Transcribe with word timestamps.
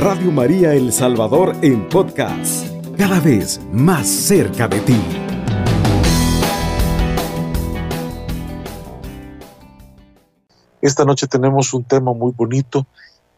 Radio 0.00 0.32
María 0.32 0.72
El 0.72 0.94
Salvador 0.94 1.54
en 1.60 1.86
podcast, 1.86 2.66
cada 2.96 3.20
vez 3.20 3.60
más 3.70 4.08
cerca 4.08 4.66
de 4.66 4.80
ti. 4.80 4.98
Esta 10.80 11.04
noche 11.04 11.26
tenemos 11.26 11.74
un 11.74 11.84
tema 11.84 12.14
muy 12.14 12.32
bonito 12.32 12.86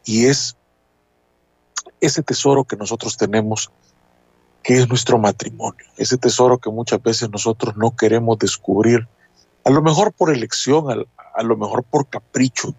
y 0.04 0.26
es 0.26 0.56
ese 2.00 2.22
tesoro 2.22 2.62
que 2.62 2.76
nosotros 2.76 3.16
tenemos, 3.16 3.72
que 4.62 4.74
es 4.74 4.88
nuestro 4.88 5.18
matrimonio, 5.18 5.84
ese 5.96 6.16
tesoro 6.16 6.58
que 6.58 6.70
muchas 6.70 7.02
veces 7.02 7.28
nosotros 7.28 7.76
no 7.76 7.96
queremos 7.96 8.38
descubrir, 8.38 9.08
a 9.64 9.70
lo 9.70 9.82
mejor 9.82 10.12
por 10.12 10.32
elección, 10.32 11.06
a, 11.34 11.42
lo 11.42 11.56
mejor 11.56 11.82
por 11.82 12.06
capricho, 12.06 12.72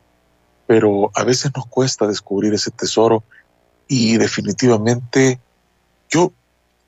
pero 0.67 1.11
a 1.15 1.25
veces 1.25 1.51
nos 1.53 1.65
cuesta 1.65 2.07
descubrir 2.07 2.53
ese 2.53 2.71
tesoro 2.71 3.25
y 3.95 4.17
definitivamente 4.17 5.39
yo 6.09 6.33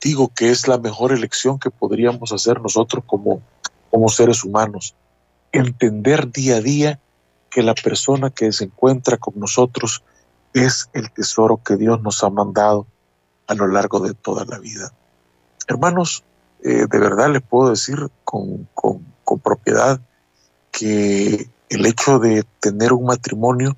digo 0.02 0.32
que 0.34 0.50
es 0.50 0.68
la 0.68 0.80
mejor 0.80 1.12
elección 1.12 1.59
que 1.59 1.70
podríamos 1.70 2.32
hacer 2.32 2.59
nosotros 2.59 3.04
como, 3.05 3.44
como 3.91 4.09
seres 4.09 4.44
humanos. 4.44 4.96
Entender 5.52 6.32
día 6.32 6.55
a 6.55 6.62
día 6.62 6.99
que 7.52 7.62
la 7.62 7.76
persona 7.76 8.32
que 8.32 8.52
se 8.52 8.63
encuentra 8.63 9.18
con 9.18 9.40
nosotros 9.40 10.04
es 10.55 10.90
el 10.94 11.12
tesoro 11.12 11.62
que 11.63 11.76
Dios 11.76 12.02
nos 12.02 12.23
ha 12.23 12.32
mandado 12.32 12.88
a 13.46 13.54
lo 13.54 13.68
largo 13.68 13.99
de 13.99 14.16
toda 14.16 14.44
la 14.44 14.58
vida. 14.58 14.91
Hermanos, 15.68 16.24
eh, 16.63 16.88
de 16.90 16.99
verdad 16.99 17.30
les 17.30 17.44
puedo 17.44 17.70
decir 17.70 18.10
con, 18.24 18.68
con, 18.74 19.05
propiedad 19.44 19.99
que 20.72 21.48
el 21.70 21.85
hecho 21.85 22.18
de 22.18 22.44
tener 22.60 22.94
un 22.94 23.05
matrimonio 23.05 23.77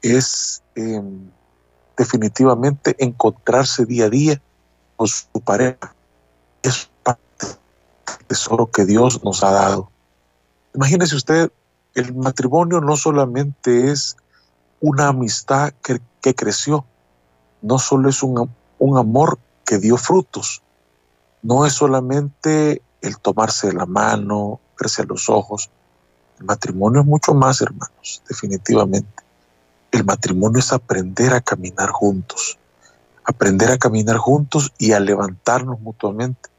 es 0.00 0.62
eh, 0.76 1.02
definitivamente 1.96 2.96
encontrarse 2.98 3.84
día 3.86 4.06
a 4.06 4.10
día 4.10 4.42
con 4.96 5.08
su 5.08 5.40
pareja. 5.44 5.94
Es 6.62 6.90
parte 7.02 7.46
del 7.46 8.26
tesoro 8.26 8.70
que 8.70 8.84
Dios 8.84 9.22
nos 9.24 9.42
ha 9.44 9.50
dado. 9.50 9.90
Imagínese 10.74 11.16
usted, 11.16 11.52
el 11.94 12.14
matrimonio 12.14 12.80
no 12.80 12.96
solamente 12.96 13.90
es 13.90 14.16
una 14.80 15.08
amistad 15.08 15.72
que, 15.82 16.34
creció, 16.34 16.84
no 17.62 17.78
solo 17.78 18.08
es 18.08 18.22
un, 18.22 18.50
un 18.78 18.98
amor 18.98 19.38
que 19.64 19.78
dio 19.78 19.96
frutos, 19.96 20.62
no 21.42 21.66
es 21.66 21.74
solamente 21.74 22.82
el 23.00 23.18
tomarse 23.18 23.72
la 23.72 23.86
mano, 23.86 24.60
verse 24.78 25.02
a 25.02 25.04
los 25.04 25.28
ojos. 25.28 25.70
El 26.38 26.46
matrimonio 26.46 27.02
es 27.02 27.06
mucho 27.06 27.34
más, 27.34 27.60
hermanos, 27.60 28.22
definitivamente. 28.28 29.23
El 29.94 30.04
matrimonio 30.04 30.58
es 30.58 30.72
aprender 30.72 31.34
a 31.34 31.40
caminar 31.40 31.90
juntos, 31.90 32.58
aprender 33.22 33.70
a 33.70 33.78
caminar 33.78 34.16
juntos 34.16 34.72
y 34.76 34.90
a 34.90 34.98
levantarnos 34.98 35.78
mutuamente. 35.78 36.50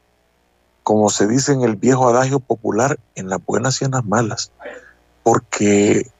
Como 0.82 1.10
se 1.10 1.26
dice 1.26 1.52
en 1.52 1.60
el 1.60 1.76
viejo 1.76 2.08
adagio 2.08 2.40
popular, 2.40 2.98
en 3.14 3.28
las 3.28 3.44
buenas 3.44 3.82
y 3.82 3.84
en 3.84 3.90
las 3.90 4.06
malas, 4.06 4.52
porque 5.22 6.10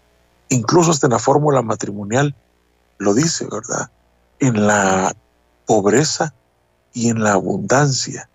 incluso 0.51 0.91
hasta 0.91 1.07
en 1.07 1.15
la 1.15 1.19
fórmula 1.19 1.63
matrimonial 1.63 2.35
lo 2.99 3.15
dice, 3.15 3.47
¿verdad? 3.51 3.91
En 4.39 4.67
la 4.67 5.17
pobreza 5.65 6.35
y 6.93 7.09
en 7.09 7.25
la 7.25 7.33
abundancia, 7.33 8.29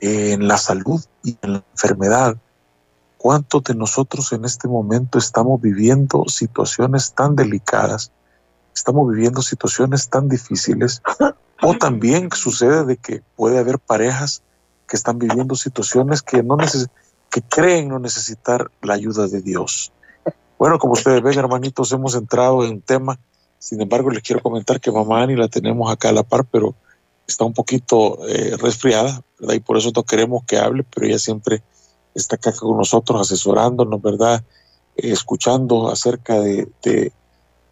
en 0.00 0.46
la 0.46 0.58
salud 0.58 1.02
y 1.24 1.38
en 1.40 1.54
la 1.54 1.64
enfermedad, 1.72 2.36
¿Cuántos 3.22 3.62
de 3.62 3.76
nosotros 3.76 4.32
en 4.32 4.44
este 4.44 4.66
momento 4.66 5.16
estamos 5.16 5.60
viviendo 5.62 6.24
situaciones 6.26 7.12
tan 7.12 7.36
delicadas? 7.36 8.10
Estamos 8.74 9.08
viviendo 9.08 9.42
situaciones 9.42 10.08
tan 10.08 10.28
difíciles. 10.28 11.00
O 11.62 11.74
también 11.74 12.30
sucede 12.32 12.84
de 12.84 12.96
que 12.96 13.22
puede 13.36 13.60
haber 13.60 13.78
parejas 13.78 14.42
que 14.88 14.96
están 14.96 15.20
viviendo 15.20 15.54
situaciones 15.54 16.20
que, 16.20 16.42
no 16.42 16.56
que 17.30 17.42
creen 17.42 17.90
no 17.90 18.00
necesitar 18.00 18.72
la 18.82 18.94
ayuda 18.94 19.28
de 19.28 19.40
Dios. 19.40 19.92
Bueno, 20.58 20.80
como 20.80 20.94
ustedes 20.94 21.22
ven, 21.22 21.38
hermanitos, 21.38 21.92
hemos 21.92 22.16
entrado 22.16 22.64
en 22.64 22.72
un 22.72 22.82
tema. 22.82 23.20
Sin 23.60 23.80
embargo, 23.80 24.10
les 24.10 24.24
quiero 24.24 24.42
comentar 24.42 24.80
que 24.80 24.90
mamá 24.90 25.22
Ani 25.22 25.36
la 25.36 25.46
tenemos 25.46 25.92
acá 25.92 26.08
a 26.08 26.12
la 26.12 26.24
par, 26.24 26.44
pero 26.44 26.74
está 27.28 27.44
un 27.44 27.54
poquito 27.54 28.18
eh, 28.26 28.56
resfriada, 28.56 29.22
¿verdad? 29.38 29.54
Y 29.54 29.60
por 29.60 29.76
eso 29.76 29.92
no 29.94 30.02
queremos 30.02 30.42
que 30.44 30.58
hable, 30.58 30.84
pero 30.92 31.06
ella 31.06 31.20
siempre 31.20 31.62
está 32.14 32.36
acá 32.36 32.52
con 32.52 32.76
nosotros 32.76 33.20
asesorándonos, 33.20 34.00
¿verdad? 34.00 34.44
escuchando 34.96 35.88
acerca 35.90 36.40
de, 36.40 36.68
de, 36.82 37.12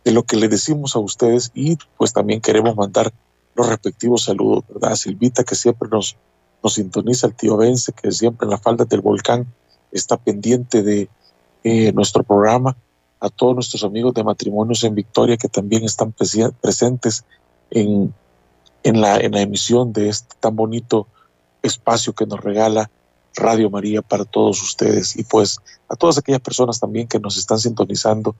lo 0.04 0.22
que 0.24 0.36
le 0.36 0.48
decimos 0.48 0.96
a 0.96 0.98
ustedes 0.98 1.52
y 1.54 1.76
pues 1.96 2.12
también 2.12 2.40
queremos 2.40 2.74
mandar 2.74 3.12
los 3.54 3.68
respectivos 3.68 4.24
saludos, 4.24 4.64
¿verdad? 4.68 4.96
Silvita 4.96 5.44
que 5.44 5.54
siempre 5.54 5.88
nos, 5.88 6.16
nos 6.62 6.74
sintoniza, 6.74 7.26
el 7.28 7.34
tío 7.34 7.56
Vence 7.56 7.92
que 7.92 8.10
siempre 8.10 8.46
en 8.46 8.50
la 8.50 8.58
falda 8.58 8.84
del 8.84 9.02
volcán 9.02 9.46
está 9.92 10.16
pendiente 10.16 10.82
de 10.82 11.08
eh, 11.62 11.92
nuestro 11.92 12.24
programa, 12.24 12.76
a 13.20 13.28
todos 13.28 13.54
nuestros 13.54 13.84
amigos 13.84 14.14
de 14.14 14.24
matrimonios 14.24 14.82
en 14.82 14.94
Victoria 14.94 15.36
que 15.36 15.48
también 15.48 15.84
están 15.84 16.12
presentes 16.12 17.24
en, 17.70 18.14
en, 18.82 19.00
la, 19.00 19.18
en 19.18 19.32
la 19.32 19.42
emisión 19.42 19.92
de 19.92 20.08
este 20.08 20.34
tan 20.40 20.56
bonito 20.56 21.06
espacio 21.62 22.14
que 22.14 22.26
nos 22.26 22.40
regala 22.40 22.90
Radio 23.36 23.70
María 23.70 24.02
para 24.02 24.24
todos 24.24 24.62
ustedes 24.62 25.16
y 25.16 25.24
pues 25.24 25.58
a 25.88 25.96
todas 25.96 26.18
aquellas 26.18 26.40
personas 26.40 26.80
también 26.80 27.08
que 27.08 27.20
nos 27.20 27.36
están 27.36 27.58
sintonizando 27.58 28.34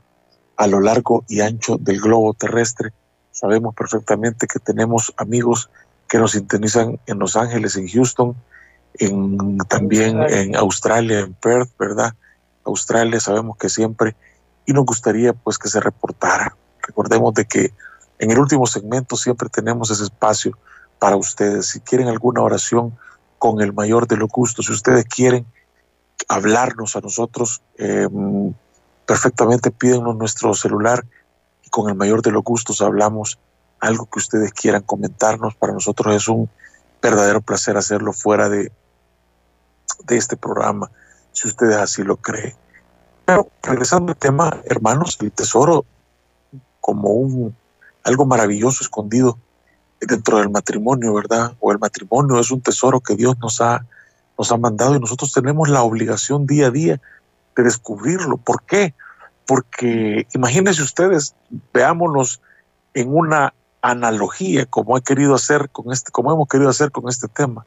a 0.56 0.66
lo 0.66 0.80
largo 0.80 1.24
y 1.28 1.40
ancho 1.40 1.76
del 1.78 2.00
globo 2.00 2.34
terrestre. 2.34 2.92
Sabemos 3.30 3.74
perfectamente 3.74 4.46
que 4.46 4.58
tenemos 4.58 5.12
amigos 5.16 5.70
que 6.08 6.18
nos 6.18 6.32
sintonizan 6.32 7.00
en 7.06 7.18
Los 7.18 7.36
Ángeles, 7.36 7.76
en 7.76 7.88
Houston, 7.88 8.36
en, 8.94 9.58
también 9.68 10.20
en 10.22 10.56
Australia, 10.56 11.20
en 11.20 11.34
Perth, 11.34 11.70
¿verdad? 11.78 12.14
Australia 12.64 13.20
sabemos 13.20 13.56
que 13.56 13.68
siempre 13.68 14.16
y 14.66 14.72
nos 14.72 14.84
gustaría 14.84 15.32
pues 15.32 15.58
que 15.58 15.68
se 15.68 15.80
reportara. 15.80 16.56
Recordemos 16.82 17.34
de 17.34 17.44
que 17.44 17.72
en 18.18 18.30
el 18.30 18.38
último 18.38 18.66
segmento 18.66 19.16
siempre 19.16 19.48
tenemos 19.48 19.90
ese 19.90 20.04
espacio 20.04 20.58
para 20.98 21.16
ustedes. 21.16 21.66
Si 21.66 21.80
quieren 21.80 22.08
alguna 22.08 22.42
oración, 22.42 22.96
con 23.40 23.62
el 23.62 23.72
mayor 23.72 24.06
de 24.06 24.18
los 24.18 24.28
gustos. 24.28 24.66
Si 24.66 24.72
ustedes 24.72 25.06
quieren 25.06 25.46
hablarnos 26.28 26.94
a 26.94 27.00
nosotros, 27.00 27.62
eh, 27.78 28.06
perfectamente 29.06 29.70
pídenos 29.70 30.14
nuestro 30.14 30.52
celular 30.52 31.06
y 31.64 31.70
con 31.70 31.88
el 31.88 31.96
mayor 31.96 32.20
de 32.20 32.32
los 32.32 32.44
gustos 32.44 32.82
hablamos 32.82 33.38
algo 33.80 34.04
que 34.04 34.18
ustedes 34.18 34.52
quieran 34.52 34.82
comentarnos. 34.82 35.54
Para 35.54 35.72
nosotros 35.72 36.14
es 36.14 36.28
un 36.28 36.50
verdadero 37.00 37.40
placer 37.40 37.78
hacerlo 37.78 38.12
fuera 38.12 38.50
de, 38.50 38.70
de 40.04 40.16
este 40.18 40.36
programa, 40.36 40.90
si 41.32 41.48
ustedes 41.48 41.76
así 41.76 42.02
lo 42.02 42.16
creen. 42.16 42.54
Pero 43.24 43.48
regresando 43.62 44.12
al 44.12 44.18
tema, 44.18 44.60
hermanos, 44.66 45.16
el 45.22 45.32
tesoro 45.32 45.86
como 46.82 47.08
un 47.08 47.56
algo 48.04 48.26
maravilloso 48.26 48.84
escondido 48.84 49.38
dentro 50.00 50.38
del 50.38 50.50
matrimonio, 50.50 51.14
¿verdad? 51.14 51.54
O 51.60 51.72
el 51.72 51.78
matrimonio 51.78 52.40
es 52.40 52.50
un 52.50 52.60
tesoro 52.60 53.00
que 53.00 53.16
Dios 53.16 53.36
nos 53.38 53.60
ha, 53.60 53.84
nos 54.38 54.50
ha 54.50 54.56
mandado 54.56 54.96
y 54.96 55.00
nosotros 55.00 55.32
tenemos 55.32 55.68
la 55.68 55.82
obligación 55.82 56.46
día 56.46 56.68
a 56.68 56.70
día 56.70 57.00
de 57.56 57.62
descubrirlo. 57.62 58.36
¿Por 58.38 58.62
qué? 58.62 58.94
Porque 59.46 60.26
imagínense 60.34 60.82
ustedes, 60.82 61.34
veámonos 61.72 62.40
en 62.94 63.14
una 63.14 63.54
analogía 63.82 64.66
como 64.66 64.96
he 64.96 65.02
querido 65.02 65.34
hacer 65.34 65.70
con 65.70 65.92
este, 65.92 66.10
como 66.10 66.32
hemos 66.32 66.48
querido 66.48 66.70
hacer 66.70 66.90
con 66.90 67.08
este 67.08 67.28
tema. 67.28 67.66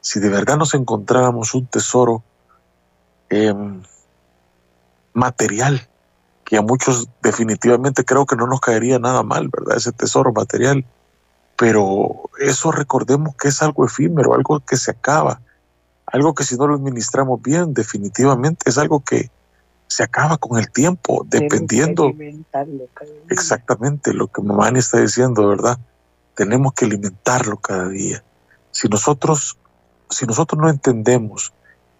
Si 0.00 0.20
de 0.20 0.28
verdad 0.28 0.56
nos 0.56 0.74
encontráramos 0.74 1.54
un 1.54 1.66
tesoro 1.66 2.22
eh, 3.28 3.54
material, 5.12 5.88
que 6.44 6.56
a 6.56 6.62
muchos 6.62 7.08
definitivamente 7.22 8.04
creo 8.04 8.24
que 8.24 8.36
no 8.36 8.46
nos 8.46 8.60
caería 8.60 9.00
nada 9.00 9.24
mal, 9.24 9.48
¿verdad? 9.48 9.76
Ese 9.76 9.90
tesoro 9.90 10.32
material 10.32 10.84
pero 11.56 12.30
eso 12.38 12.70
recordemos 12.70 13.34
que 13.36 13.48
es 13.48 13.62
algo 13.62 13.84
efímero, 13.84 14.34
algo 14.34 14.60
que 14.60 14.76
se 14.76 14.90
acaba, 14.90 15.40
algo 16.06 16.34
que 16.34 16.44
si 16.44 16.56
no 16.56 16.66
lo 16.66 16.74
administramos 16.74 17.40
bien, 17.42 17.74
definitivamente 17.74 18.68
es 18.68 18.78
algo 18.78 19.00
que 19.00 19.30
se 19.88 20.02
acaba 20.02 20.36
con 20.36 20.58
el 20.58 20.70
tiempo, 20.70 21.24
dependiendo 21.28 22.12
exactamente 23.28 24.12
lo 24.12 24.26
que 24.26 24.42
Mamani 24.42 24.80
está 24.80 25.00
diciendo, 25.00 25.48
¿verdad? 25.48 25.78
Tenemos 26.34 26.74
que 26.74 26.84
alimentarlo 26.84 27.56
cada 27.56 27.88
día. 27.88 28.22
Si 28.70 28.88
nosotros, 28.88 29.56
si 30.10 30.26
nosotros 30.26 30.60
no 30.60 30.68
entendemos 30.68 31.52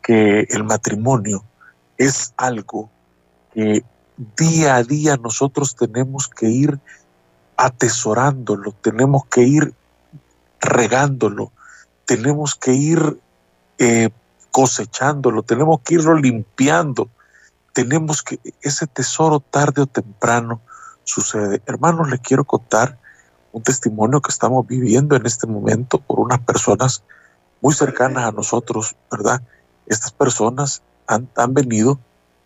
que 0.02 0.40
el 0.50 0.64
matrimonio 0.64 1.44
es 1.96 2.34
algo 2.36 2.90
que 3.54 3.82
día 4.36 4.76
a 4.76 4.82
día 4.82 5.16
nosotros 5.16 5.74
tenemos 5.76 6.28
que 6.28 6.48
ir 6.48 6.78
atesorándolo, 7.56 8.72
tenemos 8.72 9.26
que 9.26 9.42
ir 9.42 9.74
regándolo, 10.60 11.52
tenemos 12.04 12.54
que 12.54 12.72
ir 12.72 13.18
eh, 13.78 14.10
cosechándolo, 14.50 15.42
tenemos 15.42 15.80
que 15.80 15.94
irlo 15.94 16.14
limpiando, 16.16 17.08
tenemos 17.72 18.22
que, 18.22 18.38
ese 18.62 18.86
tesoro 18.86 19.40
tarde 19.40 19.82
o 19.82 19.86
temprano 19.86 20.60
sucede. 21.04 21.62
Hermanos, 21.66 22.10
les 22.10 22.20
quiero 22.20 22.44
contar 22.44 22.98
un 23.52 23.62
testimonio 23.62 24.20
que 24.20 24.30
estamos 24.30 24.66
viviendo 24.66 25.16
en 25.16 25.24
este 25.26 25.46
momento 25.46 25.98
por 25.98 26.20
unas 26.20 26.40
personas 26.40 27.02
muy 27.60 27.74
cercanas 27.74 28.24
a 28.24 28.32
nosotros, 28.32 28.96
¿verdad? 29.10 29.42
Estas 29.86 30.12
personas 30.12 30.82
han, 31.06 31.28
han 31.36 31.54
venido, 31.54 31.98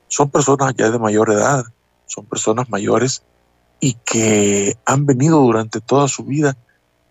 son 0.09 0.31
personas 0.31 0.75
ya 0.77 0.91
de 0.91 0.99
mayor 0.99 1.31
edad, 1.31 1.65
son 2.07 2.27
personas 2.27 2.69
mayores 2.69 3.23
y 3.81 3.95
que 4.05 4.77
han 4.85 5.07
venido 5.07 5.41
durante 5.41 5.81
toda 5.81 6.07
su 6.07 6.25
vida 6.25 6.57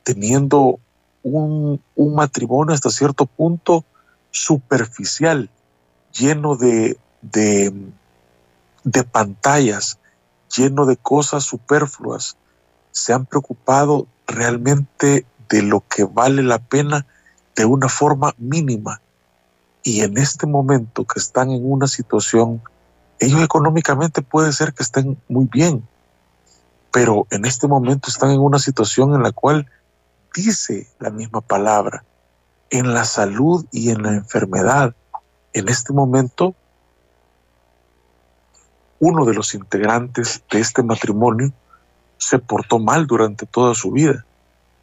teniendo 0.03 0.79
un, 1.23 1.81
un 1.95 2.15
matrimonio 2.15 2.73
hasta 2.73 2.89
cierto 2.89 3.25
punto 3.25 3.83
superficial, 4.31 5.49
lleno 6.13 6.55
de, 6.55 6.97
de, 7.21 7.73
pantallas, 9.11 9.99
lleno 10.55 10.85
de 10.85 10.97
cosas 10.97 11.43
superfluas. 11.43 12.37
Se 12.91 13.13
han 13.13 13.25
preocupado 13.25 14.07
realmente 14.27 15.25
de 15.49 15.61
lo 15.63 15.83
que 15.87 16.03
vale 16.03 16.43
la 16.43 16.59
pena 16.59 17.05
de 17.55 17.65
una 17.65 17.89
forma 17.89 18.33
mínima. 18.37 19.01
Y 19.83 20.01
en 20.01 20.17
este 20.17 20.45
momento 20.45 21.05
que 21.05 21.19
están 21.19 21.49
en 21.51 21.69
una 21.69 21.87
situación, 21.87 22.61
ellos 23.19 23.41
económicamente 23.41 24.21
puede 24.21 24.53
ser 24.53 24.73
que 24.73 24.83
estén 24.83 25.17
muy 25.27 25.45
bien, 25.51 25.87
pero 26.91 27.27
en 27.29 27.45
este 27.45 27.67
momento 27.67 28.09
están 28.09 28.31
en 28.31 28.39
una 28.39 28.59
situación 28.59 29.13
en 29.13 29.23
la 29.23 29.31
cual 29.31 29.69
dice 30.35 30.87
la 30.99 31.09
misma 31.09 31.41
palabra, 31.41 32.03
en 32.69 32.93
la 32.93 33.05
salud 33.05 33.65
y 33.71 33.89
en 33.89 34.03
la 34.03 34.13
enfermedad. 34.13 34.95
En 35.53 35.69
este 35.69 35.93
momento, 35.93 36.55
uno 38.99 39.25
de 39.25 39.33
los 39.33 39.53
integrantes 39.53 40.43
de 40.51 40.59
este 40.59 40.83
matrimonio 40.83 41.51
se 42.17 42.37
portó 42.39 42.79
mal 42.79 43.07
durante 43.07 43.45
toda 43.45 43.73
su 43.73 43.91
vida 43.91 44.25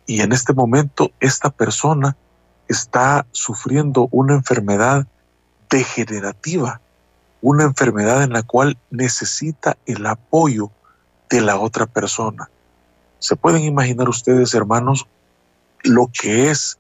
y 0.07 0.21
en 0.21 0.33
este 0.33 0.53
momento 0.55 1.11
esta 1.21 1.51
persona 1.51 2.17
está 2.69 3.27
sufriendo 3.33 4.09
una 4.11 4.35
enfermedad 4.35 5.07
degenerativa, 5.69 6.81
una 7.43 7.65
enfermedad 7.65 8.23
en 8.23 8.33
la 8.33 8.43
cual 8.43 8.79
necesita 8.91 9.77
el 9.85 10.07
apoyo 10.07 10.71
de 11.31 11.41
la 11.41 11.59
otra 11.59 11.87
persona. 11.87 12.51
¿Se 13.19 13.37
pueden 13.37 13.63
imaginar 13.63 14.09
ustedes, 14.09 14.55
hermanos, 14.55 15.07
lo 15.83 16.11
que 16.13 16.51
es 16.51 16.79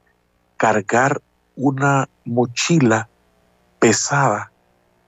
cargar 0.56 1.20
una 1.56 2.08
mochila 2.24 3.08
pesada 3.78 4.50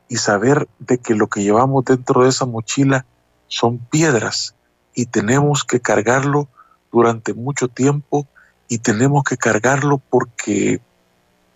y 0.09 0.17
saber 0.17 0.69
de 0.79 0.99
que 0.99 1.15
lo 1.15 1.29
que 1.29 1.43
llevamos 1.43 1.85
dentro 1.85 2.23
de 2.23 2.31
esa 2.31 2.47
mochila 2.47 3.05
son 3.47 3.79
piedras 3.79 4.55
y 4.95 5.07
tenemos 5.07 5.65
que 5.65 5.81
cargarlo 5.81 6.49
durante 6.91 7.35
mucho 7.35 7.69
tiempo 7.69 8.27
y 8.69 8.79
tenemos 8.79 9.25
que 9.25 9.37
cargarlo 9.37 9.99
porque 9.99 10.81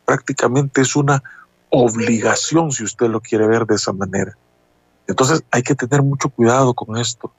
prácticamente 0.05 0.83
es 0.83 0.97
una 0.97 1.23
obligación 1.71 2.71
si 2.71 2.85
usted 2.85 3.09
lo 3.09 3.21
quiere 3.21 3.47
ver 3.47 3.67
de 3.67 3.77
esa 3.77 3.93
manera. 3.93 4.37
Entonces 5.07 5.43
hay 5.51 5.63
que 5.63 5.75
tener 5.75 6.03
mucho 6.03 6.29
cuidado 6.29 6.75
con 6.75 6.97
esto, 6.97 7.33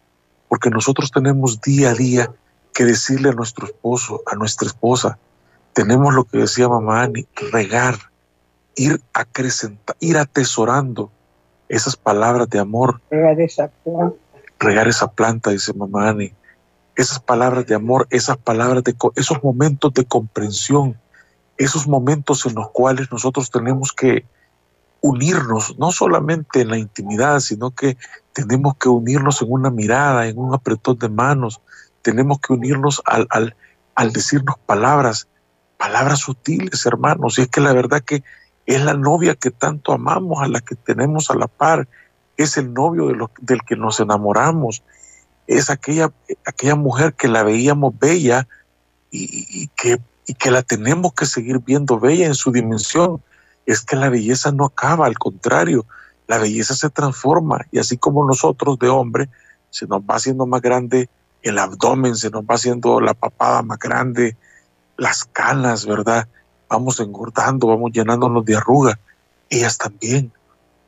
porque 0.54 0.70
nosotros 0.70 1.10
tenemos 1.10 1.62
día 1.62 1.90
a 1.90 1.94
día 1.96 2.32
que 2.76 2.86
decirle 2.86 3.30
a 3.30 3.32
nuestro 3.32 3.66
esposo, 3.66 4.22
a 4.28 4.36
nuestra 4.36 4.68
esposa, 4.68 5.18
tenemos 5.74 6.14
lo 6.14 6.26
que 6.26 6.38
decía 6.38 6.70
mamá 6.70 7.02
Ani, 7.02 7.26
regar, 7.52 7.96
ir 8.76 9.02
acrecentar, 9.14 9.96
ir 10.00 10.16
atesorando 10.16 11.10
esas 11.70 11.96
palabras 11.96 12.48
de 12.52 12.60
amor. 12.60 13.02
Regar 13.10 13.42
esa 13.42 13.68
planta. 13.68 14.16
Regar 14.60 14.88
esa 14.88 15.12
planta, 15.12 15.50
dice 15.50 15.74
mamá 15.74 16.10
Ani. 16.10 16.32
Esas 16.96 17.20
palabras 17.20 17.66
de 17.66 17.74
amor, 17.74 18.06
esas 18.12 18.38
palabras 18.38 18.84
de 18.84 18.96
esos 19.16 19.44
momentos 19.44 19.92
de 19.96 20.06
comprensión, 20.06 20.96
esos 21.58 21.88
momentos 21.88 22.46
en 22.46 22.54
los 22.54 22.70
cuales 22.70 23.12
nosotros 23.12 23.50
tenemos 23.50 23.92
que 23.92 24.24
unirnos, 25.02 25.80
no 25.80 25.92
solamente 25.92 26.62
en 26.62 26.70
la 26.70 26.78
intimidad, 26.78 27.40
sino 27.40 27.72
que 27.72 27.98
tenemos 28.33 28.75
que 28.77 28.89
unirnos 28.89 29.41
en 29.41 29.51
una 29.51 29.69
mirada, 29.69 30.27
en 30.27 30.38
un 30.38 30.53
apretón 30.53 30.97
de 30.97 31.09
manos, 31.09 31.62
tenemos 32.01 32.39
que 32.39 32.53
unirnos 32.53 33.01
al, 33.06 33.27
al, 33.30 33.56
al 33.95 34.12
decirnos 34.12 34.56
palabras, 34.65 35.27
palabras 35.77 36.19
sutiles, 36.19 36.85
hermanos. 36.85 37.38
Y 37.38 37.44
es 37.44 37.47
que 37.47 37.62
la 37.62 37.74
verdad 37.74 38.01
que 38.01 38.24
es 38.65 38.81
la 38.83 38.94
novia 38.94 39.35
que 39.35 39.51
tanto 39.51 39.94
amamos, 39.94 40.41
a 40.41 40.47
la 40.47 40.62
que 40.62 40.75
tenemos 40.75 41.30
a 41.30 41.35
la 41.35 41.47
par, 41.47 41.88
es 42.38 42.57
el 42.57 42.74
novio 42.74 43.07
de 43.07 43.27
del 43.41 43.62
que 43.63 43.75
nos 43.75 44.00
enamoramos, 44.00 44.83
es 45.47 45.69
aquella, 45.69 46.12
aquella 46.45 46.75
mujer 46.75 47.13
que 47.13 47.27
la 47.27 47.44
veíamos 47.44 47.97
bella 47.97 48.47
y, 49.12 49.68
que, 49.75 50.00
y 50.25 50.33
que 50.33 50.50
la 50.50 50.63
tenemos 50.63 51.13
que 51.13 51.25
seguir 51.25 51.59
viendo 51.59 52.00
bella 52.00 52.25
en 52.25 52.35
su 52.35 52.51
dimensión. 52.51 53.21
Es 53.65 53.81
que 53.81 53.95
la 53.95 54.09
belleza 54.09 54.51
no 54.51 54.65
acaba, 54.65 55.06
al 55.06 55.18
contrario, 55.19 55.85
la 56.28 56.38
belleza 56.38 56.75
se 56.75 56.90
transforma 56.90 57.66
y 57.72 57.80
así 57.80 57.98
como 57.98 58.25
nosotros 58.25 58.80
de 58.80 58.90
hombre 58.90 59.30
se 59.70 59.88
nos 59.88 60.02
va 60.02 60.16
haciendo 60.16 60.46
más 60.46 60.62
grande 60.62 61.10
el 61.42 61.58
abdomen, 61.60 62.16
se 62.16 62.30
nos 62.30 62.44
va 62.44 62.56
haciendo 62.56 63.02
la 63.02 63.14
papada 63.14 63.62
más 63.62 63.80
grande, 63.80 64.38
las 64.98 65.25
canas, 65.25 65.86
¿verdad? 65.86 66.28
Vamos 66.70 67.00
engordando, 67.00 67.68
vamos 67.68 67.92
llenándonos 67.92 68.46
de 68.46 68.56
arruga. 68.56 69.00
Ellas 69.50 69.78
también. 69.78 70.31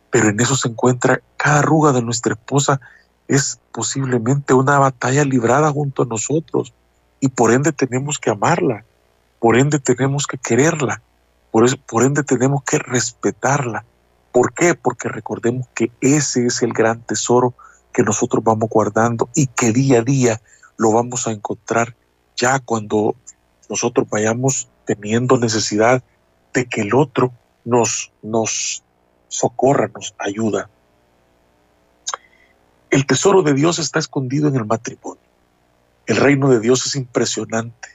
Pero 0.09 0.29
en 0.29 0.39
eso 0.39 0.55
se 0.55 0.69
encuentra 0.69 1.19
cada 1.35 1.59
arruga 1.59 1.91
de 1.91 2.01
nuestra 2.01 2.33
esposa 2.33 2.79
es 3.27 3.59
posiblemente 3.71 4.53
una 4.53 4.79
batalla 4.79 5.23
librada 5.23 5.71
junto 5.71 6.03
a 6.03 6.05
nosotros 6.05 6.73
y 7.19 7.29
por 7.29 7.51
ende 7.51 7.71
tenemos 7.71 8.19
que 8.19 8.29
amarla, 8.29 8.85
por 9.39 9.57
ende 9.57 9.79
tenemos 9.79 10.27
que 10.27 10.37
quererla, 10.37 11.01
por, 11.51 11.65
por 11.85 12.03
ende 12.03 12.23
tenemos 12.23 12.63
que 12.63 12.77
respetarla. 12.77 13.83
¿Por 14.35 14.53
qué? 14.53 14.75
Porque 14.75 15.07
recordemos 15.07 15.65
que 15.73 15.93
ese 16.01 16.45
es 16.45 16.61
el 16.61 16.73
gran 16.73 16.99
tesoro 17.03 17.53
que 17.93 18.03
nosotros 18.03 18.43
vamos 18.43 18.67
guardando 18.67 19.29
y 19.33 19.47
que 19.47 19.71
día 19.71 19.99
a 19.99 20.01
día 20.01 20.41
lo 20.75 20.91
vamos 20.91 21.25
a 21.25 21.31
encontrar 21.31 21.95
ya 22.35 22.59
cuando 22.59 23.15
nosotros 23.69 24.09
vayamos 24.09 24.67
teniendo 24.83 25.37
necesidad 25.37 26.03
de 26.53 26.65
que 26.65 26.81
el 26.81 26.93
otro 26.95 27.31
nos, 27.63 28.11
nos 28.21 28.83
socorra, 29.29 29.89
nos 29.95 30.13
ayuda. 30.19 30.69
El 32.89 33.05
tesoro 33.05 33.41
de 33.41 33.53
Dios 33.53 33.79
está 33.79 33.99
escondido 33.99 34.49
en 34.49 34.57
el 34.57 34.65
matrimonio. 34.65 35.23
El 36.07 36.17
reino 36.17 36.49
de 36.49 36.59
Dios 36.59 36.85
es 36.85 36.97
impresionante. 36.97 37.87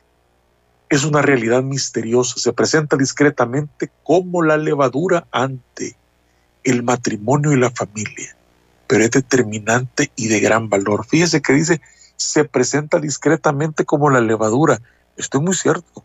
Es 0.89 1.05
una 1.05 1.21
realidad 1.21 1.63
misteriosa. 1.63 2.41
Se 2.41 2.55
presenta 2.55 2.97
discretamente 2.97 3.93
como 4.03 4.43
la 4.43 4.57
levadura 4.57 5.27
ante 5.33 6.01
el 6.65 6.83
matrimonio 6.83 7.53
y 7.53 7.57
la 7.57 7.71
familia 7.71 8.37
pero 8.91 9.05
es 9.05 9.13
determinante 9.13 10.11
y 10.17 10.27
de 10.27 10.41
gran 10.41 10.69
valor. 10.69 11.07
Fíjese 11.07 11.41
que 11.41 11.53
dice, 11.53 11.81
se 12.17 12.45
presenta 12.45 12.99
discretamente 12.99 13.85
como 13.85 14.11
la 14.11 14.21
levadura. 14.21 14.81
Esto 15.17 15.39
es 15.39 15.45
muy 15.45 15.55
cierto. 15.55 16.03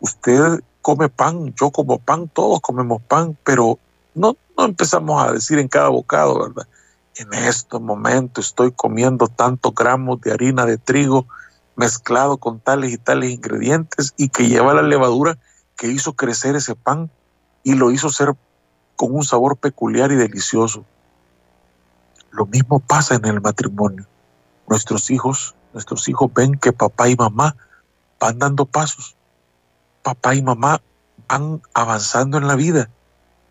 Usted 0.00 0.60
come 0.82 1.08
pan, 1.08 1.54
yo 1.54 1.70
como 1.70 1.98
pan, 1.98 2.28
todos 2.28 2.60
comemos 2.60 3.00
pan, 3.00 3.38
pero 3.42 3.78
no, 4.14 4.36
no 4.54 4.64
empezamos 4.66 5.26
a 5.26 5.32
decir 5.32 5.58
en 5.58 5.66
cada 5.66 5.88
bocado, 5.88 6.40
¿verdad? 6.40 6.68
En 7.16 7.32
este 7.32 7.78
momento 7.78 8.42
estoy 8.42 8.70
comiendo 8.72 9.26
tantos 9.26 9.74
gramos 9.74 10.20
de 10.20 10.32
harina 10.32 10.66
de 10.66 10.76
trigo 10.76 11.26
mezclado 11.74 12.36
con 12.36 12.60
tales 12.60 12.92
y 12.92 12.98
tales 12.98 13.30
ingredientes 13.30 14.12
y 14.18 14.28
que 14.28 14.46
lleva 14.46 14.74
la 14.74 14.82
levadura 14.82 15.38
que 15.74 15.86
hizo 15.86 16.12
crecer 16.12 16.54
ese 16.54 16.74
pan 16.74 17.10
y 17.62 17.76
lo 17.76 17.90
hizo 17.90 18.10
ser 18.10 18.34
con 18.96 19.14
un 19.14 19.24
sabor 19.24 19.56
peculiar 19.56 20.12
y 20.12 20.16
delicioso. 20.16 20.84
Lo 22.30 22.46
mismo 22.46 22.80
pasa 22.80 23.14
en 23.14 23.24
el 23.26 23.40
matrimonio. 23.40 24.06
Nuestros 24.68 25.10
hijos, 25.10 25.54
nuestros 25.72 26.08
hijos 26.08 26.32
ven 26.34 26.54
que 26.54 26.72
papá 26.72 27.08
y 27.08 27.16
mamá 27.16 27.56
van 28.18 28.38
dando 28.38 28.64
pasos. 28.64 29.16
Papá 30.02 30.34
y 30.34 30.42
mamá 30.42 30.80
van 31.28 31.62
avanzando 31.72 32.38
en 32.38 32.46
la 32.46 32.56
vida 32.56 32.90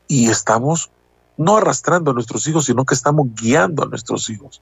y 0.08 0.30
estamos 0.30 0.92
no 1.38 1.58
arrastrando 1.58 2.12
a 2.12 2.14
nuestros 2.14 2.48
hijos, 2.48 2.66
sino 2.66 2.86
que 2.86 2.94
estamos 2.94 3.28
guiando 3.34 3.84
a 3.84 3.88
nuestros 3.88 4.30
hijos. 4.30 4.62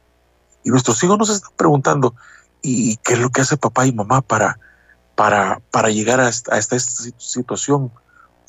Y 0.63 0.69
nuestros 0.69 1.03
hijos 1.03 1.17
nos 1.17 1.29
están 1.29 1.51
preguntando, 1.55 2.15
¿y 2.61 2.97
qué 2.97 3.13
es 3.13 3.19
lo 3.19 3.29
que 3.29 3.41
hace 3.41 3.57
papá 3.57 3.85
y 3.85 3.91
mamá 3.91 4.21
para, 4.21 4.59
para, 5.15 5.61
para 5.71 5.89
llegar 5.89 6.19
a 6.19 6.29
esta, 6.29 6.55
a 6.55 6.57
esta 6.57 6.79
situación? 6.79 7.91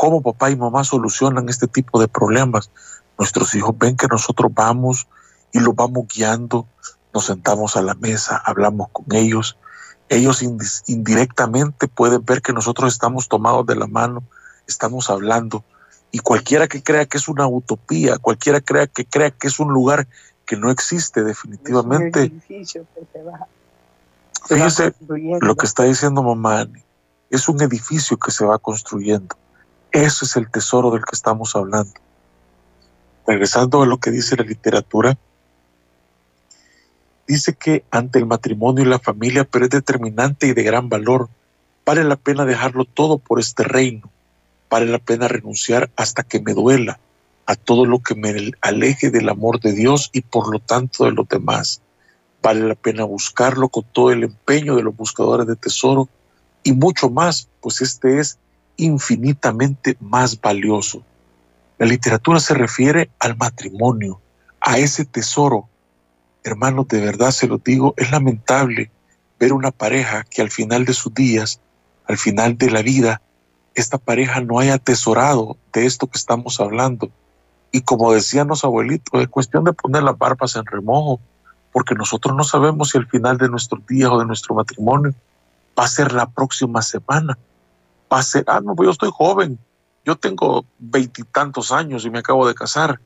¿Cómo 0.02 0.21
papá 0.21 0.50
y 0.50 0.56
mamá 0.56 0.82
solucionan 0.82 1.49
este 1.49 1.68
tipo 1.68 2.00
de 2.00 2.09
problemas? 2.09 2.73
Nuestros 3.16 3.54
hijos 3.54 3.78
ven 3.78 3.97
que 3.97 4.09
nosotros 4.09 4.50
vamos, 4.52 5.06
y 5.52 5.61
los 5.61 5.76
vamos 5.76 6.09
guiando, 6.12 6.66
nos 7.14 7.26
sentamos 7.26 7.76
a 7.76 7.82
la 7.82 7.94
mesa, 7.94 8.42
hablamos 8.44 8.88
con 8.90 9.04
ellos. 9.12 9.56
Ellos 10.09 10.42
indirectamente 10.87 11.87
pueden 11.87 12.25
ver 12.25 12.42
que 12.42 12.52
nosotros 12.52 12.92
estamos 12.92 13.28
tomados 13.28 13.64
de 13.64 13.76
la 13.76 13.87
mano, 13.87 14.25
estamos 14.66 15.09
hablando. 15.09 15.64
Y 16.11 16.18
cualquiera 16.18 16.66
que 16.66 16.82
crea 16.82 17.06
que 17.06 17.18
es 17.18 17.28
una 17.28 17.47
utopía, 17.47 18.18
cualquiera 18.18 18.61
crea 18.61 18.88
que 18.88 19.04
crea 19.04 19.30
que 19.30 19.47
es 19.47 19.61
un 19.61 19.73
lugar 19.73 20.09
que 20.47 20.56
no 20.56 20.73
existe 20.73 21.23
definitivamente, 21.23 22.32
Fíjese 24.49 24.94
lo 25.40 25.54
que 25.54 25.66
está 25.66 25.85
diciendo 25.85 26.25
mamá 26.25 26.66
Es 27.30 27.49
un 27.49 27.62
edificio 27.62 28.16
que 28.16 28.32
se 28.32 28.44
va 28.44 28.59
construyendo. 28.59 29.37
Ese 29.92 30.25
es 30.25 30.37
el 30.37 30.50
tesoro 30.50 30.90
del 30.90 31.04
que 31.04 31.14
estamos 31.14 31.54
hablando. 31.54 31.92
Regresando 33.26 33.82
a 33.82 33.87
lo 33.87 33.99
que 33.99 34.11
dice 34.11 34.37
la 34.37 34.44
literatura, 34.44 35.18
dice 37.26 37.54
que 37.54 37.84
ante 37.90 38.18
el 38.18 38.26
matrimonio 38.26 38.84
y 38.84 38.88
la 38.88 38.99
familia, 38.99 39.44
pero 39.44 39.66
es 39.66 39.70
determinante 39.70 40.46
y 40.46 40.54
de 40.54 40.62
gran 40.62 40.88
valor. 40.88 41.28
Vale 41.84 42.04
la 42.04 42.16
pena 42.16 42.46
dejarlo 42.46 42.87
todo 42.87 43.18
por 43.18 43.38
este 43.38 43.64
reino. 43.64 44.11
Vale 44.70 44.87
la 44.87 44.99
pena 44.99 45.28
renunciar 45.28 45.90
hasta 45.96 46.22
que 46.22 46.40
me 46.40 46.54
duela 46.54 46.99
a 47.44 47.54
todo 47.54 47.84
lo 47.84 47.99
que 47.99 48.14
me 48.14 48.52
aleje 48.62 49.11
del 49.11 49.28
amor 49.28 49.61
de 49.61 49.72
Dios 49.72 50.08
y 50.14 50.22
por 50.22 50.50
lo 50.50 50.58
tanto 50.58 51.04
de 51.04 51.12
los 51.12 51.28
demás. 51.28 51.82
Vale 52.40 52.66
la 52.66 52.76
pena 52.76 53.04
buscarlo 53.04 53.68
con 53.68 53.84
todo 53.92 54.11
el 54.11 54.25
empeño 54.25 54.75
de 54.75 54.82
los 54.84 54.96
buscadores 54.96 55.46
de 55.46 55.56
tesoro 55.56 56.08
y 56.62 56.72
mucho 56.72 57.11
más, 57.11 57.49
pues 57.61 57.82
este 57.82 58.20
es 58.20 58.38
infinitamente 58.76 59.97
más 60.00 60.41
valioso. 60.41 61.02
La 61.79 61.87
literatura 61.87 62.41
se 62.41 62.55
refiere 62.55 63.11
al 63.19 63.37
matrimonio, 63.37 64.21
a 64.61 64.79
ese 64.79 65.05
tesoro. 65.05 65.69
Hermanos, 66.45 66.88
de 66.88 67.00
verdad 67.00 67.31
se 67.31 67.47
lo 67.47 67.59
digo, 67.59 67.95
es 67.97 68.11
lamentable 68.11 68.91
ver 69.38 69.52
una 69.52 69.71
pareja 69.71 70.25
que 70.25 70.43
al 70.43 70.50
final 70.50 70.85
de 70.85 70.95
sus 70.95 71.12
días, 71.12 71.61
al 72.07 72.19
final 72.19 72.57
de 72.57 72.71
la 72.71 72.83
vida, 72.83 73.21
esta 73.75 73.99
pareja 73.99 74.41
no 74.41 74.59
haya 74.59 74.75
atesorado 74.75 75.57
de 75.73 75.87
esto 75.87 76.07
que 76.07 76.19
estamos 76.19 76.61
hablando. 76.61 77.11
Y 77.73 77.81
como 77.83 78.12
decían 78.12 78.49
los 78.49 78.64
abuelitos, 78.64 79.21
es 79.21 79.29
cuestión 79.29 79.64
de 79.64 79.73
poner 79.73 80.02
las 80.02 80.19
barbas 80.19 80.57
en 80.57 80.67
remojo, 80.67 81.21
porque 81.73 81.95
nosotros 81.95 82.37
no 82.37 82.45
sabemos 82.45 82.91
si 82.91 82.99
al 82.99 83.09
final 83.09 83.38
de 83.38 83.49
nuestros 83.49 83.85
días 83.87 84.11
o 84.11 84.19
de 84.19 84.26
nuestro 84.26 84.55
matrimonio 84.55 85.14
va 85.79 85.85
a 85.85 85.88
ser 85.88 86.12
la 86.12 86.26
próxima 86.26 86.83
semana, 86.83 87.38
ser, 88.21 88.45
ah, 88.49 88.61
no, 88.61 88.75
pues 88.75 88.87
yo 88.87 88.90
estoy 88.90 89.11
joven, 89.11 89.59
yo 90.04 90.16
tengo 90.16 90.66
veintitantos 90.78 91.73
años 91.73 92.04
y 92.04 92.11
me 92.11 92.19
acabo 92.19 92.47
de 92.47 92.54
casar. 92.54 93.00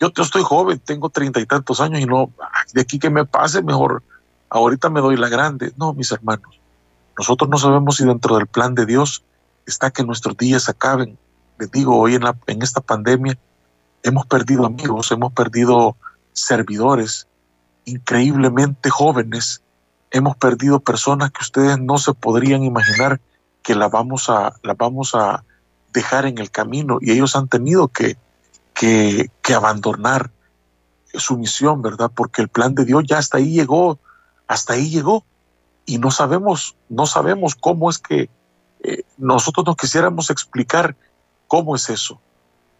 Yo, 0.00 0.12
yo 0.12 0.22
estoy 0.22 0.42
joven, 0.42 0.78
tengo 0.80 1.08
treinta 1.08 1.40
y 1.40 1.46
tantos 1.46 1.80
años 1.80 2.00
y 2.00 2.06
no, 2.06 2.30
de 2.74 2.80
aquí 2.82 2.98
que 2.98 3.08
me 3.08 3.24
pase, 3.24 3.62
mejor 3.62 4.02
ahorita 4.50 4.90
me 4.90 5.00
doy 5.00 5.16
la 5.16 5.28
grande. 5.28 5.72
No, 5.76 5.94
mis 5.94 6.12
hermanos, 6.12 6.60
nosotros 7.16 7.48
no 7.48 7.56
sabemos 7.56 7.96
si 7.96 8.04
dentro 8.04 8.36
del 8.36 8.46
plan 8.46 8.74
de 8.74 8.84
Dios 8.84 9.22
está 9.66 9.90
que 9.90 10.04
nuestros 10.04 10.36
días 10.36 10.68
acaben. 10.68 11.16
Les 11.58 11.70
digo, 11.70 11.98
hoy 11.98 12.16
en, 12.16 12.24
la, 12.24 12.36
en 12.46 12.62
esta 12.62 12.80
pandemia 12.80 13.38
hemos 14.02 14.26
perdido 14.26 14.66
amigos, 14.66 15.12
hemos 15.12 15.32
perdido 15.32 15.96
servidores, 16.32 17.26
increíblemente 17.84 18.90
jóvenes. 18.90 19.62
Hemos 20.10 20.36
perdido 20.36 20.80
personas 20.80 21.30
que 21.30 21.42
ustedes 21.42 21.78
no 21.78 21.98
se 21.98 22.12
podrían 22.14 22.64
imaginar 22.64 23.20
que 23.62 23.74
las 23.74 23.90
vamos 23.90 24.28
a, 24.28 24.54
la 24.62 24.74
vamos 24.74 25.14
a 25.14 25.44
dejar 25.92 26.26
en 26.26 26.38
el 26.38 26.50
camino. 26.50 26.98
Y 27.00 27.12
ellos 27.12 27.36
han 27.36 27.48
tenido 27.48 27.88
que, 27.88 28.16
que, 28.74 29.30
que 29.42 29.54
abandonar 29.54 30.30
su 31.14 31.36
misión, 31.36 31.82
¿verdad? 31.82 32.10
Porque 32.14 32.42
el 32.42 32.48
plan 32.48 32.74
de 32.74 32.84
Dios 32.84 33.04
ya 33.06 33.18
hasta 33.18 33.38
ahí 33.38 33.52
llegó, 33.52 33.98
hasta 34.46 34.74
ahí 34.74 34.90
llegó. 34.90 35.24
Y 35.86 35.98
no 35.98 36.10
sabemos, 36.10 36.76
no 36.88 37.06
sabemos 37.06 37.54
cómo 37.54 37.90
es 37.90 37.98
que 37.98 38.30
eh, 38.82 39.02
nosotros 39.18 39.66
nos 39.66 39.76
quisiéramos 39.76 40.30
explicar 40.30 40.96
cómo 41.48 41.74
es 41.74 41.90
eso, 41.90 42.20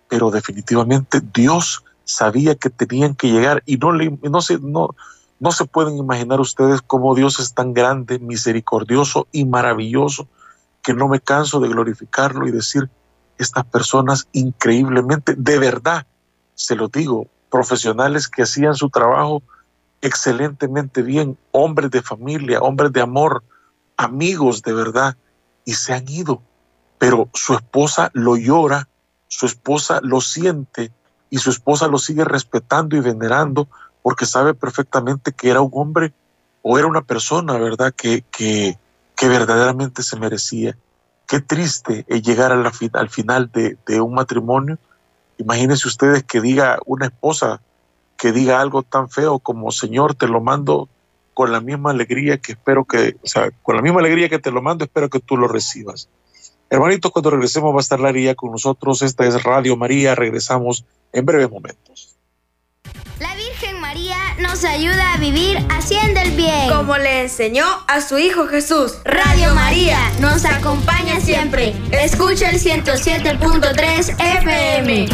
pero 0.09 0.31
definitivamente 0.31 1.21
Dios 1.35 1.85
sabía 2.05 2.55
que 2.55 2.71
tenían 2.71 3.15
que 3.15 3.31
llegar 3.31 3.63
y 3.67 3.77
no, 3.77 3.93
le, 3.93 4.17
no, 4.23 4.41
se, 4.41 4.59
no, 4.59 4.95
no 5.41 5.53
se 5.53 5.65
pueden 5.65 5.97
imaginar 5.97 6.41
ustedes 6.41 6.81
cómo 6.83 7.15
Dios 7.15 7.39
es 7.41 7.53
tan 7.53 7.75
grande, 7.75 8.19
misericordioso 8.19 9.27
y 9.33 9.45
maravilloso 9.45 10.29
que 10.83 10.95
no 10.95 11.09
me 11.09 11.21
canso 11.21 11.61
de 11.61 11.69
glorificarlo 11.69 12.47
y 12.47 12.51
decir, 12.51 12.89
estas 13.39 13.65
personas 13.65 14.29
increíblemente, 14.33 15.35
de 15.37 15.59
verdad, 15.59 16.07
se 16.55 16.77
lo 16.77 16.89
digo, 16.89 17.27
profesionales 17.51 18.29
que 18.29 18.43
hacían 18.43 18.75
su 18.75 18.91
trabajo 18.91 19.43
excelentemente 20.03 21.03
bien, 21.03 21.39
hombres 21.53 21.91
de 21.91 22.03
familia, 22.03 22.61
hombres 22.61 22.93
de 22.93 23.01
amor, 23.01 23.43
amigos 23.97 24.63
de 24.63 24.73
verdad, 24.73 25.17
y 25.65 25.75
se 25.75 25.93
han 25.93 26.09
ido. 26.09 26.43
Pero 26.99 27.29
su 27.35 27.55
esposa 27.55 28.11
lo 28.13 28.37
llora, 28.37 28.89
su 29.29 29.47
esposa 29.47 30.01
lo 30.03 30.21
siente 30.21 30.93
y 31.31 31.39
su 31.39 31.51
esposa 31.51 31.87
lo 31.89 31.99
sigue 31.99 32.25
respetando 32.25 32.97
y 32.97 33.01
venerando 33.01 33.69
porque 34.03 34.27
sabe 34.27 34.55
perfectamente 34.55 35.33
que 35.33 35.51
era 35.51 35.61
un 35.61 35.71
hombre 35.73 36.13
o 36.63 36.79
era 36.79 36.87
una 36.87 37.03
persona, 37.03 37.57
¿verdad?, 37.59 37.93
que, 37.95 38.25
que, 38.31 38.79
que 39.21 39.29
verdaderamente 39.29 40.03
se 40.03 40.19
merecía. 40.19 40.79
Qué 41.29 41.41
triste 41.41 42.07
es 42.09 42.23
llegar 42.23 42.53
a 42.53 42.57
la, 42.57 42.73
al 42.95 43.11
final 43.11 43.53
de, 43.53 43.77
de 43.87 44.01
un 44.01 44.15
matrimonio. 44.15 44.79
Imagínense 45.37 45.87
ustedes 45.89 46.23
que 46.23 46.41
diga 46.41 46.79
una 46.87 47.09
esposa 47.09 47.61
que 48.17 48.33
diga 48.33 48.63
algo 48.63 48.83
tan 48.83 49.11
feo 49.11 49.39
como 49.39 49.73
Señor, 49.73 50.15
te 50.15 50.27
lo 50.27 50.41
mando 50.41 50.89
con 51.35 51.53
la 51.53 51.61
misma 51.61 51.91
alegría 51.91 52.39
que 52.39 52.53
espero 52.53 52.87
que, 52.87 53.17
o 53.23 53.27
sea, 53.27 53.51
con 53.63 53.77
la 53.77 53.83
misma 53.83 54.01
alegría 54.01 54.31
que 54.31 54.39
te 54.39 54.51
lo 54.51 54.63
mando, 54.63 54.87
espero 54.87 55.11
que 55.11 55.21
tú 55.21 55.37
lo 55.37 55.49
recibas. 55.49 56.09
Hermanitos, 56.71 57.13
cuando 57.13 57.29
regresemos 57.29 57.75
va 57.75 57.79
a 57.79 57.81
estar 57.81 58.01
Laría 58.01 58.35
con 58.35 58.53
nosotros. 58.53 59.03
Esta 59.03 59.27
es 59.27 59.43
Radio 59.43 59.77
María. 59.77 60.15
Regresamos 60.15 60.87
en 61.13 61.27
breves 61.27 61.51
momentos. 61.51 62.10
Nos 64.61 64.71
ayuda 64.71 65.15
a 65.15 65.17
vivir 65.17 65.57
haciendo 65.71 66.21
el 66.21 66.33
bien. 66.33 66.69
Como 66.69 66.99
le 66.99 67.23
enseñó 67.23 67.65
a 67.89 68.03
su 68.03 68.19
Hijo 68.19 68.47
Jesús. 68.47 68.99
Radio 69.07 69.55
María 69.55 69.97
nos 70.21 70.45
acompaña 70.45 71.19
siempre. 71.19 71.75
Escucha 71.93 72.51
el 72.51 72.61
107.3 72.61 74.17
FM. 74.19 75.09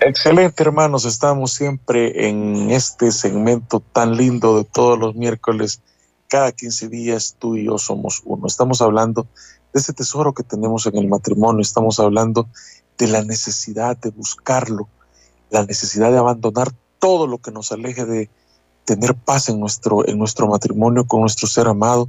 Excelente, 0.00 0.62
hermanos. 0.62 1.06
Estamos 1.06 1.54
siempre 1.54 2.28
en 2.28 2.70
este 2.70 3.10
segmento 3.10 3.80
tan 3.80 4.14
lindo 4.14 4.58
de 4.58 4.64
todos 4.64 4.98
los 4.98 5.14
miércoles 5.14 5.80
cada 6.28 6.52
15 6.52 6.88
días 6.88 7.36
tú 7.38 7.56
y 7.56 7.64
yo 7.64 7.78
somos 7.78 8.20
uno. 8.26 8.46
Estamos 8.46 8.82
hablando 8.82 9.26
de 9.72 9.80
ese 9.80 9.94
tesoro 9.94 10.34
que 10.34 10.42
tenemos 10.42 10.84
en 10.84 10.98
el 10.98 11.08
matrimonio, 11.08 11.62
estamos 11.62 11.98
hablando 11.98 12.46
de 12.98 13.06
la 13.06 13.24
necesidad 13.24 13.96
de 13.96 14.10
buscarlo, 14.10 14.90
la 15.48 15.64
necesidad 15.64 16.12
de 16.12 16.18
abandonar 16.18 16.74
todo 16.98 17.26
lo 17.26 17.38
que 17.38 17.50
nos 17.50 17.72
aleje 17.72 18.04
de 18.04 18.30
tener 18.84 19.14
paz 19.14 19.48
en 19.48 19.60
nuestro, 19.60 20.06
en 20.08 20.18
nuestro 20.18 20.46
matrimonio 20.46 21.06
con 21.06 21.20
nuestro 21.20 21.46
ser 21.48 21.66
amado. 21.68 22.08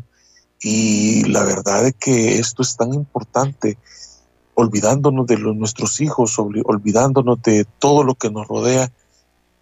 Y 0.61 1.23
la 1.25 1.43
verdad 1.43 1.85
es 1.85 1.95
que 1.95 2.39
esto 2.39 2.61
es 2.61 2.75
tan 2.77 2.93
importante, 2.93 3.77
olvidándonos 4.55 5.27
de 5.27 5.37
nuestros 5.37 6.01
hijos, 6.01 6.37
olvidándonos 6.39 7.41
de 7.41 7.65
todo 7.79 8.03
lo 8.03 8.15
que 8.15 8.31
nos 8.31 8.47
rodea. 8.47 8.91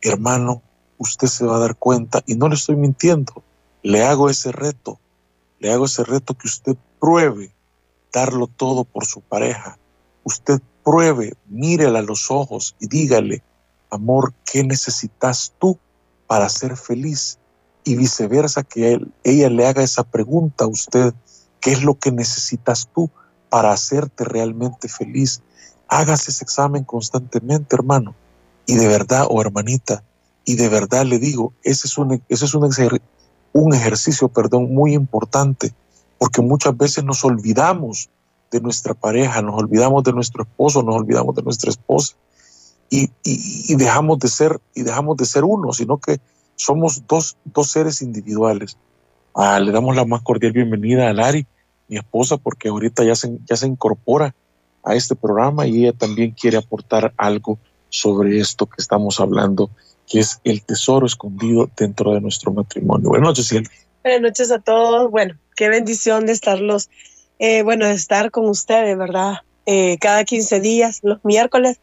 Hermano, 0.02 0.62
usted 0.98 1.28
se 1.28 1.46
va 1.46 1.58
a 1.58 1.60
dar 1.60 1.76
cuenta, 1.76 2.24
y 2.26 2.36
no 2.36 2.48
le 2.48 2.56
estoy 2.56 2.76
mintiendo, 2.76 3.44
le 3.82 4.04
hago 4.04 4.30
ese 4.30 4.52
reto, 4.52 5.00
le 5.60 5.72
hago 5.72 5.86
ese 5.86 6.04
reto 6.04 6.34
que 6.36 6.48
usted 6.48 6.78
pruebe 7.00 7.54
darlo 8.14 8.48
todo 8.48 8.86
por 8.86 9.06
su 9.06 9.22
pareja. 9.22 9.78
Usted 10.24 10.62
pruebe, 10.84 11.34
mírela 11.48 12.00
a 12.00 12.04
los 12.04 12.32
ojos 12.32 12.76
y 12.80 12.88
dígale, 12.88 13.44
amor, 13.90 14.34
¿qué 14.46 14.64
necesitas 14.64 15.54
tú 15.60 15.78
para 16.28 16.50
ser 16.50 16.78
feliz? 16.78 17.40
Y 17.84 17.96
viceversa, 17.96 18.64
que 18.64 19.00
ella 19.24 19.50
le 19.50 19.68
haga 19.68 19.84
esa 19.84 20.04
pregunta 20.04 20.66
a 20.66 20.68
usted, 20.68 21.14
¿qué 21.60 21.72
es 21.72 21.84
lo 21.84 22.00
que 22.00 22.12
necesitas 22.12 22.90
tú 22.94 23.10
para 23.50 23.72
hacerte 23.72 24.24
realmente 24.24 24.90
feliz? 24.90 25.42
Hágase 25.88 26.32
ese 26.32 26.44
examen 26.44 26.84
constantemente, 26.84 27.76
hermano. 27.76 28.16
Y 28.66 28.76
de 28.76 28.88
verdad, 28.88 29.28
o 29.30 29.40
hermanita, 29.40 30.04
y 30.46 30.56
de 30.56 30.70
verdad 30.70 31.06
le 31.06 31.20
digo, 31.20 31.54
ese 31.64 31.88
es 31.88 31.98
un, 31.98 32.24
ese 32.28 32.46
es 32.46 32.54
un, 32.56 32.68
un 33.54 33.74
ejercicio, 33.74 34.30
perdón, 34.30 34.74
muy 34.74 34.94
importante, 34.96 35.74
porque 36.18 36.42
muchas 36.42 36.76
veces 36.76 37.04
nos 37.04 37.24
olvidamos 37.24 38.10
de 38.52 38.62
nuestra 38.62 38.96
pareja, 38.96 39.42
nos 39.44 39.62
olvidamos 39.62 40.04
de 40.04 40.14
nuestro 40.14 40.44
esposo, 40.44 40.82
nos 40.82 40.96
olvidamos 40.96 41.36
de 41.36 41.44
nuestra 41.44 41.70
esposa 41.70 42.16
y, 42.90 43.10
dejamos 43.76 44.20
de 44.20 44.28
ser 44.28 44.60
y 44.74 44.84
dejamos 44.84 45.18
de 45.18 45.26
ser 45.26 45.44
uno, 45.44 45.74
sino 45.74 45.98
que 45.98 46.20
somos 46.56 47.08
dos, 47.08 47.38
dos 47.44 47.72
seres 47.72 48.02
individuales. 48.02 48.78
Ah, 49.34 49.60
le 49.60 49.72
damos 49.72 49.96
la 49.96 50.06
más 50.06 50.22
cordial 50.22 50.54
bienvenida 50.54 51.10
a 51.10 51.14
Lari, 51.14 51.46
mi 51.88 51.98
esposa, 51.98 52.38
porque 52.38 52.70
ahorita 52.70 53.04
ya 53.04 53.16
se, 53.16 53.38
ya 53.46 53.56
se 53.56 53.68
incorpora 53.68 54.34
a 54.84 54.96
este 54.96 55.16
programa 55.16 55.68
y 55.68 55.84
ella 55.84 55.94
también 55.98 56.32
quiere 56.32 56.58
aportar 56.58 57.14
algo 57.18 57.58
sobre 57.90 58.40
esto 58.40 58.66
que 58.66 58.82
estamos 58.82 59.20
hablando 59.20 59.70
que 60.08 60.20
es 60.20 60.40
el 60.44 60.64
tesoro 60.64 61.06
escondido 61.06 61.70
dentro 61.76 62.14
de 62.14 62.22
nuestro 62.22 62.52
matrimonio. 62.52 63.10
Buenas 63.10 63.30
noches, 63.30 63.48
Silvia. 63.48 63.70
Buenas 64.04 64.22
noches 64.22 64.52
a 64.52 64.60
todos. 64.60 65.10
Bueno, 65.10 65.36
qué 65.56 65.70
bendición 65.70 66.26
de 66.26 66.34
estarlos, 66.34 66.90
eh, 67.40 67.64
bueno, 67.64 67.88
de 67.88 67.94
estar 67.94 68.32
con 68.32 68.48
ustedes, 68.48 68.98
¿verdad? 68.98 69.40
Eh, 69.68 69.98
cada 70.00 70.24
15 70.24 70.60
días, 70.60 71.00
los 71.02 71.24
miércoles. 71.26 71.80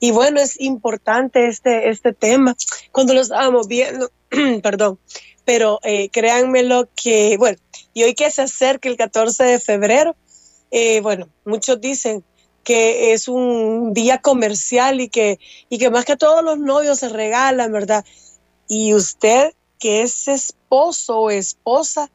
Y 0.00 0.10
bueno, 0.10 0.40
es 0.40 0.60
importante 0.60 1.46
este, 1.46 1.88
este 1.88 2.12
tema. 2.12 2.56
Cuando 2.90 3.14
lo 3.14 3.20
estábamos 3.20 3.68
viendo, 3.68 4.10
perdón, 4.62 4.98
pero 5.44 5.78
eh, 5.84 6.08
créanmelo 6.10 6.88
que, 6.94 7.36
bueno, 7.38 7.58
y 7.94 8.02
hoy 8.02 8.14
que 8.14 8.30
se 8.30 8.42
acerca 8.42 8.88
el 8.88 8.96
14 8.96 9.44
de 9.44 9.60
febrero, 9.60 10.16
eh, 10.70 11.00
bueno, 11.00 11.28
muchos 11.44 11.80
dicen 11.80 12.24
que 12.64 13.12
es 13.12 13.28
un 13.28 13.92
día 13.94 14.18
comercial 14.18 15.00
y 15.00 15.08
que, 15.08 15.38
y 15.68 15.78
que 15.78 15.90
más 15.90 16.04
que 16.04 16.16
todos 16.16 16.44
los 16.44 16.58
novios 16.58 16.98
se 16.98 17.08
regalan, 17.08 17.72
¿verdad? 17.72 18.04
Y 18.68 18.94
usted 18.94 19.52
que 19.78 20.02
es 20.02 20.28
esposo 20.28 21.18
o 21.18 21.30
esposa, 21.30 22.10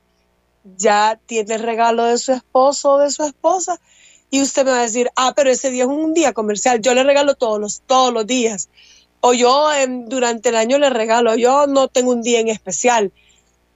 ya 0.78 1.20
tiene 1.26 1.56
el 1.56 1.64
regalo 1.64 2.06
de 2.06 2.18
su 2.18 2.32
esposo 2.32 2.94
o 2.94 2.98
de 3.00 3.10
su 3.10 3.24
esposa, 3.24 3.80
y 4.36 4.42
usted 4.42 4.66
me 4.66 4.72
va 4.72 4.80
a 4.80 4.84
decir, 4.84 5.10
ah, 5.16 5.32
pero 5.34 5.50
ese 5.50 5.72
día 5.72 5.84
es 5.84 5.90
un 5.90 6.14
día 6.14 6.34
comercial, 6.34 6.82
yo 6.82 6.94
le 6.94 7.04
regalo 7.04 7.36
todos 7.36 7.58
los, 7.58 7.82
todos 7.88 8.12
los 8.14 8.28
días. 8.28 8.68
O 9.22 9.34
yo 9.34 9.72
em, 9.72 10.10
durante 10.10 10.50
el 10.50 10.58
año 10.58 10.78
le 10.78 10.90
regalo, 10.90 11.36
yo 11.36 11.68
no 11.68 11.88
tengo 11.88 12.12
un 12.12 12.22
día 12.22 12.42
en 12.42 12.50
especial, 12.50 13.14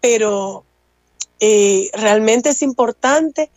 pero 0.02 0.66
eh, 1.40 1.90
realmente 1.94 2.50
es 2.50 2.62
importante 2.62 3.50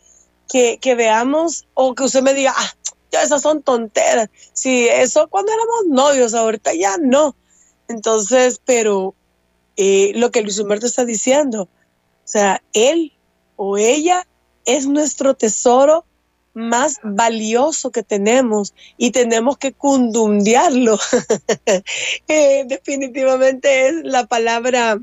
que, 0.48 0.78
que, 0.80 0.94
veamos 0.94 1.66
o 1.74 1.96
que 1.96 2.04
usted 2.04 2.22
me 2.22 2.34
diga, 2.34 2.54
ah, 2.56 2.70
ya 3.10 3.22
esas 3.22 3.42
son 3.42 3.62
tonteras. 3.62 4.28
Sí, 4.52 4.86
eso 4.88 5.26
cuando 5.28 5.50
éramos 5.50 5.86
novios, 5.88 6.34
ahorita 6.34 6.72
ya 6.74 6.98
no. 6.98 7.34
Entonces, 7.88 8.60
pero 8.64 9.16
eh, 9.76 10.12
lo 10.14 10.30
que 10.30 10.42
Luis 10.42 10.60
Humberto 10.60 10.86
está 10.86 11.04
diciendo, 11.04 11.62
o 11.62 12.28
sea, 12.28 12.62
él 12.72 13.12
o 13.56 13.76
ella 13.76 14.24
es 14.64 14.86
nuestro 14.86 15.34
tesoro 15.34 16.04
más 16.54 17.00
valioso 17.02 17.90
que 17.90 18.02
tenemos 18.02 18.74
y 18.96 19.10
tenemos 19.10 19.58
que 19.58 19.72
cundundiarlo. 19.72 20.98
Eh, 22.28 22.64
definitivamente 22.66 23.88
es 23.88 23.94
la 24.04 24.26
palabra 24.26 24.98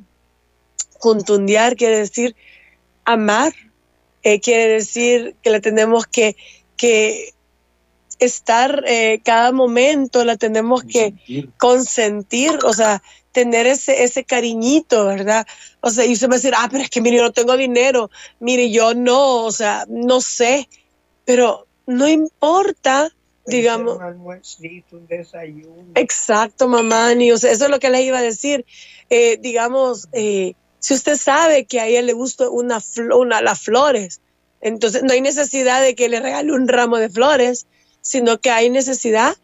cundundiar, 1.00 1.76
quiere 1.76 2.00
decir 2.00 2.36
amar, 3.06 3.54
eh, 4.24 4.40
quiere 4.40 4.74
decir 4.74 5.36
que 5.42 5.50
la 5.50 5.60
tenemos 5.60 6.08
que, 6.08 6.36
que 6.78 7.34
estar 8.20 8.84
eh, 8.88 9.22
cada 9.24 9.52
momento, 9.52 10.26
la 10.26 10.38
tenemos 10.38 10.84
que 10.84 11.14
consentir, 11.58 12.60
o 12.64 12.74
sea, 12.74 13.02
tener 13.32 13.68
ese, 13.68 14.04
ese 14.04 14.24
cariñito, 14.24 15.06
¿verdad? 15.06 15.48
O 15.82 15.90
sea, 15.90 16.06
y 16.06 16.14
usted 16.14 16.28
me 16.28 16.32
va 16.32 16.36
a 16.36 16.40
decir, 16.40 16.54
ah, 16.56 16.68
pero 16.70 16.84
es 16.84 16.90
que 16.90 17.02
mire, 17.02 17.18
yo 17.18 17.24
no 17.24 17.32
tengo 17.32 17.56
dinero, 17.56 18.10
mire, 18.40 18.70
yo 18.70 18.94
no, 18.94 19.46
o 19.46 19.52
sea, 19.52 19.86
no 19.88 20.20
sé, 20.22 20.68
pero 21.30 21.68
no 21.86 22.08
importa, 22.08 23.14
digamos. 23.46 24.00
Un 24.00 25.08
desayuno. 25.08 25.92
Exacto, 25.94 26.68
mamá, 26.68 27.14
ni, 27.14 27.32
o 27.32 27.38
sea, 27.38 27.52
eso 27.52 27.66
es 27.66 27.70
lo 27.70 27.78
que 27.78 27.92
le 27.92 28.02
iba 28.02 28.18
a 28.18 28.24
decir. 28.24 28.66
Eh, 29.12 29.38
digamos, 29.40 30.10
eh, 30.12 30.56
si 30.80 30.96
usted 30.96 31.18
sabe 31.18 31.66
que 31.66 31.80
a 31.80 31.86
ella 31.86 32.02
le 32.02 32.14
gusta 32.14 32.50
una, 32.50 32.80
una, 33.16 33.44
las 33.44 33.62
flores, 33.62 34.22
entonces 34.60 35.04
no 35.04 35.14
hay 35.14 35.22
necesidad 35.22 35.84
de 35.84 35.94
que 35.94 36.10
le 36.10 36.20
regale 36.20 36.52
un 36.52 36.68
ramo 36.68 36.98
de 36.98 37.12
flores, 37.12 37.68
sino 38.02 38.40
que 38.40 38.50
hay 38.50 38.72
necesidad 38.72 39.36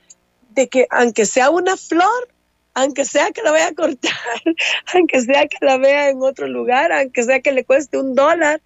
de 0.56 0.68
que 0.68 0.88
aunque 0.89 1.27
sea 1.27 1.51
una 1.51 1.77
flor, 1.77 2.30
aunque 2.74 3.06
sea 3.06 3.30
que 3.30 3.44
la 3.44 3.51
vaya 3.51 3.68
a 3.68 3.75
cortar, 3.75 4.12
aunque 4.96 5.22
sea 5.22 5.46
que 5.46 5.63
la 5.63 5.77
vea 5.77 6.10
en 6.10 6.20
otro 6.24 6.48
lugar, 6.48 6.92
aunque 6.92 7.22
sea 7.22 7.42
que 7.42 7.51
le 7.51 7.63
cueste 7.63 8.00
un 8.00 8.15
dólar, 8.15 8.63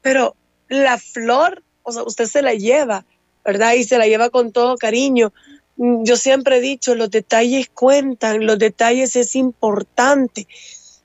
pero 0.00 0.36
la 0.70 0.96
flor 0.96 1.62
o 1.82 1.92
sea, 1.92 2.02
usted 2.02 2.26
se 2.26 2.42
la 2.42 2.54
lleva, 2.54 3.04
¿verdad? 3.44 3.74
Y 3.74 3.84
se 3.84 3.98
la 3.98 4.06
lleva 4.06 4.30
con 4.30 4.52
todo 4.52 4.76
cariño. 4.76 5.32
Mm, 5.76 6.04
yo 6.04 6.16
siempre 6.16 6.58
he 6.58 6.60
dicho, 6.60 6.94
los 6.94 7.10
detalles 7.10 7.68
cuentan, 7.68 8.46
los 8.46 8.58
detalles 8.58 9.16
es 9.16 9.34
importante. 9.36 10.46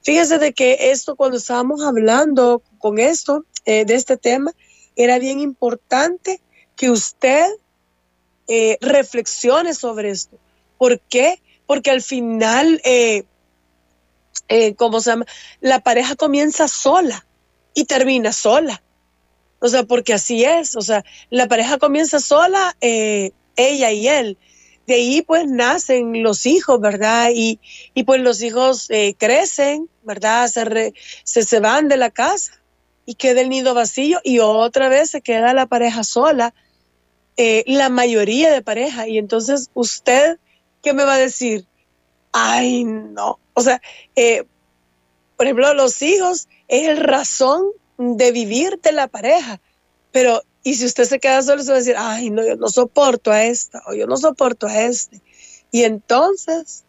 Fíjese 0.04 0.38
de 0.38 0.54
que 0.54 0.92
esto, 0.92 1.16
cuando 1.16 1.38
estábamos 1.38 1.84
hablando 1.84 2.62
con 2.80 3.00
esto, 3.00 3.46
eh, 3.66 3.84
de 3.86 3.96
este 3.96 4.16
tema, 4.16 4.54
era 4.96 5.20
bien 5.20 5.40
importante 5.40 6.42
que 6.76 6.90
usted 6.90 7.46
eh, 8.48 8.78
reflexione 8.80 9.74
sobre 9.74 10.12
esto. 10.12 10.38
¿Por 10.78 11.00
qué? 11.02 11.42
Porque 11.66 11.92
al 11.92 12.02
final, 12.02 12.82
eh, 12.86 13.26
¿cómo 14.78 15.02
se 15.02 15.10
llama? 15.10 15.26
La 15.60 15.82
pareja 15.82 16.16
comienza 16.16 16.70
sola 16.70 17.26
y 17.74 17.84
termina 17.86 18.32
sola. 18.32 18.82
O 19.60 19.68
sea, 19.68 19.84
porque 19.84 20.14
así 20.14 20.44
es. 20.44 20.76
O 20.76 20.82
sea, 20.82 21.04
la 21.30 21.48
pareja 21.48 21.78
comienza 21.78 22.20
sola, 22.20 22.76
eh, 22.82 23.32
ella 23.56 23.92
y 23.92 24.08
él. 24.08 24.38
De 24.86 24.96
ahí 24.96 25.22
pues 25.22 25.48
nacen 25.48 26.24
los 26.24 26.46
hijos, 26.46 26.80
¿verdad? 26.80 27.32
Y, 27.34 27.60
y 27.94 28.04
pues 28.04 28.22
los 28.22 28.42
hijos 28.42 28.90
eh, 28.90 29.16
crecen, 29.18 29.90
¿verdad? 30.04 30.48
Se, 30.48 30.94
se, 31.24 31.44
se, 31.44 31.60
van 31.60 31.90
de 31.90 31.98
la 31.98 32.10
casa 32.10 32.54
y 33.06 33.16
queda 33.16 33.42
el 33.42 33.50
nido 33.50 33.74
vacío 33.74 34.20
y 34.24 34.40
otra 34.40 34.88
vez 34.88 35.10
se 35.10 35.22
queda 35.22 35.54
la 35.54 35.66
pareja 35.66 36.04
sola, 36.04 36.54
eh, 37.36 37.64
la 37.68 37.90
mayoría 37.90 38.52
de 38.52 38.62
pareja. 38.62 39.08
Y 39.08 39.18
entonces 39.18 39.70
usted, 39.74 40.40
¿qué 40.82 40.94
me 40.94 41.04
va 41.04 41.16
a 41.16 41.20
decir? 41.20 41.66
Ay, 42.32 42.86
no. 42.86 43.40
O 43.54 43.62
sea, 43.62 43.82
por 45.36 45.46
ejemplo, 45.46 45.74
los 45.74 46.02
hijos 46.02 46.48
es 46.68 46.88
el 46.88 46.98
razón 46.98 47.72
de 47.98 48.32
vivir 48.32 48.80
de 48.82 48.92
la 48.92 49.08
pareja. 49.08 49.60
Pero, 50.12 50.42
y 50.64 50.76
si 50.76 50.86
usted 50.86 51.06
se 51.06 51.20
queda 51.20 51.42
solo, 51.42 51.64
se 51.64 51.70
va 51.70 51.76
a 51.76 51.80
decir, 51.80 51.96
ay, 51.98 52.30
no, 52.30 52.46
yo 52.46 52.56
no 52.56 52.70
soporto 52.70 53.32
a 53.32 53.44
esta 53.44 53.82
o 53.88 53.94
yo 53.94 54.08
no 54.08 54.18
soporto 54.18 54.68
a 54.68 54.82
este. 54.84 55.22
Y 55.72 55.84
entonces, 55.84 56.84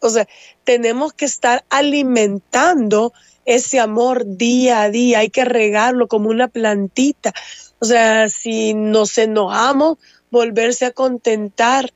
o 0.00 0.10
sea, 0.10 0.26
tenemos 0.64 1.12
que 1.12 1.24
estar 1.24 1.64
alimentando 1.68 3.12
ese 3.44 3.78
amor 3.78 4.24
día 4.26 4.82
a 4.82 4.90
día, 4.90 5.20
hay 5.20 5.30
que 5.30 5.44
regarlo 5.44 6.08
como 6.08 6.28
una 6.28 6.48
plantita. 6.48 7.32
O 7.78 7.84
sea, 7.84 8.28
si 8.28 8.74
nos 8.74 9.16
enojamos, 9.18 9.98
volverse 10.30 10.86
a 10.86 10.90
contentar. 10.90 11.92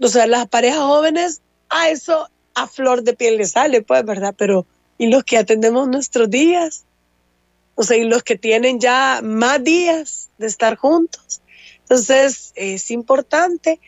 O 0.00 0.08
sea, 0.08 0.26
las 0.26 0.46
parejas 0.48 0.80
jóvenes, 0.80 1.42
a 1.68 1.90
eso 1.90 2.28
a 2.54 2.66
flor 2.66 3.02
de 3.02 3.14
piel 3.14 3.38
le 3.38 3.46
sale, 3.46 3.82
pues, 3.82 4.04
¿verdad? 4.04 4.34
Pero, 4.36 4.66
¿y 4.98 5.06
los 5.08 5.24
que 5.24 5.38
atendemos 5.38 5.88
nuestros 5.88 6.30
días? 6.30 6.84
O 7.82 7.84
sea, 7.84 7.96
y 7.96 8.04
los 8.04 8.22
que 8.22 8.38
tienen 8.38 8.78
ya 8.78 9.20
más 9.24 9.64
días 9.64 10.30
de 10.38 10.46
estar 10.46 10.76
juntos. 10.76 11.42
Entonces, 11.80 12.52
es 12.54 12.92
importante 12.92 13.80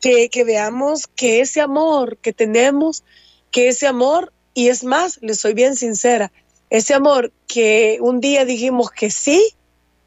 que, 0.00 0.28
veamos 0.44 1.06
que 1.06 1.40
ese 1.40 1.60
amor 1.60 2.16
que 2.16 2.32
tenemos, 2.32 3.04
que 3.52 3.68
ese 3.68 3.86
amor, 3.86 4.32
y 4.54 4.70
es 4.70 4.82
más, 4.82 5.20
le 5.22 5.36
soy 5.36 5.54
bien 5.54 5.76
sincera, 5.76 6.32
ese 6.68 6.94
amor 6.94 7.32
que 7.46 7.98
un 8.00 8.20
día 8.20 8.44
dijimos 8.44 8.90
que 8.90 9.12
sí, 9.12 9.54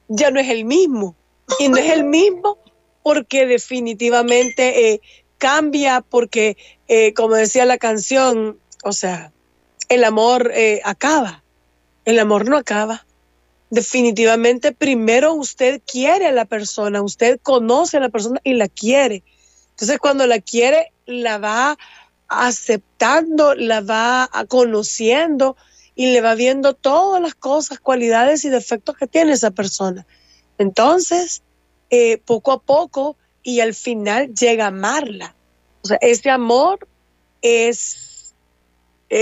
ya 0.09 0.29
no 0.29 0.41
es 0.41 0.49
el 0.49 0.65
mismo. 0.65 1.15
Y 1.57 1.69
no 1.69 1.77
es 1.77 1.89
el 1.93 2.03
mismo 2.19 2.57
porque 3.01 3.45
definitivamente 3.45 4.91
eh, 4.91 5.01
cambia, 5.37 6.01
porque, 6.01 6.57
eh, 6.89 7.13
como 7.13 7.35
decía 7.35 7.63
la 7.63 7.77
canción, 7.77 8.59
o 8.83 8.91
sea, 8.91 9.31
el 9.87 10.03
amor 10.03 10.51
eh, 10.53 10.81
acaba 10.83 11.44
el 12.05 12.19
amor 12.19 12.47
no 12.47 12.57
acaba. 12.57 13.05
Definitivamente, 13.69 14.71
primero 14.71 15.33
usted 15.33 15.81
quiere 15.85 16.27
a 16.27 16.31
la 16.31 16.45
persona, 16.45 17.01
usted 17.01 17.39
conoce 17.41 17.97
a 17.97 17.99
la 17.99 18.09
persona 18.09 18.39
y 18.43 18.53
la 18.53 18.67
quiere. 18.67 19.23
Entonces, 19.71 19.97
cuando 19.99 20.25
la 20.27 20.39
quiere, 20.39 20.93
la 21.05 21.37
va 21.37 21.77
aceptando, 22.27 23.55
la 23.55 23.81
va 23.81 24.29
conociendo 24.47 25.57
y 25.95 26.07
le 26.07 26.21
va 26.21 26.35
viendo 26.35 26.73
todas 26.73 27.21
las 27.21 27.35
cosas, 27.35 27.79
cualidades 27.79 28.45
y 28.45 28.49
defectos 28.49 28.95
que 28.97 29.07
tiene 29.07 29.33
esa 29.33 29.51
persona. 29.51 30.05
Entonces, 30.57 31.43
eh, 31.89 32.17
poco 32.19 32.51
a 32.51 32.61
poco 32.61 33.17
y 33.43 33.59
al 33.59 33.73
final 33.73 34.33
llega 34.33 34.65
a 34.65 34.69
amarla. 34.69 35.35
O 35.81 35.87
sea, 35.87 35.97
ese 36.01 36.29
amor 36.29 36.87
es 37.41 38.14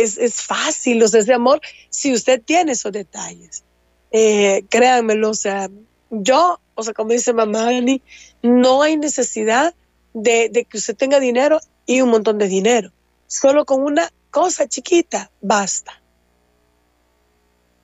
es, 0.01 0.17
es 0.17 0.41
fácil, 0.41 1.03
o 1.03 1.07
sea, 1.07 1.19
ese 1.19 1.33
amor, 1.33 1.61
si 1.89 2.13
usted 2.13 2.41
tiene 2.43 2.71
esos 2.71 2.91
detalles, 2.91 3.63
eh, 4.11 4.65
créanmelo, 4.69 5.29
o 5.29 5.33
sea, 5.35 5.69
yo, 6.09 6.59
o 6.75 6.83
sea, 6.83 6.93
como 6.93 7.11
dice 7.11 7.33
mamá 7.33 7.67
Ani, 7.67 8.01
no 8.41 8.81
hay 8.81 8.97
necesidad 8.97 9.75
de, 10.13 10.49
de, 10.49 10.65
que 10.65 10.77
usted 10.77 10.95
tenga 10.95 11.19
dinero 11.19 11.59
y 11.85 12.01
un 12.01 12.09
montón 12.09 12.37
de 12.37 12.47
dinero. 12.47 12.91
Solo 13.27 13.65
con 13.65 13.83
una 13.83 14.11
cosa 14.31 14.67
chiquita 14.67 15.31
basta. 15.41 16.01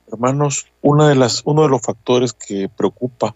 Hermanos, 0.08 0.66
una 0.82 1.08
de 1.08 1.14
las, 1.14 1.42
uno 1.44 1.62
de 1.62 1.68
los 1.68 1.82
factores 1.82 2.32
que 2.32 2.68
preocupa 2.68 3.34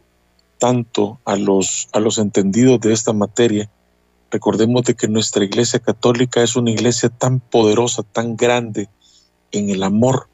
tanto 0.59 1.21
a 1.25 1.37
los, 1.37 1.89
a 1.93 2.01
los 2.01 2.19
entendidos 2.19 2.81
de 2.81 2.93
esta 2.93 3.13
materia 3.13 3.71
Recordemos 4.35 4.83
de 4.83 4.97
que 4.97 5.07
nuestra 5.07 5.45
iglesia 5.45 5.79
católica 5.79 6.43
es 6.43 6.57
una 6.57 6.73
iglesia 6.73 7.09
tan 7.09 7.39
poderosa, 7.39 8.03
tan 8.03 8.37
grande 8.37 8.89
en 9.53 9.71
el 9.71 9.85
amor 9.85 10.27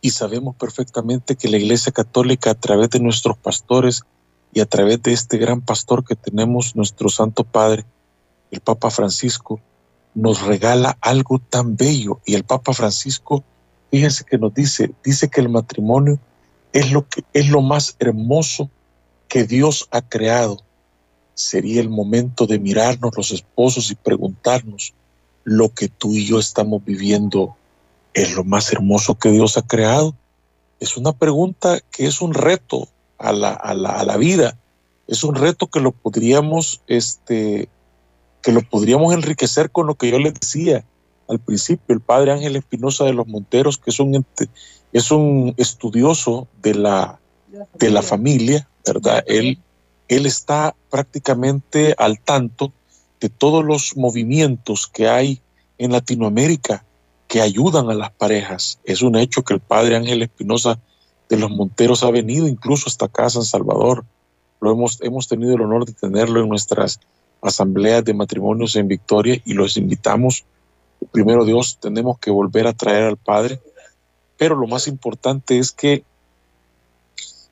y 0.00 0.08
sabemos 0.08 0.56
perfectamente 0.56 1.36
que 1.36 1.50
la 1.50 1.58
iglesia 1.58 1.92
católica 1.92 2.52
a 2.52 2.54
través 2.54 2.88
de 2.88 2.98
nuestros 2.98 3.36
pastores 3.36 4.04
y 4.54 4.60
a 4.60 4.64
través 4.64 5.02
de 5.02 5.12
este 5.12 5.36
gran 5.36 5.60
pastor 5.60 6.02
que 6.02 6.16
tenemos, 6.16 6.76
nuestro 6.76 7.10
Santo 7.10 7.44
Padre, 7.44 7.84
el 8.50 8.60
Papa 8.60 8.88
Francisco, 8.88 9.60
nos 10.14 10.40
regala 10.40 10.96
algo 11.02 11.38
tan 11.38 11.76
bello 11.76 12.22
y 12.24 12.36
el 12.36 12.44
Papa 12.44 12.72
Francisco 12.72 13.44
fíjense 13.90 14.24
que 14.24 14.38
nos 14.38 14.54
dice, 14.54 14.94
dice 15.04 15.28
que 15.28 15.42
el 15.42 15.50
matrimonio 15.50 16.18
es 16.72 16.90
lo 16.90 17.06
que 17.06 17.22
es 17.34 17.50
lo 17.50 17.60
más 17.60 17.96
hermoso 17.98 18.70
que 19.28 19.44
Dios 19.44 19.88
ha 19.90 20.00
creado. 20.00 20.62
Sería 21.36 21.80
el 21.80 21.88
momento 21.88 22.46
de 22.46 22.58
mirarnos 22.58 23.16
los 23.16 23.30
esposos 23.30 23.92
y 23.92 23.94
preguntarnos, 23.94 24.94
¿lo 25.44 25.68
que 25.68 25.88
tú 25.88 26.14
y 26.14 26.26
yo 26.26 26.40
estamos 26.40 26.84
viviendo 26.84 27.56
es 28.12 28.34
lo 28.34 28.42
más 28.42 28.72
hermoso 28.72 29.16
que 29.16 29.30
Dios 29.30 29.56
ha 29.56 29.62
creado? 29.62 30.16
Es 30.80 30.96
una 30.96 31.12
pregunta 31.12 31.78
que 31.92 32.06
es 32.06 32.20
un 32.20 32.34
reto 32.34 32.88
a 33.18 33.32
la, 33.32 33.52
a 33.52 33.74
la, 33.74 34.16
vida. 34.16 34.58
Es 35.06 35.22
un 35.22 35.36
reto 35.36 35.68
que 35.68 35.78
lo 35.80 35.92
podríamos, 35.92 36.80
este, 36.88 37.68
que 38.42 38.50
lo 38.50 38.62
podríamos 38.62 39.14
enriquecer 39.14 39.70
con 39.70 39.86
lo 39.86 39.94
que 39.94 40.10
yo 40.10 40.18
les 40.18 40.34
decía 40.34 40.84
al 41.28 41.38
principio, 41.38 41.94
el 41.94 42.00
padre 42.00 42.32
Ángel 42.32 42.56
Espinosa 42.56 43.04
de 43.04 43.12
los 43.12 43.26
Monteros, 43.26 43.78
que 43.78 43.90
es 43.90 44.00
un, 44.00 44.24
es 44.92 45.10
un 45.10 45.54
estudioso 45.56 46.48
de 46.62 46.74
la, 46.74 47.18
de 47.74 47.90
la 47.90 48.02
familia, 48.02 48.68
¿verdad? 48.86 49.24
Él, 49.26 49.58
él 50.08 50.26
está 50.26 50.74
prácticamente 50.90 51.94
al 51.98 52.20
tanto 52.20 52.72
de 53.20 53.28
todos 53.28 53.64
los 53.64 53.96
movimientos 53.96 54.86
que 54.86 55.08
hay 55.08 55.40
en 55.78 55.92
Latinoamérica 55.92 56.84
que 57.28 57.40
ayudan 57.40 57.90
a 57.90 57.94
las 57.94 58.12
parejas. 58.12 58.78
Es 58.84 59.02
un 59.02 59.16
hecho 59.16 59.42
que 59.42 59.54
el 59.54 59.60
padre 59.60 59.96
Ángel 59.96 60.22
Espinosa 60.22 60.78
de 61.28 61.36
los 61.36 61.50
Monteros 61.50 62.04
ha 62.04 62.10
venido 62.10 62.46
incluso 62.46 62.88
hasta 62.88 63.06
acá 63.06 63.26
a 63.26 63.30
San 63.30 63.42
Salvador. 63.42 64.04
Lo 64.60 64.70
hemos, 64.72 65.00
hemos 65.02 65.26
tenido 65.26 65.54
el 65.54 65.62
honor 65.62 65.86
de 65.86 65.92
tenerlo 65.92 66.40
en 66.40 66.48
nuestras 66.48 67.00
asambleas 67.42 68.04
de 68.04 68.14
matrimonios 68.14 68.76
en 68.76 68.88
Victoria 68.88 69.40
y 69.44 69.54
los 69.54 69.76
invitamos. 69.76 70.44
Primero 71.10 71.44
Dios, 71.44 71.78
tenemos 71.80 72.18
que 72.18 72.30
volver 72.30 72.66
a 72.66 72.72
traer 72.72 73.04
al 73.04 73.16
Padre, 73.16 73.60
pero 74.38 74.54
lo 74.54 74.66
más 74.66 74.86
importante 74.86 75.58
es 75.58 75.72
que, 75.72 76.04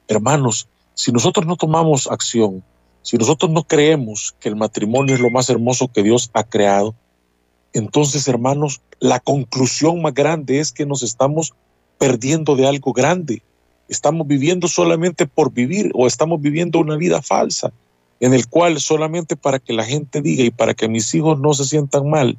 hermanos, 0.09 0.69
si 0.94 1.12
nosotros 1.12 1.46
no 1.46 1.57
tomamos 1.57 2.09
acción, 2.11 2.62
si 3.02 3.16
nosotros 3.18 3.50
no 3.50 3.64
creemos 3.64 4.35
que 4.40 4.48
el 4.48 4.57
matrimonio 4.57 5.14
es 5.14 5.20
lo 5.20 5.30
más 5.30 5.50
hermoso 5.50 5.88
que 5.88 6.02
Dios 6.02 6.30
ha 6.33 6.44
creado, 6.44 6.94
entonces, 7.72 8.28
hermanos, 8.28 8.80
la 9.00 9.18
conclusión 9.18 10.00
más 10.00 10.14
grande 10.14 10.61
es 10.61 10.70
que 10.70 10.87
nos 10.87 11.02
estamos 11.02 11.52
perdiendo 11.98 12.54
de 12.54 12.68
algo 12.68 12.92
grande. 12.92 13.42
Estamos 13.88 14.26
viviendo 14.26 14.68
solamente 14.68 15.26
por 15.26 15.52
vivir 15.52 15.90
o 15.94 16.07
estamos 16.07 16.40
viviendo 16.40 16.78
una 16.78 16.96
vida 16.96 17.20
falsa 17.20 17.72
en 18.20 18.33
el 18.33 18.48
cual 18.48 18.80
solamente 18.80 19.37
para 19.37 19.59
que 19.59 19.72
la 19.72 19.85
gente 19.85 20.22
diga 20.22 20.44
y 20.44 20.50
para 20.50 20.72
que 20.72 20.88
mis 20.88 21.12
hijos 21.14 21.38
no 21.40 21.52
se 21.52 21.64
sientan 21.64 22.09
mal, 22.09 22.38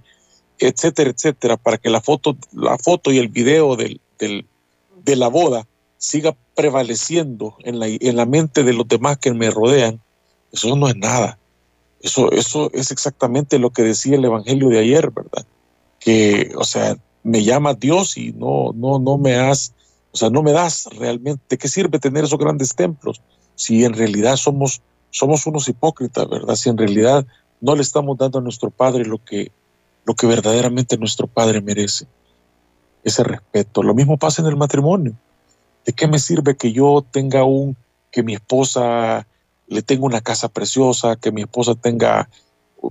etcétera, 0.57 1.11
etcétera, 1.11 1.57
para 1.57 1.77
que 1.77 1.89
la 1.89 2.01
foto, 2.01 2.37
la 2.53 2.77
foto 2.77 3.11
y 3.11 3.17
el 3.17 3.27
video 3.27 3.75
de 3.75 5.15
la 5.15 5.27
boda 5.27 5.67
siga 5.97 6.35
prevaleciendo 6.55 7.55
en 7.63 7.79
la, 7.79 7.87
en 7.87 8.15
la 8.15 8.25
mente 8.25 8.63
de 8.63 8.73
los 8.73 8.87
demás 8.87 9.17
que 9.17 9.33
me 9.33 9.51
rodean, 9.51 9.99
eso 10.51 10.75
no 10.75 10.87
es 10.87 10.95
nada. 10.95 11.37
Eso, 12.01 12.31
eso 12.31 12.69
es 12.73 12.91
exactamente 12.91 13.59
lo 13.59 13.71
que 13.71 13.83
decía 13.83 14.15
el 14.15 14.25
Evangelio 14.25 14.69
de 14.69 14.79
ayer, 14.79 15.11
¿verdad? 15.11 15.45
Que, 15.99 16.51
o 16.55 16.63
sea, 16.63 16.97
me 17.23 17.43
llama 17.43 17.73
Dios 17.73 18.17
y 18.17 18.31
no, 18.31 18.71
no, 18.75 18.99
no 18.99 19.17
me 19.17 19.35
has, 19.35 19.73
o 20.11 20.17
sea, 20.17 20.29
no 20.29 20.43
me 20.43 20.51
das 20.51 20.87
realmente. 20.97 21.43
¿De 21.49 21.57
qué 21.57 21.67
sirve 21.67 21.99
tener 21.99 22.23
esos 22.23 22.39
grandes 22.39 22.75
templos 22.75 23.21
si 23.55 23.83
en 23.83 23.93
realidad 23.93 24.35
somos, 24.35 24.81
somos 25.09 25.45
unos 25.47 25.67
hipócritas, 25.67 26.29
¿verdad? 26.29 26.55
Si 26.55 26.69
en 26.69 26.77
realidad 26.77 27.25
no 27.61 27.75
le 27.75 27.81
estamos 27.81 28.17
dando 28.17 28.39
a 28.39 28.41
nuestro 28.41 28.69
Padre 28.69 29.05
lo 29.05 29.23
que, 29.23 29.51
lo 30.05 30.13
que 30.13 30.27
verdaderamente 30.27 30.97
nuestro 30.97 31.27
Padre 31.27 31.61
merece, 31.61 32.05
ese 33.03 33.23
respeto. 33.23 33.81
Lo 33.81 33.95
mismo 33.95 34.17
pasa 34.17 34.41
en 34.41 34.47
el 34.47 34.57
matrimonio. 34.57 35.13
¿De 35.85 35.93
qué 35.93 36.07
me 36.07 36.19
sirve 36.19 36.57
que 36.57 36.71
yo 36.71 37.05
tenga 37.09 37.43
un, 37.43 37.77
que 38.11 38.23
mi 38.23 38.33
esposa 38.33 39.27
le 39.67 39.81
tenga 39.81 40.05
una 40.05 40.21
casa 40.21 40.49
preciosa, 40.49 41.15
que 41.15 41.31
mi 41.31 41.41
esposa 41.41 41.75
tenga, 41.75 42.29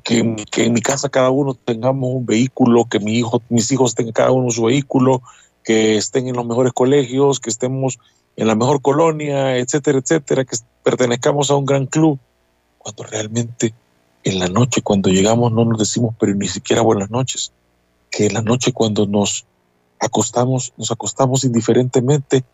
que, 0.02 0.18
en 0.18 0.72
mi 0.72 0.80
casa 0.80 1.08
cada 1.08 1.30
uno 1.30 1.54
tengamos 1.54 2.10
un 2.14 2.26
vehículo, 2.26 2.84
que 2.86 3.00
mi 3.00 3.18
hijo, 3.18 3.42
mis 3.48 3.70
hijos 3.72 3.94
tengan 3.94 4.12
cada 4.12 4.30
uno 4.32 4.50
su 4.50 4.64
vehículo, 4.64 5.22
que 5.62 5.96
estén 5.96 6.28
en 6.28 6.36
los 6.36 6.46
mejores 6.46 6.72
colegios, 6.72 7.40
que 7.40 7.50
estemos 7.50 7.98
en 8.36 8.46
la 8.46 8.54
mejor 8.54 8.82
colonia, 8.82 9.56
etcétera, 9.56 9.98
etcétera, 9.98 10.44
que 10.44 10.56
pertenezcamos 10.82 11.50
a 11.50 11.56
un 11.56 11.64
gran 11.64 11.86
club, 11.86 12.18
cuando 12.78 13.04
realmente 13.04 13.72
en 14.24 14.38
la 14.38 14.48
noche 14.48 14.82
cuando 14.82 15.10
llegamos 15.10 15.52
no 15.52 15.64
nos 15.64 15.78
decimos 15.78 16.14
pero 16.18 16.34
ni 16.34 16.48
siquiera 16.48 16.82
buenas 16.82 17.10
noches, 17.10 17.52
que 18.10 18.26
en 18.26 18.34
la 18.34 18.42
noche 18.42 18.72
cuando 18.72 19.06
nos 19.06 19.46
acostamos, 20.00 20.72
nos 20.76 20.90
acostamos 20.90 21.44
indiferentemente 21.44 22.44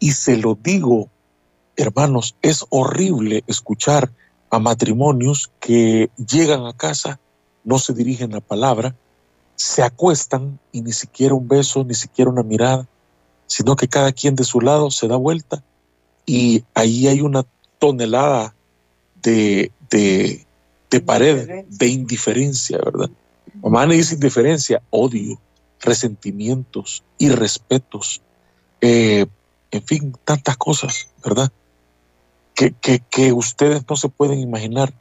y 0.00 0.12
se 0.12 0.36
lo 0.36 0.58
digo, 0.60 1.08
hermanos, 1.76 2.34
es 2.42 2.64
horrible 2.70 3.44
escuchar 3.46 4.10
a 4.50 4.58
matrimonios 4.58 5.52
que 5.60 6.10
llegan 6.16 6.66
a 6.66 6.72
casa, 6.72 7.20
no 7.62 7.78
se 7.78 7.92
dirigen 7.92 8.32
la 8.32 8.40
palabra, 8.40 8.96
se 9.54 9.82
acuestan 9.82 10.58
y 10.72 10.80
ni 10.80 10.92
siquiera 10.92 11.34
un 11.34 11.46
beso, 11.46 11.84
ni 11.84 11.94
siquiera 11.94 12.30
una 12.30 12.42
mirada, 12.42 12.88
sino 13.46 13.76
que 13.76 13.88
cada 13.88 14.10
quien 14.10 14.34
de 14.34 14.44
su 14.44 14.60
lado 14.60 14.90
se 14.90 15.06
da 15.06 15.16
vuelta 15.16 15.62
y 16.24 16.64
ahí 16.74 17.06
hay 17.06 17.20
una 17.20 17.44
tonelada 17.78 18.54
de, 19.22 19.70
de, 19.90 20.46
de 20.90 21.00
pared, 21.00 21.66
de 21.68 21.86
indiferencia, 21.88 22.78
¿verdad? 22.78 23.10
Mamá 23.62 23.84
no 23.86 23.92
dice 23.92 24.14
indiferencia, 24.14 24.80
odio, 24.88 25.38
resentimientos, 25.80 27.04
irrespetos, 27.18 28.22
eh, 28.80 29.26
en 29.70 29.82
fin, 29.82 30.16
tantas 30.24 30.56
cosas, 30.56 31.08
¿verdad? 31.24 31.50
Que, 32.54 32.72
que, 32.72 33.00
que 33.10 33.32
ustedes 33.32 33.82
no 33.88 33.96
se 33.96 34.08
pueden 34.08 34.40
imaginar. 34.40 34.92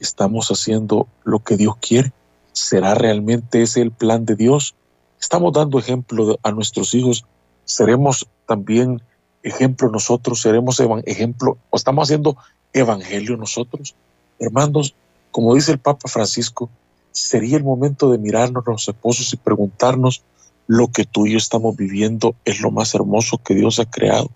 Estamos 0.00 0.48
haciendo 0.50 1.08
lo 1.24 1.40
que 1.40 1.56
Dios 1.56 1.76
quiere. 1.80 2.12
¿Será 2.52 2.94
realmente 2.94 3.62
ese 3.62 3.82
el 3.82 3.90
plan 3.90 4.24
de 4.24 4.36
Dios? 4.36 4.74
Estamos 5.20 5.52
dando 5.52 5.78
ejemplo 5.78 6.38
a 6.42 6.52
nuestros 6.52 6.94
hijos. 6.94 7.24
¿Seremos 7.64 8.28
también 8.46 9.02
ejemplo 9.42 9.90
nosotros? 9.90 10.40
¿Seremos 10.40 10.80
ejemplo? 11.06 11.58
¿O 11.70 11.76
estamos 11.76 12.06
haciendo 12.06 12.36
evangelio 12.72 13.36
nosotros? 13.36 13.94
Hermanos, 14.38 14.94
como 15.30 15.54
dice 15.54 15.72
el 15.72 15.78
Papa 15.78 16.08
Francisco, 16.08 16.70
sería 17.10 17.56
el 17.56 17.64
momento 17.64 18.10
de 18.10 18.18
mirarnos 18.18 18.64
los 18.66 18.88
esposos 18.88 19.32
y 19.32 19.36
preguntarnos 19.36 20.22
lo 20.66 20.88
que 20.88 21.04
tú 21.04 21.26
y 21.26 21.32
yo 21.32 21.38
estamos 21.38 21.76
viviendo 21.76 22.34
es 22.44 22.60
lo 22.60 22.70
más 22.70 22.94
hermoso 22.94 23.38
que 23.38 23.54
Dios 23.54 23.78
ha 23.78 23.84
creado. 23.84 24.30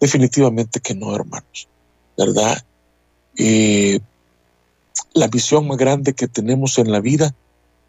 Definitivamente 0.00 0.80
que 0.80 0.94
no, 0.94 1.14
hermanos, 1.14 1.68
¿verdad? 2.16 2.64
Eh, 3.36 4.00
la 5.14 5.28
visión 5.28 5.68
más 5.68 5.78
grande 5.78 6.14
que 6.14 6.28
tenemos 6.28 6.78
en 6.78 6.90
la 6.90 7.00
vida 7.00 7.34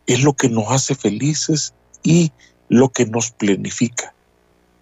es 0.05 0.23
lo 0.23 0.33
que 0.33 0.49
nos 0.49 0.69
hace 0.69 0.95
felices 0.95 1.73
y 2.03 2.31
lo 2.69 2.89
que 2.89 3.05
nos 3.05 3.31
planifica. 3.31 4.13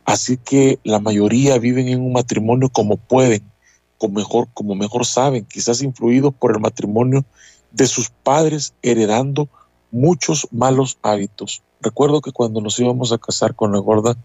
Así 0.06 0.38
que 0.38 0.80
la 0.84 1.00
mayoría 1.00 1.58
viven 1.58 1.88
en 1.88 2.02
un 2.02 2.14
matrimonio 2.14 2.70
como 2.70 2.98
pueden, 2.98 3.44
como 3.98 4.16
mejor, 4.16 4.48
como 4.54 4.76
mejor 4.76 5.06
saben, 5.06 5.46
quizás 5.46 5.82
influidos 5.82 6.34
por 6.34 6.52
el 6.52 6.60
matrimonio 6.60 7.24
de 7.72 7.88
sus 7.88 8.10
padres 8.10 8.74
heredando 8.82 9.48
muchos 9.92 10.48
malos 10.52 10.98
hábitos. 11.02 11.62
Recuerdo 11.82 12.22
que 12.22 12.32
cuando 12.32 12.62
nos 12.62 12.80
íbamos 12.80 13.12
a 13.12 13.18
casar 13.18 13.56
con 13.56 13.72
la 13.72 13.80
gorda, 13.80 14.16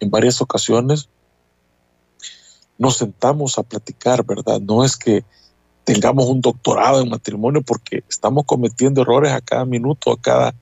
en 0.00 0.10
varias 0.10 0.40
ocasiones 0.40 1.08
nos 2.78 2.98
sentamos 2.98 3.58
a 3.58 3.62
platicar, 3.62 4.24
¿verdad? 4.24 4.60
No 4.60 4.84
es 4.84 4.96
que 4.96 5.24
tengamos 5.84 6.26
un 6.26 6.40
doctorado 6.40 7.00
en 7.00 7.08
matrimonio 7.08 7.62
porque 7.62 8.04
estamos 8.08 8.44
cometiendo 8.44 9.02
errores 9.02 9.32
a 9.32 9.40
cada 9.40 9.64
minuto, 9.64 10.12
a 10.12 10.20
cada... 10.20 10.54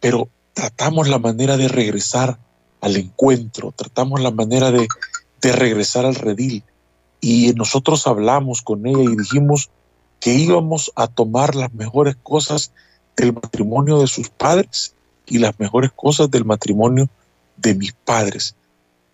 Pero 0.00 0.28
tratamos 0.52 1.08
la 1.08 1.18
manera 1.18 1.56
de 1.56 1.68
regresar 1.68 2.38
al 2.80 2.96
encuentro, 2.96 3.72
tratamos 3.72 4.20
la 4.20 4.32
manera 4.32 4.72
de, 4.72 4.88
de 5.40 5.52
regresar 5.52 6.04
al 6.04 6.16
redil. 6.16 6.64
Y 7.20 7.52
nosotros 7.54 8.06
hablamos 8.08 8.62
con 8.62 8.84
ella 8.86 9.02
y 9.02 9.16
dijimos, 9.16 9.70
que 10.22 10.34
íbamos 10.34 10.92
a 10.94 11.08
tomar 11.08 11.56
las 11.56 11.74
mejores 11.74 12.14
cosas 12.22 12.72
del 13.16 13.32
matrimonio 13.32 14.00
de 14.00 14.06
sus 14.06 14.30
padres 14.30 14.91
y 15.26 15.38
las 15.38 15.58
mejores 15.58 15.92
cosas 15.92 16.30
del 16.30 16.44
matrimonio 16.44 17.08
de 17.56 17.74
mis 17.74 17.92
padres. 17.92 18.54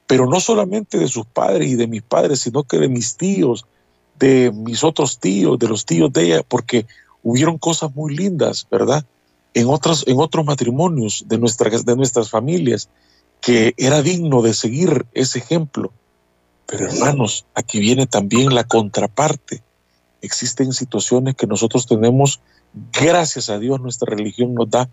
Pero 0.07 0.27
no 0.27 0.41
solamente 0.41 0.99
de 0.99 1.09
sus 1.09 1.27
padres 1.27 1.69
y 1.69 1.75
de 1.75 1.87
mis 1.87 2.03
padres, 2.03 2.41
sino 2.41 2.63
que 2.65 2.79
de 2.79 2.89
mis 2.89 3.17
tíos, 3.17 3.67
de 4.19 4.51
mis 4.53 4.83
otros 4.85 5.19
tíos, 5.19 5.59
de 5.59 5.69
los 5.69 5.85
tíos 5.85 6.13
de 6.13 6.25
ella, 6.25 6.43
porque 6.47 6.87
hubieron 7.23 7.59
cosas 7.59 7.95
muy 7.95 8.17
lindas, 8.17 8.67
¿verdad? 8.71 9.05
En, 9.55 9.69
otros, 9.69 10.05
en 10.07 10.19
otros 10.19 10.45
matrimonios 10.45 11.25
de 11.27 11.39
nuestras, 11.39 11.85
de 11.85 11.97
nuestras 11.97 12.31
familias, 12.31 12.89
que 13.41 13.75
era 13.77 14.03
digno 14.03 14.43
de 14.43 14.55
seguir 14.55 15.07
ese 15.13 15.39
ejemplo. 15.39 15.93
Pero 16.67 16.87
hermanos, 16.87 17.47
aquí 17.55 17.79
viene 17.79 18.07
también 18.07 18.55
la 18.55 18.65
contraparte 18.65 19.63
existen 20.23 20.73
situaciones 20.73 21.35
que 21.35 21.47
nosotros 21.47 21.87
tenemos, 21.87 22.41
gracias 22.93 23.49
a 23.51 23.59
Dios 23.59 23.81
nuestra 23.81 24.15
religión 24.15 24.55
nos 24.55 24.71
da 24.71 24.89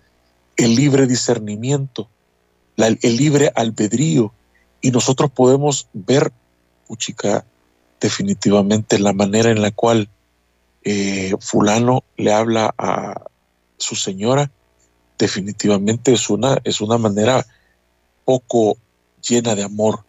el 0.57 0.75
libre 0.75 1.07
discernimiento 1.07 2.09
el 2.77 3.17
libre 3.17 3.51
albedrío. 3.55 4.33
Y 4.81 4.91
nosotros 4.91 5.31
podemos 5.31 5.87
ver, 5.93 6.31
puchica, 6.87 7.45
definitivamente 7.99 8.99
la 8.99 9.13
manera 9.13 9.49
en 9.49 9.61
la 9.61 9.71
cual 9.71 10.09
eh, 10.83 11.33
fulano 11.39 12.03
le 12.17 12.33
habla 12.33 12.73
a 12.77 13.21
su 13.77 13.95
señora, 13.95 14.51
definitivamente 15.17 16.13
es 16.13 16.29
una, 16.29 16.59
es 16.63 16.81
una 16.81 16.97
manera 16.97 17.45
poco 18.25 18.77
llena 19.27 19.55
de 19.55 19.63
amor. 19.63 20.03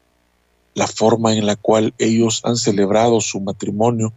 La 0.75 0.87
forma 0.87 1.33
en 1.33 1.47
la 1.47 1.57
cual 1.57 1.95
ellos 1.97 2.43
han 2.45 2.57
celebrado 2.57 3.21
su 3.23 3.41
matrimonio 3.41 4.13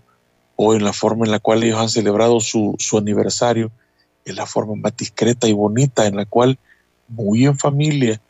o 0.58 0.74
en 0.74 0.84
la 0.84 0.92
forma 0.92 1.26
en 1.26 1.32
la 1.32 1.39
cual 1.39 1.63
ellos 1.63 1.80
han 1.80 1.89
celebrado 1.89 2.42
su, 2.42 2.76
su 2.80 2.98
aniversario, 2.98 3.72
es 4.32 4.38
la 4.38 4.46
forma 4.46 4.76
más 4.76 4.96
discreta 4.96 5.48
y 5.48 5.54
bonita 5.54 6.06
en 6.06 6.15
la 6.15 6.26
cual 6.26 6.58
muy 7.08 7.46
en 7.46 7.58
familia, 7.58 8.22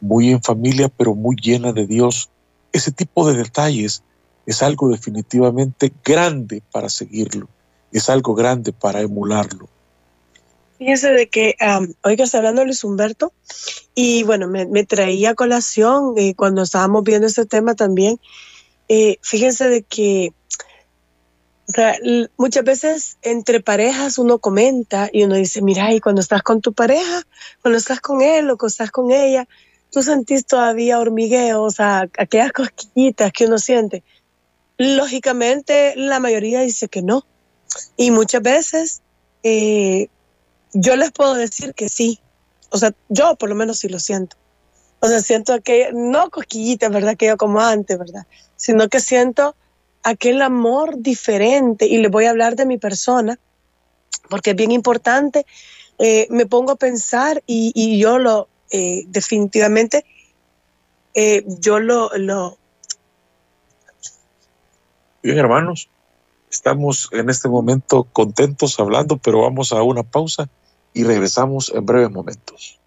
muy 0.00 0.30
en 0.30 0.42
familia, 0.42 0.88
pero 0.88 1.14
muy 1.14 1.36
llena 1.36 1.72
de 1.72 1.86
Dios. 1.86 2.30
Ese 2.72 2.90
tipo 2.92 3.30
de 3.30 3.36
detalles 3.36 4.02
es 4.46 4.62
algo 4.62 4.88
definitivamente 4.88 5.92
grande 6.04 6.62
para 6.72 6.88
seguirlo, 6.88 7.48
es 7.92 8.08
algo 8.08 8.34
grande 8.34 8.72
para 8.72 9.00
emularlo. 9.00 9.68
Fíjese 10.78 11.12
de 11.12 11.28
que, 11.28 11.54
um, 11.60 11.92
oiga, 12.02 12.24
está 12.24 12.38
hablando 12.38 12.64
Luis 12.64 12.82
Humberto, 12.82 13.32
y 13.94 14.24
bueno, 14.24 14.48
me, 14.48 14.84
traía 14.84 15.34
colación 15.34 16.14
eh, 16.16 16.34
cuando 16.34 16.62
estábamos 16.62 17.04
viendo 17.04 17.26
este 17.26 17.46
tema 17.46 17.74
también. 17.74 18.18
Eh, 18.88 19.18
fíjense 19.22 19.68
de 19.68 19.82
que 19.82 20.32
muchas 22.36 22.64
veces 22.64 23.18
entre 23.22 23.60
parejas 23.60 24.18
uno 24.18 24.38
comenta 24.38 25.08
y 25.12 25.24
uno 25.24 25.36
dice, 25.36 25.62
mira, 25.62 25.92
y 25.92 26.00
cuando 26.00 26.20
estás 26.20 26.42
con 26.42 26.60
tu 26.60 26.72
pareja, 26.72 27.22
cuando 27.60 27.78
estás 27.78 28.00
con 28.00 28.22
él 28.22 28.50
o 28.50 28.56
cuando 28.56 28.70
estás 28.70 28.90
con 28.90 29.12
ella, 29.12 29.46
tú 29.90 30.02
sentís 30.02 30.46
todavía 30.46 30.98
hormigueo, 30.98 31.62
o 31.62 31.70
sea, 31.70 32.08
aquellas 32.18 32.52
cosquillitas 32.52 33.32
que 33.32 33.46
uno 33.46 33.58
siente. 33.58 34.02
Lógicamente, 34.78 35.94
la 35.96 36.18
mayoría 36.18 36.60
dice 36.60 36.88
que 36.88 37.02
no. 37.02 37.24
Y 37.96 38.10
muchas 38.10 38.42
veces 38.42 39.02
eh, 39.42 40.08
yo 40.72 40.96
les 40.96 41.12
puedo 41.12 41.34
decir 41.34 41.74
que 41.74 41.88
sí. 41.88 42.20
O 42.70 42.78
sea, 42.78 42.92
yo 43.08 43.36
por 43.36 43.48
lo 43.48 43.54
menos 43.54 43.78
sí 43.78 43.88
lo 43.88 44.00
siento. 44.00 44.36
O 45.00 45.08
sea, 45.08 45.20
siento 45.20 45.60
que, 45.60 45.90
no 45.92 46.30
cosquillitas, 46.30 46.90
¿verdad? 46.90 47.16
Que 47.16 47.26
yo 47.26 47.36
como 47.36 47.60
antes, 47.60 47.98
¿verdad? 47.98 48.26
Sino 48.56 48.88
que 48.88 49.00
siento 49.00 49.54
aquel 50.02 50.42
amor 50.42 50.98
diferente. 50.98 51.86
Y 51.86 51.98
les 51.98 52.10
voy 52.10 52.26
a 52.26 52.30
hablar 52.30 52.56
de 52.56 52.66
mi 52.66 52.78
persona, 52.78 53.38
porque 54.28 54.50
es 54.50 54.56
bien 54.56 54.70
importante. 54.70 55.46
Eh, 55.98 56.26
me 56.30 56.46
pongo 56.46 56.72
a 56.72 56.76
pensar 56.76 57.42
y, 57.46 57.98
yo 57.98 58.18
lo, 58.18 58.48
eh, 58.70 59.04
definitivamente, 59.06 60.04
yo 61.60 61.78
lo, 61.78 62.10
lo, 62.16 62.58
Bien, 65.22 65.38
hermanos, 65.38 65.88
estamos 66.50 67.08
en 67.12 67.30
este 67.30 67.48
momento 67.48 68.08
contentos 68.12 68.80
hablando, 68.80 69.18
pero 69.18 69.42
vamos 69.42 69.72
a 69.72 69.80
una 69.84 70.02
pausa 70.02 70.48
y 70.92 71.04
regresamos 71.04 71.70
en 71.72 71.86
breves 71.86 72.10
momentos. 72.10 72.80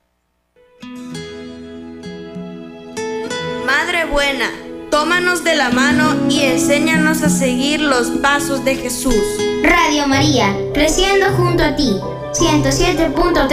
Madre 3.65 4.03
buena, 4.11 4.51
tómanos 4.95 5.43
de 5.43 5.57
la 5.57 5.71
mano 5.71 6.29
y 6.29 6.39
enséñanos 6.43 7.21
a 7.21 7.27
seguir 7.29 7.81
los 7.81 8.07
pasos 8.21 8.63
de 8.63 8.77
Jesús. 8.77 9.13
Radio 9.61 10.07
María, 10.07 10.55
creciendo 10.73 11.25
junto 11.35 11.65
a 11.65 11.75
ti, 11.75 11.99
107.3 12.31 13.49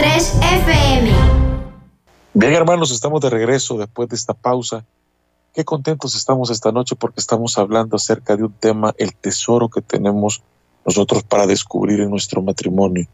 FM. 0.61 1.11
Bien, 2.33 2.53
hermanos, 2.53 2.91
estamos 2.91 3.19
de 3.19 3.29
regreso 3.29 3.77
después 3.77 4.07
de 4.07 4.15
esta 4.15 4.33
pausa 4.33 4.85
Qué 5.53 5.65
contentos 5.65 6.15
estamos 6.15 6.49
esta 6.49 6.71
noche 6.71 6.95
porque 6.95 7.19
estamos 7.19 7.57
hablando 7.57 7.97
acerca 7.97 8.37
de 8.37 8.43
un 8.45 8.53
tema, 8.53 8.95
el 8.97 9.13
tesoro 9.13 9.67
que 9.67 9.81
tenemos 9.81 10.41
nosotros 10.85 11.23
para 11.23 11.45
descubrir 11.45 11.99
en 11.99 12.09
nuestro 12.09 12.41
matrimonio. 12.41 13.05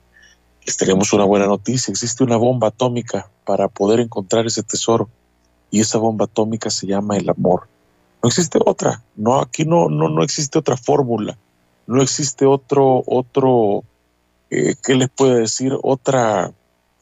Les 0.67 0.77
tenemos 0.77 1.11
una 1.13 1.23
buena 1.23 1.47
noticia, 1.47 1.91
existe 1.91 2.23
una 2.23 2.37
bomba 2.37 2.67
atómica 2.67 3.27
para 3.43 3.69
poder 3.69 4.01
encontrar 4.01 4.45
ese 4.45 4.61
tesoro 4.61 5.09
y 5.71 5.79
esa 5.79 5.97
bomba 5.97 6.25
atómica 6.25 6.69
se 6.69 6.85
llama 6.85 7.17
el 7.17 7.27
amor. 7.27 7.67
No 8.21 8.29
existe 8.29 8.59
otra, 8.63 9.01
no 9.15 9.39
aquí 9.39 9.65
no 9.65 9.89
no 9.89 10.09
no 10.09 10.23
existe 10.23 10.59
otra 10.59 10.75
fórmula, 10.75 11.37
no 11.87 12.01
existe 12.01 12.45
otro 12.45 13.03
otro 13.05 13.83
eh, 14.49 14.75
¿qué 14.83 14.95
les 14.95 15.09
puedo 15.09 15.35
decir? 15.35 15.73
Otra 15.83 16.51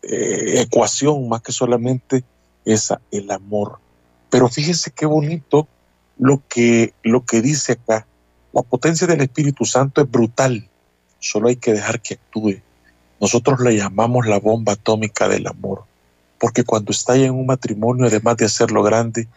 eh, 0.01 0.61
ecuación 0.61 1.29
más 1.29 1.41
que 1.41 1.51
solamente 1.51 2.23
esa, 2.65 2.99
el 3.11 3.31
amor. 3.31 3.79
Pero 4.29 4.49
fíjense 4.49 4.91
qué 4.91 5.05
bonito 5.05 5.67
lo 6.17 6.41
que, 6.47 6.93
lo 7.03 7.25
que 7.25 7.41
dice 7.41 7.73
acá. 7.73 8.05
La 8.53 8.61
potencia 8.63 9.07
del 9.07 9.21
Espíritu 9.21 9.65
Santo 9.65 10.01
es 10.01 10.09
brutal, 10.09 10.67
solo 11.19 11.47
hay 11.47 11.55
que 11.55 11.73
dejar 11.73 12.01
que 12.01 12.15
actúe. 12.15 12.61
Nosotros 13.21 13.59
le 13.61 13.77
llamamos 13.77 14.27
la 14.27 14.39
bomba 14.39 14.73
atómica 14.73 15.27
del 15.27 15.47
amor, 15.47 15.83
porque 16.39 16.63
cuando 16.63 16.91
está 16.91 17.15
en 17.15 17.33
un 17.33 17.45
matrimonio, 17.45 18.07
además 18.07 18.37
de 18.37 18.45
hacerlo 18.45 18.83
grande, 18.83 19.27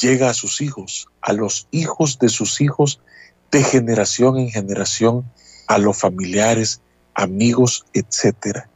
llega 0.00 0.30
a 0.30 0.34
sus 0.34 0.60
hijos, 0.60 1.08
a 1.20 1.32
los 1.32 1.68
hijos 1.70 2.18
de 2.18 2.28
sus 2.28 2.60
hijos, 2.60 3.00
de 3.50 3.62
generación 3.62 4.38
en 4.38 4.50
generación, 4.50 5.24
a 5.66 5.78
los 5.78 5.98
familiares, 5.98 6.80
amigos, 7.14 7.84
etcétera. 7.92 8.68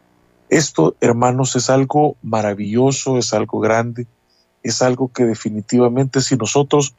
Esto, 0.49 0.97
hermanos, 1.01 1.57
es 1.57 1.71
algo 1.71 2.17
maravilloso, 2.23 3.19
es 3.19 3.33
algo 3.33 3.61
grande, 3.61 4.07
es 4.63 4.83
algo 4.83 5.09
que 5.13 5.25
definitivamente 5.25 6.21
si 6.21 6.37
nosotros 6.37 6.95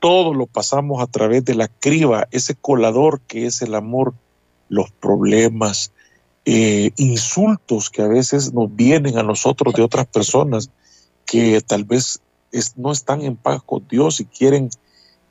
todo 0.00 0.32
lo 0.34 0.46
pasamos 0.46 1.02
a 1.02 1.06
través 1.06 1.44
de 1.44 1.54
la 1.54 1.68
criba, 1.68 2.28
ese 2.30 2.54
colador 2.54 3.20
que 3.22 3.46
es 3.46 3.62
el 3.62 3.74
amor, 3.74 4.14
los 4.68 4.90
problemas, 4.90 5.92
eh, 6.44 6.92
insultos 6.96 7.90
que 7.90 8.02
a 8.02 8.08
veces 8.08 8.52
nos 8.52 8.74
vienen 8.74 9.18
a 9.18 9.22
nosotros 9.22 9.74
de 9.74 9.82
otras 9.82 10.06
personas 10.06 10.70
que 11.26 11.60
tal 11.60 11.84
vez 11.84 12.20
no 12.76 12.92
están 12.92 13.22
en 13.22 13.36
paz 13.36 13.62
con 13.62 13.86
Dios 13.88 14.20
y 14.20 14.24
quieren 14.24 14.70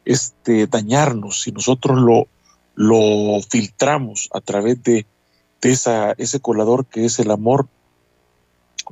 este, 0.06 0.68
dañarnos, 0.68 1.42
si 1.42 1.52
nosotros 1.52 1.98
lo, 1.98 2.28
lo 2.76 3.42
filtramos 3.50 4.30
a 4.34 4.40
través 4.42 4.82
de, 4.84 5.06
de 5.62 5.72
esa, 5.72 6.14
ese 6.14 6.40
colador 6.40 6.86
que 6.86 7.06
es 7.06 7.20
el 7.20 7.32
amor, 7.32 7.68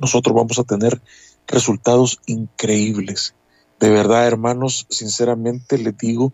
nosotros 0.00 0.34
vamos 0.34 0.58
a 0.58 0.64
tener 0.64 1.00
resultados 1.46 2.20
increíbles. 2.26 3.34
De 3.80 3.90
verdad, 3.90 4.26
hermanos, 4.26 4.86
sinceramente 4.90 5.78
les 5.78 5.96
digo, 5.96 6.32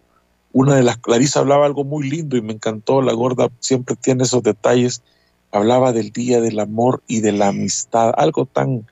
una 0.52 0.74
de 0.74 0.82
las, 0.82 0.98
Clarisa 0.98 1.40
hablaba 1.40 1.66
algo 1.66 1.84
muy 1.84 2.08
lindo 2.08 2.36
y 2.36 2.42
me 2.42 2.52
encantó, 2.52 3.02
la 3.02 3.12
gorda 3.12 3.50
siempre 3.60 3.96
tiene 3.96 4.24
esos 4.24 4.42
detalles, 4.42 5.02
hablaba 5.50 5.92
del 5.92 6.12
día 6.12 6.40
del 6.40 6.60
amor 6.60 7.02
y 7.06 7.20
de 7.20 7.32
la 7.32 7.48
amistad, 7.48 8.12
algo 8.16 8.46
tan, 8.46 8.86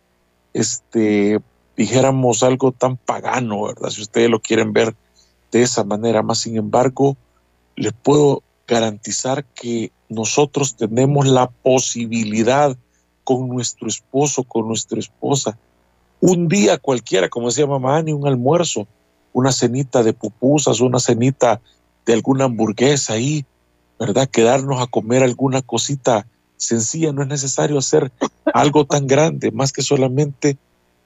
este, 0.52 1.40
dijéramos, 1.80 2.42
algo 2.42 2.72
tan 2.72 2.98
pagano, 2.98 3.62
¿verdad? 3.62 3.88
Si 3.88 4.02
ustedes 4.02 4.28
lo 4.28 4.38
quieren 4.40 4.74
ver 4.74 4.94
de 5.50 5.62
esa 5.62 5.82
manera, 5.82 6.22
más 6.22 6.40
sin 6.40 6.58
embargo, 6.58 7.16
les 7.74 7.94
puedo 7.94 8.42
garantizar 8.68 9.46
que 9.46 9.90
nosotros 10.10 10.76
tenemos 10.76 11.26
la 11.26 11.48
posibilidad 11.48 12.76
con 13.24 13.48
nuestro 13.48 13.88
esposo, 13.88 14.42
con 14.44 14.68
nuestra 14.68 14.98
esposa, 14.98 15.56
un 16.20 16.48
día 16.48 16.76
cualquiera, 16.76 17.30
como 17.30 17.46
decía 17.48 17.66
mamá 17.66 18.02
ni 18.02 18.12
un 18.12 18.28
almuerzo, 18.28 18.86
una 19.32 19.50
cenita 19.50 20.02
de 20.02 20.12
pupusas, 20.12 20.82
una 20.82 21.00
cenita 21.00 21.62
de 22.04 22.12
alguna 22.12 22.44
hamburguesa 22.44 23.14
ahí, 23.14 23.46
¿verdad? 23.98 24.28
Quedarnos 24.28 24.82
a 24.82 24.86
comer 24.86 25.22
alguna 25.22 25.62
cosita 25.62 26.26
sencilla, 26.58 27.10
no 27.10 27.22
es 27.22 27.28
necesario 27.28 27.78
hacer 27.78 28.12
algo 28.52 28.84
tan 28.84 29.06
grande, 29.06 29.50
más 29.50 29.72
que 29.72 29.80
solamente 29.80 30.58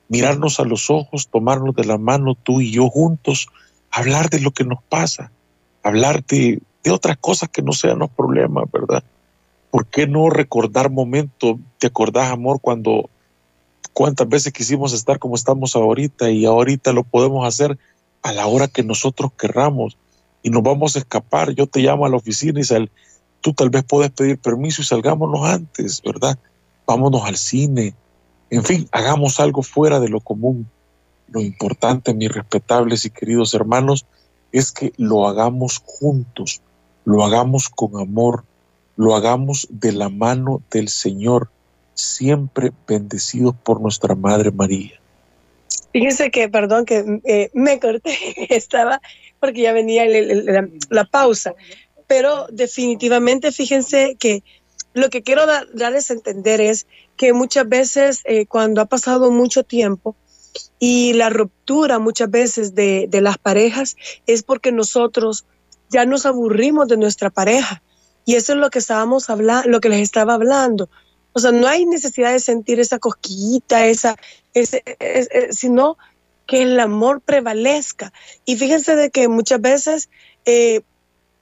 mirarnos 0.08 0.60
a 0.60 0.64
los 0.64 0.90
ojos, 0.90 1.28
tomarnos 1.28 1.74
de 1.74 1.84
la 1.84 1.98
mano 1.98 2.34
tú 2.34 2.60
y 2.60 2.70
yo 2.70 2.88
juntos, 2.88 3.48
hablar 3.90 4.30
de 4.30 4.40
lo 4.40 4.50
que 4.50 4.64
nos 4.64 4.82
pasa, 4.82 5.30
hablar 5.82 6.24
de, 6.24 6.60
de 6.82 6.90
otras 6.90 7.16
cosas 7.18 7.48
que 7.48 7.62
no 7.62 7.72
sean 7.72 7.98
los 7.98 8.10
problemas, 8.10 8.64
¿verdad? 8.72 9.02
¿Por 9.70 9.86
qué 9.86 10.06
no 10.06 10.30
recordar 10.30 10.90
momentos? 10.90 11.56
¿Te 11.78 11.88
acordás, 11.88 12.30
amor, 12.30 12.60
cuando 12.60 13.08
cuántas 13.92 14.28
veces 14.28 14.52
quisimos 14.52 14.92
estar 14.92 15.18
como 15.18 15.36
estamos 15.36 15.74
ahorita 15.76 16.30
y 16.30 16.44
ahorita 16.44 16.92
lo 16.92 17.04
podemos 17.04 17.46
hacer 17.46 17.78
a 18.22 18.32
la 18.32 18.46
hora 18.46 18.68
que 18.68 18.82
nosotros 18.82 19.32
querramos 19.38 19.96
y 20.42 20.50
nos 20.50 20.62
vamos 20.62 20.96
a 20.96 20.98
escapar. 20.98 21.52
Yo 21.52 21.66
te 21.66 21.80
llamo 21.80 22.04
a 22.04 22.08
la 22.08 22.16
oficina 22.16 22.60
y 22.60 22.64
sal, 22.64 22.90
tú 23.40 23.52
tal 23.54 23.70
vez 23.70 23.84
puedes 23.84 24.10
pedir 24.10 24.38
permiso 24.38 24.82
y 24.82 24.84
salgámonos 24.84 25.46
antes, 25.48 26.02
¿verdad? 26.02 26.38
Vámonos 26.86 27.22
al 27.24 27.36
cine. 27.36 27.94
En 28.50 28.64
fin, 28.64 28.88
hagamos 28.92 29.40
algo 29.40 29.62
fuera 29.62 30.00
de 30.00 30.09
lo 30.09 30.20
común. 30.20 30.68
Lo 31.28 31.40
importante, 31.40 32.14
mis 32.14 32.33
respetables 32.33 33.04
y 33.04 33.11
queridos 33.11 33.54
hermanos, 33.54 34.07
es 34.52 34.70
que 34.70 34.92
lo 34.96 35.26
hagamos 35.26 35.83
juntos, 35.85 36.61
lo 37.04 37.24
hagamos 37.24 37.68
con 37.68 38.00
amor, 38.00 38.44
lo 38.96 39.16
hagamos 39.16 39.66
de 39.70 39.92
la 39.92 40.09
mano 40.09 40.62
del 40.70 40.88
Señor 40.88 41.48
siempre 41.94 42.72
bendecidos 42.87 43.54
por 43.62 43.80
nuestra 43.80 44.14
Madre 44.14 44.50
María. 44.50 45.00
Fíjense 45.92 46.30
que, 46.30 46.48
perdón, 46.48 46.85
que 46.85 47.20
eh, 47.24 47.50
me 47.54 47.78
corté, 47.78 48.16
estaba 48.54 49.00
porque 49.40 49.62
ya 49.62 49.72
venía 49.72 50.04
la, 50.88 51.04
pausa, 51.04 51.54
pero 52.07 52.46
definitivamente 52.50 53.52
fíjense 53.52 54.16
que 54.18 54.42
lo 54.94 55.11
que 55.11 55.22
quiero 55.22 55.42
darles 55.74 56.11
a 56.11 56.14
entender 56.14 56.61
es 56.61 56.87
que 57.16 57.33
muchas 57.33 57.68
veces 57.68 58.22
eh, 58.24 58.46
cuando 58.46 58.80
ha 58.80 58.87
pasado 58.87 59.30
mucho 59.30 59.64
tiempo 59.64 60.16
y 60.78 61.12
la 61.14 61.30
ruptura 61.30 61.98
muchas 61.98 62.30
veces 62.30 62.74
de, 62.76 63.09
las 63.20 63.37
parejas 63.37 63.96
es 64.26 64.44
porque 64.44 64.70
nosotros 64.70 65.44
ya 65.90 66.07
nos 66.07 66.26
aburrimos 66.26 66.88
de 66.88 66.96
nuestra 66.96 67.30
pareja. 67.30 67.83
Y 68.24 68.37
eso 68.37 68.52
es 68.52 68.59
lo 68.59 68.70
que 68.70 68.78
estábamos 68.78 69.28
hablando, 69.28 69.68
lo 69.68 69.80
que 69.80 69.88
les 69.88 70.00
estaba 70.00 70.35
hablando. 70.35 70.88
O 71.33 71.40
sea, 71.40 71.50
no 71.50 71.66
hay 71.66 71.85
necesidad 71.85 72.33
de 72.33 72.40
sentir 72.40 72.78
esa 72.78 72.98
cosquillita, 72.98 73.87
esa, 73.87 74.16
ese, 74.54 74.83
sino 75.50 75.98
que 76.46 76.62
el 76.62 76.78
amor 76.78 77.20
prevalezca. 77.20 78.12
Y 78.44 78.57
fíjense 78.57 78.94
de 78.94 79.11
que 79.11 79.28
muchas 79.28 79.61
veces, 79.61 80.09
eh, 80.44 80.83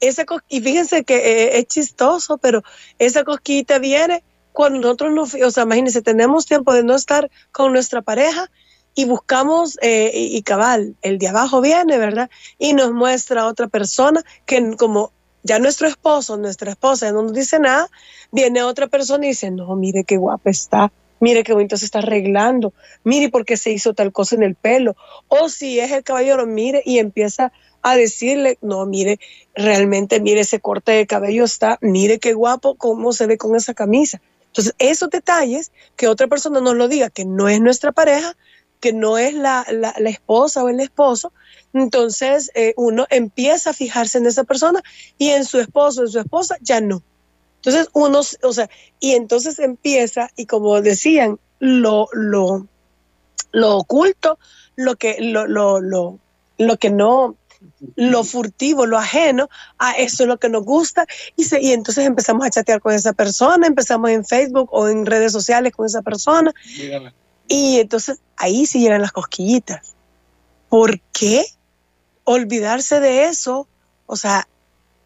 esa 0.02 0.26
y 0.48 0.60
fíjense 0.60 1.04
que 1.04 1.16
eh, 1.16 1.58
es 1.58 1.66
chistoso, 1.68 2.36
pero 2.38 2.62
esa 2.98 3.24
cosquillita 3.24 3.78
viene 3.78 4.22
cuando 4.52 4.80
nosotros 4.80 5.12
no, 5.12 5.46
o 5.46 5.50
sea, 5.50 5.62
imagínense, 5.62 6.02
tenemos 6.02 6.44
tiempo 6.44 6.74
de 6.74 6.82
no 6.82 6.94
estar 6.94 7.30
con 7.52 7.72
nuestra 7.72 8.02
pareja 8.02 8.50
y 8.94 9.06
buscamos, 9.06 9.78
eh, 9.80 10.10
y, 10.12 10.42
cabal, 10.42 10.96
el 11.00 11.18
de 11.18 11.28
abajo 11.28 11.60
viene, 11.62 11.96
¿verdad? 11.96 12.28
Y 12.58 12.74
nos 12.74 12.92
muestra 12.92 13.42
a 13.42 13.46
otra 13.46 13.68
persona 13.68 14.22
que 14.44 14.76
como 14.76 15.12
ya 15.42 15.58
nuestro 15.58 15.88
esposo, 15.88 16.36
nuestra 16.36 16.72
esposa 16.72 17.10
no 17.12 17.22
nos 17.22 17.32
dice 17.32 17.58
nada, 17.58 17.88
viene 18.30 18.62
otra 18.62 18.88
persona 18.88 19.24
y 19.24 19.30
dice, 19.30 19.50
no, 19.50 19.74
mire 19.76 20.04
qué 20.04 20.16
guapa 20.16 20.50
está, 20.50 20.92
mire 21.20 21.42
qué 21.42 21.52
bonito 21.52 21.76
se 21.76 21.84
está 21.84 22.00
arreglando, 22.00 22.74
mire 23.04 23.30
por 23.30 23.44
qué 23.44 23.56
se 23.56 23.70
hizo 23.70 23.94
tal 23.94 24.12
cosa 24.12 24.34
en 24.34 24.42
el 24.42 24.56
pelo, 24.56 24.94
o 25.28 25.48
si 25.48 25.80
es 25.80 25.90
el 25.92 26.02
caballero, 26.02 26.46
mire, 26.46 26.82
y 26.84 26.98
empieza 26.98 27.52
a 27.82 27.96
decirle, 27.96 28.58
no, 28.62 28.86
mire, 28.86 29.18
realmente, 29.54 30.20
mire 30.20 30.40
ese 30.40 30.60
corte 30.60 30.92
de 30.92 31.06
cabello 31.06 31.44
está, 31.44 31.78
mire 31.80 32.18
qué 32.18 32.32
guapo, 32.32 32.76
cómo 32.76 33.12
se 33.12 33.26
ve 33.26 33.38
con 33.38 33.56
esa 33.56 33.74
camisa. 33.74 34.20
Entonces, 34.46 34.74
esos 34.78 35.10
detalles, 35.10 35.72
que 35.96 36.08
otra 36.08 36.26
persona 36.26 36.60
nos 36.60 36.74
lo 36.74 36.88
diga, 36.88 37.10
que 37.10 37.24
no 37.24 37.48
es 37.48 37.60
nuestra 37.60 37.92
pareja, 37.92 38.36
que 38.80 38.92
no 38.92 39.16
es 39.16 39.32
la, 39.34 39.64
la, 39.70 40.10
esposa 40.10 40.62
o 40.64 40.68
el 40.68 40.80
esposo, 40.80 41.32
entonces 41.72 42.50
eh, 42.54 42.74
uno 42.76 43.06
empieza 43.10 43.70
a 43.70 43.74
fijarse 43.74 44.18
en 44.18 44.26
esa 44.26 44.44
persona 44.44 44.82
y 45.18 45.30
en 45.30 45.44
su 45.44 45.60
esposo, 45.60 46.02
en 46.02 46.08
su 46.08 46.18
esposa, 46.18 46.56
ya 46.60 46.80
no. 46.80 47.02
Entonces 47.56 47.88
uno, 47.92 48.20
o 48.42 48.52
sea, 48.52 48.68
y 48.98 49.12
entonces 49.12 49.60
empieza, 49.60 50.30
y 50.36 50.46
como 50.46 50.82
decían, 50.82 51.38
lo, 51.60 52.08
lo, 52.12 52.66
lo 53.52 53.76
oculto, 53.76 54.38
lo 54.74 54.96
que, 54.96 55.16
lo, 55.20 55.46
lo, 55.46 55.80
lo, 55.80 56.18
lo 56.58 56.76
que 56.76 56.90
no, 56.90 57.36
lo 57.96 58.24
furtivo, 58.24 58.86
lo 58.86 58.98
ajeno, 58.98 59.48
a 59.78 59.92
eso 59.92 60.24
es 60.24 60.28
lo 60.28 60.38
que 60.38 60.48
nos 60.48 60.64
gusta 60.64 61.06
y, 61.36 61.44
se, 61.44 61.60
y 61.60 61.72
entonces 61.72 62.06
empezamos 62.06 62.46
a 62.46 62.50
chatear 62.50 62.80
con 62.80 62.92
esa 62.92 63.12
persona, 63.12 63.66
empezamos 63.66 64.10
en 64.10 64.24
Facebook 64.24 64.68
o 64.72 64.88
en 64.88 65.06
redes 65.06 65.32
sociales 65.32 65.72
con 65.72 65.86
esa 65.86 66.02
persona 66.02 66.52
y 67.48 67.80
entonces 67.80 68.20
ahí 68.36 68.66
sí 68.66 68.80
llegan 68.80 69.02
las 69.02 69.12
cosquillitas. 69.12 69.94
¿Por 70.68 71.00
qué 71.12 71.44
olvidarse 72.24 73.00
de 73.00 73.24
eso? 73.24 73.68
O 74.06 74.16
sea, 74.16 74.48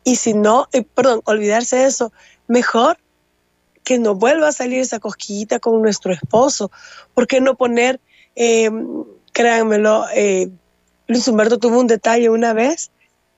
y 0.05 0.16
si 0.16 0.35
no, 0.35 0.69
eh, 0.73 0.83
perdón, 0.83 1.23
olvidarse 1.25 1.77
de 1.77 1.87
eso, 1.87 2.12
mejor 2.47 2.99
que 3.83 3.99
no 3.99 4.14
vuelva 4.14 4.49
a 4.49 4.53
salir 4.53 4.81
esa 4.81 4.99
cosquillita 4.99 5.59
con 5.61 5.81
nuestro 5.81 6.12
esposo. 6.12 6.71
¿Por 7.14 7.27
qué 7.27 7.40
no 7.40 7.57
poner, 7.57 8.01
eh, 8.35 8.71
créanmelo, 9.33 10.07
eh, 10.14 10.51
Luis 11.07 11.27
Humberto 11.29 11.59
tuvo 11.59 11.81
un 11.81 11.87
detalle 11.87 12.29
una 12.31 12.53
vez, 12.53 12.90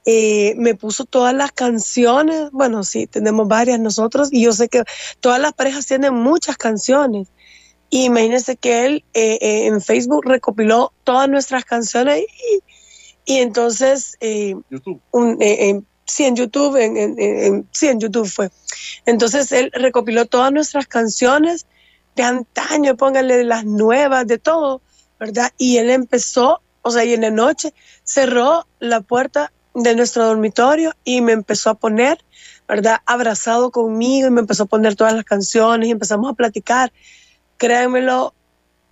eh, 0.05 0.55
me 0.57 0.75
puso 0.75 1.05
todas 1.05 1.35
las 1.35 1.53
canciones, 1.53 2.51
bueno, 2.51 2.83
sí, 2.83 3.07
tenemos 3.07 3.47
varias 3.47 3.79
nosotros, 3.79 4.29
y 4.33 4.43
yo 4.43 4.53
sé 4.53 4.69
que 4.69 4.85
todas 5.21 5.41
las 5.41 5.53
parejas 5.53 5.87
tienen 5.87 6.15
muchas 6.15 6.57
canciones, 6.57 7.29
y 7.91 8.05
imagínense 8.05 8.57
que 8.57 8.87
él 8.87 9.05
eh, 9.15 9.39
eh, 9.41 9.67
en 9.67 9.81
Facebook 9.81 10.25
recopiló 10.27 10.93
todas 11.05 11.29
nuestras 11.29 11.65
canciones 11.65 12.25
y, 13.25 13.37
entonces... 13.37 14.17
YouTube. 14.71 15.01
sí, 16.07 16.25
en 16.25 16.37
YouTube, 16.37 16.77
en, 16.77 17.67
sí, 17.73 17.89
en 17.89 18.01
YouTube 18.01 18.29
fue. 18.29 18.51
Entonces 19.05 19.53
él 19.53 19.71
recopiló 19.75 20.27
todas 20.27 20.53
nuestras 20.53 20.87
canciones 20.87 21.67
de 22.17 22.23
antaño, 22.25 22.97
pónganle 22.97 23.45
las 23.45 23.65
nuevas, 23.65 24.27
de 24.27 24.39
todo, 24.39 24.83
¿verdad? 25.21 25.53
Y 25.57 25.77
él 25.77 25.91
empezó, 25.91 26.61
o 26.89 26.91
sea, 26.91 27.05
y 27.05 27.15
en 27.15 27.23
la 27.23 27.31
noche 27.31 27.75
cerró 28.03 28.67
la 28.81 29.01
puerta 29.01 29.53
de 29.75 29.95
nuestro 29.95 30.27
dormitorio 30.27 30.93
y 31.05 31.21
me 31.21 31.33
empezó 31.33 31.71
a 31.71 31.75
poner, 31.75 32.25
¿verdad? 32.67 32.99
Abrazado 33.07 33.71
conmigo 33.71 34.29
y 34.29 34.31
me 34.31 34.41
empezó 34.41 34.65
a 34.65 34.67
poner 34.67 34.97
todas 34.97 35.13
las 35.13 35.25
canciones 35.25 35.89
y 35.89 35.93
empezamos 35.93 36.31
a 36.31 36.35
platicar 36.35 36.93
créanmelo, 37.59 38.33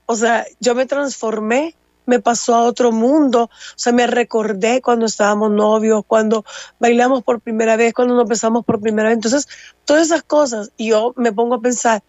o 0.05 0.17
sea, 0.17 0.45
yo 0.61 0.75
me 0.75 0.85
transformé, 0.85 1.75
me 2.05 2.21
pasó 2.21 2.55
a 2.55 2.65
otro 2.65 2.93
mundo, 2.93 3.45
o 3.45 3.79
sea, 3.79 3.93
me 3.93 4.07
recordé 4.07 4.83
cuando 4.83 5.07
estábamos 5.07 5.51
novios, 5.51 6.05
cuando 6.07 6.45
bailamos 6.79 7.23
por 7.23 7.41
primera 7.41 7.77
vez, 7.77 7.95
cuando 7.95 8.15
nos 8.15 8.29
besamos 8.29 8.65
por 8.65 8.81
primera 8.81 9.09
vez. 9.09 9.17
Entonces, 9.17 9.49
todas 9.85 10.07
esas 10.07 10.23
cosas, 10.23 10.73
y 10.77 10.91
yo 10.91 11.15
me 11.17 11.33
pongo 11.33 11.55
a 11.55 11.61
pensar, 11.61 12.03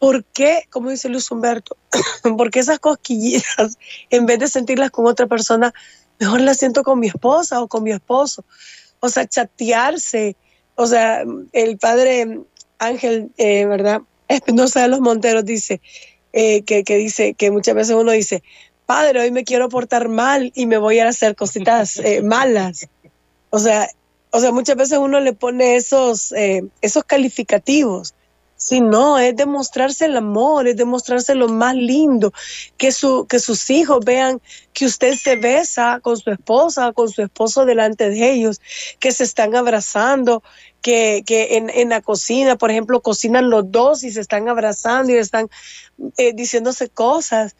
¿por 0.00 0.24
qué, 0.24 0.64
como 0.70 0.90
dice 0.90 1.08
Luis 1.08 1.30
Humberto, 1.30 1.76
por 2.36 2.50
qué 2.50 2.58
esas 2.58 2.80
cosquillitas, 2.80 3.78
en 4.10 4.26
vez 4.26 4.40
de 4.40 4.48
sentirlas 4.48 4.90
con 4.90 5.06
otra 5.06 5.28
persona, 5.28 5.72
mejor 6.18 6.40
las 6.40 6.56
siento 6.56 6.82
con 6.82 6.98
mi 6.98 7.06
esposa 7.06 7.62
o 7.62 7.68
con 7.68 7.84
mi 7.84 7.92
esposo? 7.92 8.44
O 8.98 9.08
sea, 9.08 9.28
chatearse, 9.28 10.34
o 10.74 10.86
sea, 10.86 11.22
el 11.52 11.78
padre 11.78 12.40
Ángel, 12.78 13.30
eh, 13.36 13.66
¿verdad? 13.66 14.00
Espinosa 14.26 14.82
de 14.82 14.88
los 14.88 15.00
Monteros 15.00 15.44
dice, 15.44 15.80
eh, 16.32 16.62
que, 16.62 16.82
dice 16.82 17.34
que 17.34 17.50
muchas 17.50 17.74
veces 17.74 17.94
uno 17.94 18.12
dice, 18.12 18.42
padre, 18.86 19.20
hoy 19.20 19.30
me 19.30 19.44
quiero 19.44 19.68
portar 19.68 20.08
mal 20.08 20.50
y 20.54 20.66
me 20.66 20.78
voy 20.78 20.98
a 20.98 21.08
hacer 21.08 21.36
cositas 21.36 21.98
eh, 21.98 22.22
malas. 22.24 22.88
O 23.50 23.58
sea, 23.58 23.88
o 24.30 24.40
sea, 24.40 24.52
muchas 24.52 24.76
veces 24.76 24.98
uno 24.98 25.20
le 25.20 25.32
pone 25.32 25.76
esos, 25.76 26.32
eh, 26.32 26.62
esos 26.80 27.04
calificativos. 27.04 28.14
Si 28.60 28.82
no, 28.82 29.18
es 29.18 29.34
demostrarse 29.34 30.04
el 30.04 30.18
amor, 30.18 30.68
es 30.68 30.76
demostrarse 30.76 31.34
lo 31.34 31.48
más 31.48 31.74
lindo, 31.74 32.30
que, 32.76 32.92
su, 32.92 33.26
que 33.26 33.38
sus 33.38 33.70
hijos 33.70 34.04
vean 34.04 34.42
que 34.74 34.84
usted 34.84 35.14
se 35.14 35.36
besa 35.36 35.98
con 36.02 36.18
su 36.18 36.30
esposa, 36.30 36.92
con 36.92 37.08
su 37.08 37.22
esposo 37.22 37.64
delante 37.64 38.10
de 38.10 38.30
ellos, 38.30 38.60
que 38.98 39.12
se 39.12 39.24
están 39.24 39.56
abrazando, 39.56 40.42
que, 40.82 41.22
que 41.24 41.56
en, 41.56 41.70
en, 41.70 41.88
la 41.88 42.02
cocina, 42.02 42.56
por 42.56 42.70
ejemplo, 42.70 43.00
cocinan 43.00 43.48
los 43.48 43.72
dos 43.72 44.04
y 44.04 44.10
se 44.10 44.20
están 44.20 44.46
abrazando 44.46 45.10
y 45.10 45.16
están 45.16 45.48
eh, 46.18 46.34
diciéndose 46.34 46.90
cosas. 46.90 47.56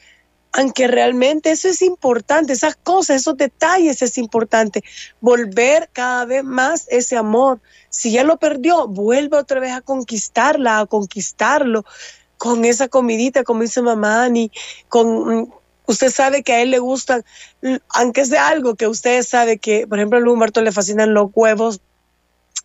Aunque 0.52 0.88
realmente 0.88 1.52
eso 1.52 1.68
es 1.68 1.80
importante, 1.82 2.52
esas 2.52 2.76
cosas, 2.76 3.20
esos 3.20 3.36
detalles 3.36 4.02
es 4.02 4.18
importante. 4.18 4.82
Volver 5.20 5.88
cada 5.92 6.24
vez 6.24 6.42
más 6.42 6.86
ese 6.90 7.16
amor. 7.16 7.60
Si 7.88 8.12
ya 8.12 8.24
lo 8.24 8.38
perdió, 8.38 8.88
vuelve 8.88 9.36
otra 9.36 9.60
vez 9.60 9.72
a 9.72 9.80
conquistarla, 9.80 10.80
a 10.80 10.86
conquistarlo 10.86 11.84
con 12.36 12.64
esa 12.64 12.88
comidita, 12.88 13.44
como 13.44 13.62
dice 13.62 13.82
mamá 13.82 14.24
Ani, 14.24 14.50
con 14.88 15.52
usted 15.86 16.10
sabe 16.10 16.42
que 16.42 16.54
a 16.54 16.62
él 16.62 16.70
le 16.70 16.78
gustan, 16.78 17.24
aunque 17.90 18.24
sea 18.24 18.48
algo 18.48 18.76
que 18.76 18.86
usted 18.86 19.22
sabe 19.22 19.58
que, 19.58 19.86
por 19.86 19.98
ejemplo, 19.98 20.18
a 20.18 20.32
Humberto 20.32 20.62
le 20.62 20.72
fascinan 20.72 21.12
los 21.12 21.30
huevos 21.34 21.80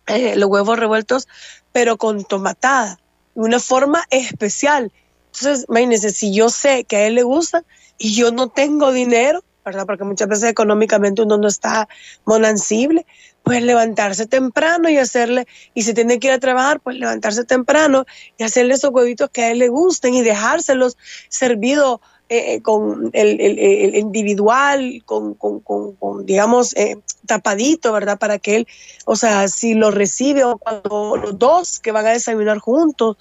eh, 0.06 0.36
los 0.36 0.48
huevos 0.48 0.78
revueltos, 0.78 1.26
pero 1.72 1.96
con 1.96 2.24
tomatada, 2.24 3.00
de 3.34 3.40
una 3.40 3.58
forma 3.58 4.04
especial. 4.10 4.92
Entonces, 5.38 5.66
imagínense, 5.68 6.10
si 6.10 6.32
yo 6.32 6.48
sé 6.48 6.84
que 6.84 6.96
a 6.96 7.06
él 7.06 7.14
le 7.16 7.22
gusta 7.22 7.64
y 7.98 8.14
yo 8.14 8.30
no 8.30 8.48
tengo 8.48 8.92
dinero, 8.92 9.42
¿verdad? 9.64 9.84
Porque 9.84 10.04
muchas 10.04 10.28
veces 10.28 10.50
económicamente 10.50 11.22
uno 11.22 11.38
no 11.38 11.48
está 11.48 11.88
monancible, 12.24 13.04
pues 13.42 13.62
levantarse 13.62 14.26
temprano 14.26 14.88
y 14.88 14.96
hacerle, 14.96 15.46
y 15.74 15.82
si 15.82 15.92
tiene 15.92 16.18
que 16.18 16.28
ir 16.28 16.32
a 16.32 16.38
trabajar, 16.38 16.80
pues 16.80 16.96
levantarse 16.96 17.44
temprano 17.44 18.04
y 18.38 18.44
hacerle 18.44 18.74
esos 18.74 18.90
huevitos 18.92 19.30
que 19.30 19.42
a 19.42 19.50
él 19.50 19.58
le 19.58 19.68
gusten 19.68 20.14
y 20.14 20.22
dejárselos 20.22 20.96
servidos 21.28 22.00
eh, 22.28 22.54
eh, 22.54 22.62
con 22.62 23.10
el, 23.12 23.94
individual, 23.94 25.00
con, 25.04 25.34
con, 25.34 25.60
con, 25.60 26.26
digamos, 26.26 26.74
eh, 26.76 26.98
tapadito, 27.24 27.92
¿verdad? 27.92 28.18
Para 28.18 28.38
que 28.38 28.56
él, 28.56 28.68
o 29.04 29.14
sea, 29.14 29.46
si 29.46 29.74
lo 29.74 29.92
recibe 29.92 30.42
o 30.42 30.58
cuando 30.58 31.16
los 31.16 31.38
dos 31.38 31.78
que 31.78 31.92
van 31.92 32.06
a 32.06 32.10
desayunar 32.10 32.58
juntos, 32.58 33.16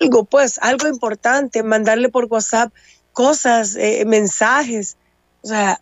algo, 0.00 0.24
pues, 0.24 0.58
algo 0.62 0.88
importante, 0.88 1.62
mandarle 1.62 2.08
por 2.08 2.26
WhatsApp 2.26 2.72
cosas, 3.12 3.76
mensajes, 4.06 4.96
o 5.42 5.48
sea, 5.48 5.80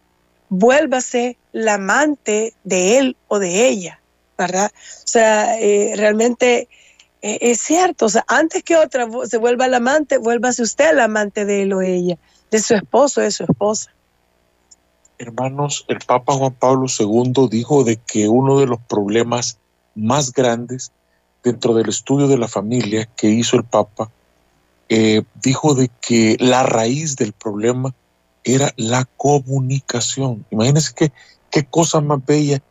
vuélvase 0.49 1.38
la 1.53 1.74
amante 1.74 2.55
de 2.64 2.99
él 2.99 3.16
o 3.28 3.38
de 3.38 3.68
ella, 3.68 4.01
¿verdad? 4.36 4.72
O 4.74 5.07
sea, 5.07 5.57
realmente 5.97 6.68
es 7.22 7.61
cierto, 7.61 8.07
o 8.07 8.09
sea, 8.09 8.24
antes 8.26 8.62
que 8.64 8.76
otra 8.76 9.07
se 9.28 9.36
vuelva 9.36 9.68
la 9.68 9.76
amante, 9.76 10.18
vuélvase 10.18 10.62
usted 10.62 10.95
la 10.95 11.05
amante 11.05 11.45
de 11.45 11.62
él 11.62 11.72
o 11.72 11.82
ella 11.82 12.16
de 12.51 12.59
su 12.59 12.74
esposo, 12.74 13.20
de 13.20 13.30
su 13.30 13.45
esposa. 13.45 13.93
hermanos, 15.20 15.84
el 15.88 15.99
Papa 15.99 16.32
Juan 16.32 16.55
Pablo 16.55 16.86
II 16.88 17.49
dijo 17.51 17.84
de 17.84 17.97
que 17.97 18.28
uno 18.28 18.59
de 18.59 18.66
los 18.66 18.80
problemas 18.80 19.59
más 19.95 20.32
grandes 20.32 20.93
dentro 21.43 21.74
del 21.74 21.88
estudio 21.88 22.28
de 22.28 22.38
la 22.38 22.49
familia 22.49 23.09
que 23.16 23.28
hizo 23.28 23.57
el 23.57 23.64
Papa, 23.64 24.11
eh, 24.88 25.22
dijo 25.43 25.74
de 25.74 25.91
que 26.01 26.36
la 26.41 26.62
raíz 26.64 27.16
del 27.16 27.32
problema 27.32 27.95
era 28.45 28.72
la 28.76 29.05
comunicación. 29.16 30.45
Imagínense 30.51 30.93
que, 30.95 31.12
qué 31.51 31.64
cosa 31.64 32.01
más 32.01 32.24
bella. 32.24 32.62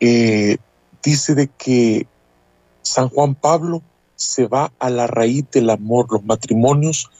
Eh, 0.00 0.58
dice 1.02 1.34
de 1.34 1.48
que 1.48 2.06
San 2.82 3.08
Juan 3.08 3.34
Pablo 3.34 3.82
se 4.14 4.46
va 4.46 4.72
a 4.78 4.90
la 4.90 5.06
raíz 5.06 5.50
del 5.50 5.70
amor. 5.70 6.06
Los 6.10 6.24
matrimonios, 6.24 7.10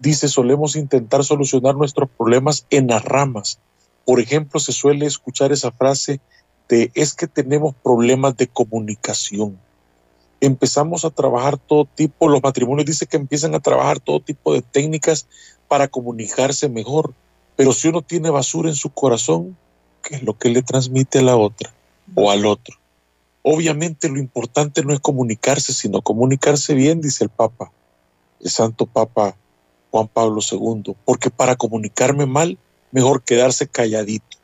dice, 0.00 0.28
solemos 0.28 0.76
intentar 0.76 1.24
solucionar 1.24 1.76
nuestros 1.76 2.08
problemas 2.10 2.66
en 2.70 2.88
las 2.88 3.04
ramas. 3.04 3.58
Por 4.04 4.20
ejemplo, 4.20 4.60
se 4.60 4.72
suele 4.72 5.06
escuchar 5.06 5.52
esa 5.52 5.72
frase 5.72 6.20
de 6.68 6.90
es 6.94 7.14
que 7.14 7.26
tenemos 7.26 7.74
problemas 7.82 8.36
de 8.36 8.48
comunicación. 8.48 9.58
Empezamos 10.44 11.06
a 11.06 11.10
trabajar 11.10 11.56
todo 11.56 11.86
tipo, 11.86 12.28
los 12.28 12.42
matrimonios 12.42 12.84
dicen 12.84 13.08
que 13.08 13.16
empiezan 13.16 13.54
a 13.54 13.60
trabajar 13.60 13.98
todo 13.98 14.20
tipo 14.20 14.52
de 14.52 14.60
técnicas 14.60 15.26
para 15.68 15.88
comunicarse 15.88 16.68
mejor, 16.68 17.14
pero 17.56 17.72
si 17.72 17.88
uno 17.88 18.02
tiene 18.02 18.28
basura 18.28 18.68
en 18.68 18.74
su 18.74 18.90
corazón, 18.90 19.56
¿qué 20.02 20.16
es 20.16 20.22
lo 20.22 20.36
que 20.36 20.50
le 20.50 20.60
transmite 20.60 21.20
a 21.20 21.22
la 21.22 21.38
otra 21.38 21.72
o 22.14 22.30
al 22.30 22.44
otro? 22.44 22.76
Obviamente 23.42 24.10
lo 24.10 24.18
importante 24.18 24.84
no 24.84 24.92
es 24.92 25.00
comunicarse, 25.00 25.72
sino 25.72 26.02
comunicarse 26.02 26.74
bien, 26.74 27.00
dice 27.00 27.24
el 27.24 27.30
Papa, 27.30 27.72
el 28.38 28.50
Santo 28.50 28.84
Papa 28.84 29.38
Juan 29.90 30.08
Pablo 30.08 30.42
II, 30.42 30.94
porque 31.06 31.30
para 31.30 31.56
comunicarme 31.56 32.26
mal, 32.26 32.58
mejor 32.92 33.22
quedarse 33.22 33.66
calladito. 33.66 34.36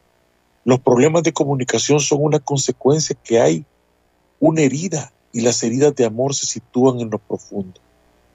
Los 0.65 0.81
problemas 0.81 1.25
de 1.25 1.35
comunicación 1.35 2.01
son 2.01 2.23
una 2.23 2.39
consecuencia 2.39 3.15
que 3.23 3.39
hay 3.39 3.67
una 4.39 4.63
herida 4.63 5.13
y 5.33 5.41
las 5.43 5.63
heridas 5.63 5.95
de 5.95 6.05
amor 6.05 6.35
se 6.35 6.47
sitúan 6.47 7.01
en 7.01 7.11
lo 7.11 7.19
profundo. 7.19 7.81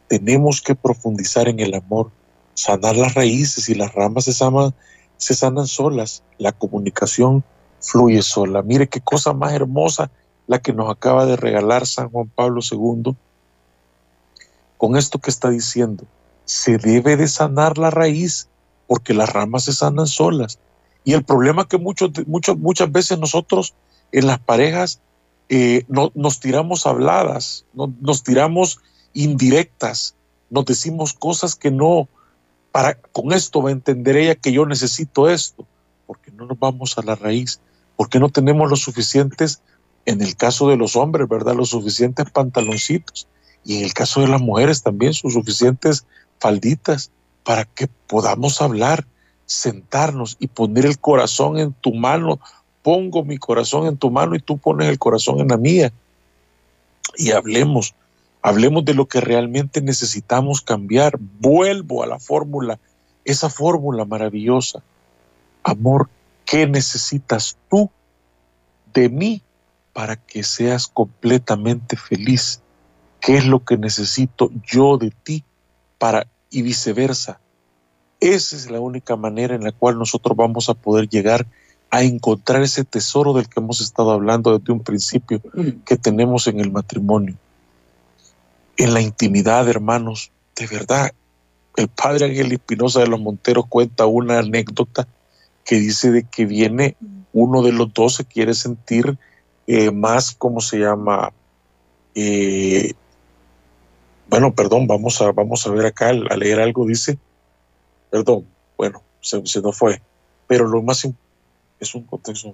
Tenemos 0.08 0.62
que 0.62 0.76
profundizar 0.76 1.48
en 1.48 1.60
el 1.60 1.74
amor, 1.74 2.12
sanar 2.54 2.96
las 2.96 3.14
raíces 3.14 3.70
y 3.70 3.76
las 3.76 3.94
ramas 3.94 4.26
se 4.26 4.34
sanan, 4.34 4.74
se 5.18 5.36
sanan 5.36 5.68
solas. 5.68 6.24
La 6.38 6.52
comunicación 6.52 7.44
fluye 7.80 8.22
sola. 8.22 8.62
Mire 8.62 8.88
qué 8.88 9.02
cosa 9.02 9.34
más 9.34 9.54
hermosa 9.54 10.10
la 10.48 10.60
que 10.60 10.74
nos 10.74 10.90
acaba 10.90 11.26
de 11.26 11.36
regalar 11.36 11.88
San 11.88 12.10
Juan 12.10 12.30
Pablo 12.30 12.62
II 12.70 13.16
con 14.78 14.96
esto 14.96 15.20
que 15.20 15.32
está 15.32 15.50
diciendo. 15.50 16.06
Se 16.46 16.78
debe 16.78 17.18
de 17.18 17.28
sanar 17.28 17.78
la 17.78 17.90
raíz 17.90 18.48
porque 18.88 19.14
las 19.14 19.34
ramas 19.34 19.64
se 19.64 19.74
sanan 19.74 20.08
solas. 20.08 20.60
Y 21.04 21.14
el 21.14 21.24
problema 21.24 21.68
que 21.68 21.78
muchos, 21.78 22.12
muchas 22.28 22.92
veces 22.92 23.18
nosotros 23.18 23.74
en 24.12 24.28
las 24.28 24.40
parejas 24.40 25.00
eh, 25.50 25.84
no, 25.88 26.12
nos 26.16 26.40
tiramos 26.40 26.86
habladas, 26.86 27.66
no, 27.74 27.94
nos 28.02 28.24
tiramos 28.24 28.80
indirectas, 29.14 30.16
nos 30.50 30.66
decimos 30.66 31.14
cosas 31.14 31.56
que 31.56 31.72
no, 31.72 32.08
para, 32.72 32.96
con 32.96 33.32
esto 33.32 33.62
va 33.62 33.70
a 33.70 33.74
entender 33.74 34.18
ella 34.18 34.36
que 34.36 34.52
yo 34.52 34.66
necesito 34.66 35.30
esto, 35.30 35.66
porque 36.08 36.32
no 36.32 36.46
nos 36.46 36.60
vamos 36.60 36.98
a 36.98 37.04
la 37.04 37.16
raíz, 37.16 37.60
porque 37.96 38.20
no 38.20 38.30
tenemos 38.30 38.70
los 38.70 38.82
suficientes, 38.82 39.62
en 40.06 40.22
el 40.22 40.36
caso 40.36 40.68
de 40.70 40.78
los 40.78 40.96
hombres, 40.96 41.28
¿verdad? 41.28 41.56
Los 41.56 41.70
suficientes 41.70 42.30
pantaloncitos, 42.30 43.28
y 43.64 43.78
en 43.78 43.84
el 43.84 43.94
caso 43.94 44.22
de 44.22 44.28
las 44.28 44.42
mujeres 44.42 44.84
también 44.84 45.14
sus 45.14 45.34
suficientes 45.34 46.06
falditas, 46.40 47.12
para 47.44 47.66
que 47.66 47.88
podamos 48.08 48.62
hablar, 48.62 49.06
sentarnos 49.46 50.38
y 50.40 50.48
poner 50.48 50.86
el 50.88 51.00
corazón 51.00 51.60
en 51.60 51.74
tu 51.74 51.94
mano 51.94 52.40
pongo 52.86 53.24
mi 53.24 53.40
corazón 53.40 53.88
en 53.88 53.98
tu 53.98 54.12
mano 54.12 54.36
y 54.36 54.40
tú 54.40 54.60
pones 54.60 54.88
el 54.88 55.00
corazón 55.00 55.40
en 55.40 55.48
la 55.48 55.58
mía. 55.58 55.92
Y 57.18 57.32
hablemos, 57.32 57.96
hablemos 58.44 58.86
de 58.86 58.94
lo 58.94 59.08
que 59.08 59.22
realmente 59.22 59.82
necesitamos 59.82 60.62
cambiar. 60.62 61.18
Vuelvo 61.40 62.04
a 62.04 62.06
la 62.06 62.20
fórmula, 62.20 62.78
esa 63.24 63.50
fórmula 63.50 64.06
maravillosa. 64.06 64.84
Amor, 65.64 66.12
¿qué 66.46 66.68
necesitas 66.68 67.58
tú 67.72 67.90
de 68.94 69.10
mí 69.10 69.42
para 69.92 70.16
que 70.16 70.44
seas 70.44 70.86
completamente 70.86 71.98
feliz? 71.98 72.62
¿Qué 73.20 73.38
es 73.38 73.48
lo 73.48 73.66
que 73.66 73.80
necesito 73.80 74.52
yo 74.64 75.00
de 75.00 75.10
ti 75.10 75.44
para 75.98 76.28
y 76.52 76.62
viceversa? 76.62 77.40
Esa 78.20 78.56
es 78.56 78.70
la 78.70 78.80
única 78.80 79.16
manera 79.16 79.56
en 79.56 79.64
la 79.64 79.72
cual 79.72 79.98
nosotros 79.98 80.38
vamos 80.38 80.70
a 80.70 80.76
poder 80.76 81.10
llegar 81.10 81.42
a 81.42 81.65
encontrar 82.04 82.62
ese 82.62 82.84
tesoro 82.84 83.34
del 83.34 83.48
que 83.48 83.60
hemos 83.60 83.82
estado 83.82 84.12
hablando 84.12 84.58
desde 84.58 84.74
un 84.74 84.82
principio 84.82 85.42
mm. 85.54 85.84
que 85.86 85.98
tenemos 85.98 86.48
en 86.48 86.60
el 86.60 86.72
matrimonio. 86.72 87.36
En 88.78 88.94
la 88.94 89.02
intimidad, 89.02 89.68
hermanos, 89.70 90.32
de 90.56 90.68
verdad, 90.68 91.12
el 91.76 91.88
padre 91.88 92.26
Ángel 92.26 92.52
Espinosa 92.52 93.02
de 93.02 93.08
los 93.08 93.20
Monteros 93.20 93.66
cuenta 93.68 94.06
una 94.06 94.40
anécdota 94.40 95.08
que 95.64 95.76
dice 95.78 96.12
de 96.12 96.24
que 96.24 96.46
viene 96.46 96.96
uno 97.34 97.64
de 97.64 97.72
los 97.72 97.94
dos 97.94 98.16
se 98.16 98.26
quiere 98.26 98.54
sentir 98.54 99.18
eh, 99.68 99.92
más, 99.92 100.36
¿cómo 100.36 100.62
se 100.62 100.80
llama? 100.80 101.34
Eh, 102.14 102.94
bueno, 104.30 104.54
perdón, 104.54 104.88
vamos 104.88 105.22
a, 105.22 105.32
vamos 105.32 105.66
a 105.66 105.72
ver 105.72 105.86
acá, 105.86 106.10
a 106.10 106.38
leer 106.38 106.60
algo, 106.60 106.86
dice, 106.86 107.18
perdón, 108.10 108.46
bueno, 108.78 109.02
se, 109.22 109.46
se 109.46 109.62
nos 109.62 109.78
fue, 109.78 110.02
pero 110.48 110.68
lo 110.68 110.82
más 110.82 111.04
importante 111.04 111.25
es 111.86 111.96
un 111.96 112.04
contexto 112.04 112.54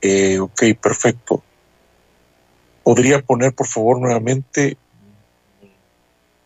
eh, 0.00 0.38
ok, 0.38 0.62
perfecto. 0.80 1.42
¿Podría 2.82 3.22
poner, 3.22 3.54
por 3.54 3.66
favor, 3.66 3.98
nuevamente? 3.98 4.76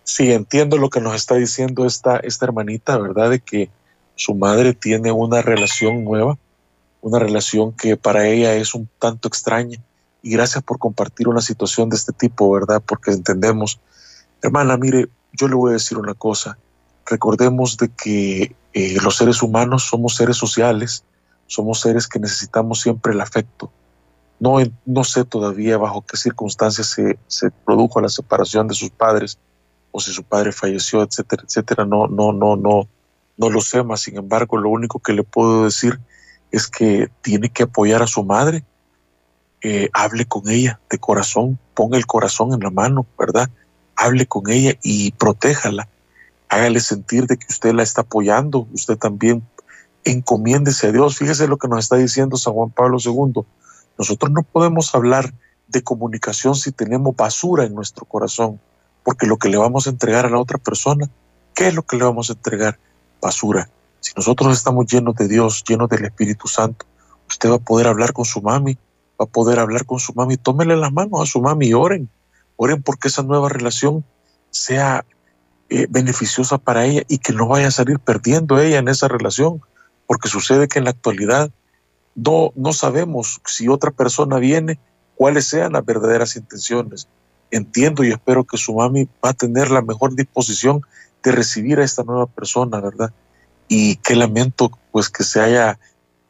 Sí, 0.04 0.32
entiendo 0.32 0.78
lo 0.78 0.88
que 0.88 1.00
nos 1.00 1.16
está 1.16 1.34
diciendo 1.34 1.84
esta, 1.84 2.18
esta 2.18 2.46
hermanita, 2.46 2.96
¿verdad? 2.98 3.30
De 3.30 3.40
que 3.40 3.68
su 4.14 4.34
madre 4.36 4.74
tiene 4.74 5.10
una 5.10 5.42
relación 5.42 6.04
nueva, 6.04 6.38
una 7.02 7.18
relación 7.18 7.72
que 7.72 7.96
para 7.96 8.28
ella 8.28 8.54
es 8.54 8.74
un 8.74 8.88
tanto 9.00 9.26
extraña. 9.26 9.78
Y 10.22 10.30
gracias 10.30 10.62
por 10.62 10.78
compartir 10.78 11.26
una 11.26 11.40
situación 11.40 11.90
de 11.90 11.96
este 11.96 12.12
tipo, 12.12 12.50
¿verdad? 12.52 12.80
Porque 12.86 13.10
entendemos. 13.10 13.80
Hermana, 14.40 14.76
mire, 14.76 15.08
yo 15.32 15.48
le 15.48 15.56
voy 15.56 15.70
a 15.70 15.74
decir 15.74 15.98
una 15.98 16.14
cosa. 16.14 16.56
Recordemos 17.06 17.76
de 17.76 17.88
que 17.88 18.54
eh, 18.72 18.96
los 19.02 19.16
seres 19.16 19.42
humanos 19.42 19.84
somos 19.84 20.16
seres 20.16 20.36
sociales, 20.36 21.04
somos 21.46 21.80
seres 21.80 22.06
que 22.06 22.18
necesitamos 22.18 22.80
siempre 22.80 23.12
el 23.12 23.20
afecto. 23.20 23.70
No, 24.40 24.58
no 24.86 25.04
sé 25.04 25.24
todavía 25.24 25.78
bajo 25.78 26.02
qué 26.02 26.16
circunstancias 26.16 26.86
se, 26.86 27.18
se, 27.26 27.50
produjo 27.50 28.00
la 28.00 28.08
separación 28.08 28.68
de 28.68 28.74
sus 28.74 28.90
padres 28.90 29.38
o 29.90 30.00
si 30.00 30.12
su 30.12 30.22
padre 30.22 30.52
falleció, 30.52 31.02
etcétera, 31.02 31.42
etcétera. 31.44 31.84
No, 31.84 32.06
no, 32.06 32.32
no, 32.32 32.56
no, 32.56 32.88
no 33.36 33.50
lo 33.50 33.60
sé 33.60 33.82
más. 33.82 34.02
Sin 34.02 34.16
embargo, 34.16 34.58
lo 34.58 34.68
único 34.68 35.00
que 35.00 35.12
le 35.12 35.24
puedo 35.24 35.64
decir 35.64 35.98
es 36.52 36.68
que 36.68 37.10
tiene 37.22 37.48
que 37.48 37.64
apoyar 37.64 38.02
a 38.02 38.06
su 38.06 38.22
madre. 38.22 38.64
Eh, 39.60 39.90
hable 39.92 40.24
con 40.26 40.48
ella 40.48 40.78
de 40.88 40.98
corazón, 40.98 41.58
ponga 41.74 41.98
el 41.98 42.06
corazón 42.06 42.52
en 42.52 42.60
la 42.60 42.70
mano, 42.70 43.06
¿verdad? 43.18 43.50
Hable 43.96 44.26
con 44.26 44.48
ella 44.50 44.74
y 44.82 45.10
protéjala 45.12 45.88
hágale 46.48 46.80
sentir 46.80 47.26
de 47.26 47.36
que 47.36 47.46
usted 47.48 47.72
la 47.72 47.82
está 47.82 48.02
apoyando, 48.02 48.66
usted 48.72 48.96
también 48.96 49.42
encomiéndese 50.04 50.88
a 50.88 50.92
Dios. 50.92 51.16
Fíjese 51.16 51.48
lo 51.48 51.58
que 51.58 51.68
nos 51.68 51.80
está 51.80 51.96
diciendo 51.96 52.36
San 52.36 52.54
Juan 52.54 52.70
Pablo 52.70 52.98
II. 53.04 53.42
Nosotros 53.98 54.30
no 54.32 54.42
podemos 54.42 54.94
hablar 54.94 55.32
de 55.68 55.82
comunicación 55.82 56.54
si 56.54 56.72
tenemos 56.72 57.14
basura 57.14 57.64
en 57.64 57.74
nuestro 57.74 58.06
corazón, 58.06 58.60
porque 59.04 59.26
lo 59.26 59.36
que 59.36 59.48
le 59.48 59.58
vamos 59.58 59.86
a 59.86 59.90
entregar 59.90 60.26
a 60.26 60.30
la 60.30 60.38
otra 60.38 60.58
persona, 60.58 61.08
¿qué 61.54 61.68
es 61.68 61.74
lo 61.74 61.82
que 61.82 61.96
le 61.96 62.04
vamos 62.04 62.30
a 62.30 62.32
entregar? 62.32 62.78
Basura. 63.20 63.68
Si 64.00 64.12
nosotros 64.16 64.56
estamos 64.56 64.86
llenos 64.86 65.14
de 65.16 65.28
Dios, 65.28 65.64
llenos 65.68 65.88
del 65.88 66.04
Espíritu 66.04 66.48
Santo, 66.48 66.86
usted 67.28 67.50
va 67.50 67.56
a 67.56 67.58
poder 67.58 67.88
hablar 67.88 68.12
con 68.12 68.24
su 68.24 68.40
mami, 68.40 68.78
va 69.20 69.24
a 69.24 69.26
poder 69.26 69.58
hablar 69.58 69.84
con 69.84 69.98
su 69.98 70.14
mami, 70.14 70.36
tómele 70.36 70.76
las 70.76 70.92
manos 70.92 71.20
a 71.20 71.26
su 71.26 71.40
mami 71.42 71.68
y 71.68 71.74
oren, 71.74 72.08
oren 72.56 72.82
porque 72.82 73.08
esa 73.08 73.22
nueva 73.22 73.48
relación 73.48 74.04
sea 74.50 75.04
eh, 75.70 75.86
beneficiosa 75.88 76.58
para 76.58 76.84
ella 76.86 77.02
y 77.08 77.18
que 77.18 77.32
no 77.32 77.46
vaya 77.46 77.68
a 77.68 77.72
salir 77.72 77.98
perdiendo 77.98 78.58
ella 78.60 78.78
en 78.78 78.88
esa 78.88 79.08
relación, 79.08 79.60
porque 80.06 80.28
sucede 80.28 80.68
que 80.68 80.78
en 80.78 80.84
la 80.84 80.90
actualidad 80.90 81.50
no, 82.14 82.52
no 82.56 82.72
sabemos 82.72 83.40
si 83.44 83.68
otra 83.68 83.90
persona 83.90 84.38
viene, 84.38 84.78
cuáles 85.14 85.46
sean 85.46 85.72
las 85.72 85.84
verdaderas 85.84 86.36
intenciones. 86.36 87.08
Entiendo 87.50 88.04
y 88.04 88.10
espero 88.10 88.44
que 88.44 88.56
su 88.56 88.74
mami 88.74 89.08
va 89.24 89.30
a 89.30 89.34
tener 89.34 89.70
la 89.70 89.82
mejor 89.82 90.14
disposición 90.14 90.82
de 91.22 91.32
recibir 91.32 91.80
a 91.80 91.84
esta 91.84 92.02
nueva 92.02 92.26
persona, 92.26 92.80
¿verdad? 92.80 93.12
Y 93.68 93.96
qué 93.96 94.16
lamento 94.16 94.70
pues 94.92 95.08
que 95.08 95.24
se 95.24 95.40
haya 95.40 95.78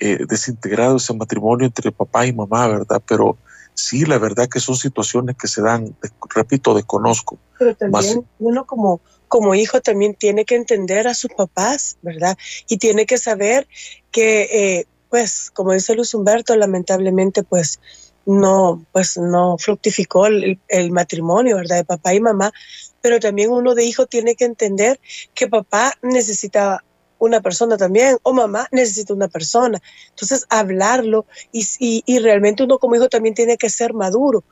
eh, 0.00 0.24
desintegrado 0.28 0.96
ese 0.96 1.14
matrimonio 1.14 1.66
entre 1.66 1.92
papá 1.92 2.26
y 2.26 2.32
mamá, 2.32 2.68
¿verdad? 2.68 3.02
Pero 3.06 3.36
sí, 3.74 4.04
la 4.04 4.18
verdad 4.18 4.48
que 4.48 4.60
son 4.60 4.76
situaciones 4.76 5.36
que 5.36 5.48
se 5.48 5.62
dan, 5.62 5.96
repito, 6.34 6.74
desconozco. 6.74 7.38
Pero 7.58 7.74
también 7.74 8.24
uno 8.38 8.64
como, 8.64 9.00
como 9.28 9.54
hijo 9.54 9.80
también 9.80 10.14
tiene 10.14 10.44
que 10.44 10.56
entender 10.56 11.06
a 11.06 11.14
sus 11.14 11.30
papás, 11.32 11.98
¿verdad? 12.02 12.36
Y 12.68 12.78
tiene 12.78 13.06
que 13.06 13.18
saber 13.18 13.68
que, 14.10 14.42
eh, 14.42 14.86
pues, 15.10 15.50
como 15.50 15.72
dice 15.72 15.94
Luis 15.94 16.14
Humberto, 16.14 16.56
lamentablemente, 16.56 17.42
pues, 17.42 17.80
no, 18.26 18.84
pues 18.92 19.16
no 19.16 19.56
fructificó 19.58 20.26
el, 20.26 20.58
el, 20.68 20.90
matrimonio, 20.90 21.56
¿verdad? 21.56 21.76
De 21.76 21.84
papá 21.84 22.12
y 22.12 22.20
mamá, 22.20 22.52
pero 23.00 23.20
también 23.20 23.50
uno 23.50 23.74
de 23.74 23.84
hijo 23.84 24.06
tiene 24.06 24.34
que 24.34 24.44
entender 24.44 25.00
que 25.34 25.48
papá 25.48 25.94
necesita 26.02 26.84
una 27.18 27.40
persona 27.40 27.76
también, 27.76 28.18
o 28.22 28.32
mamá 28.32 28.68
necesita 28.70 29.14
una 29.14 29.28
persona. 29.28 29.80
Entonces, 30.10 30.46
hablarlo 30.50 31.26
y, 31.52 31.66
y, 31.78 32.02
y 32.06 32.18
realmente 32.18 32.62
uno 32.62 32.78
como 32.78 32.96
hijo 32.96 33.08
también 33.08 33.34
tiene 33.34 33.56
que 33.56 33.70
ser 33.70 33.94
maduro, 33.94 34.44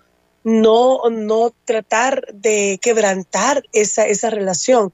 no, 0.47 1.01
no 1.11 1.53
tratar 1.65 2.25
de 2.33 2.79
quebrantar 2.81 3.65
esa, 3.73 4.07
esa 4.07 4.31
relación, 4.31 4.93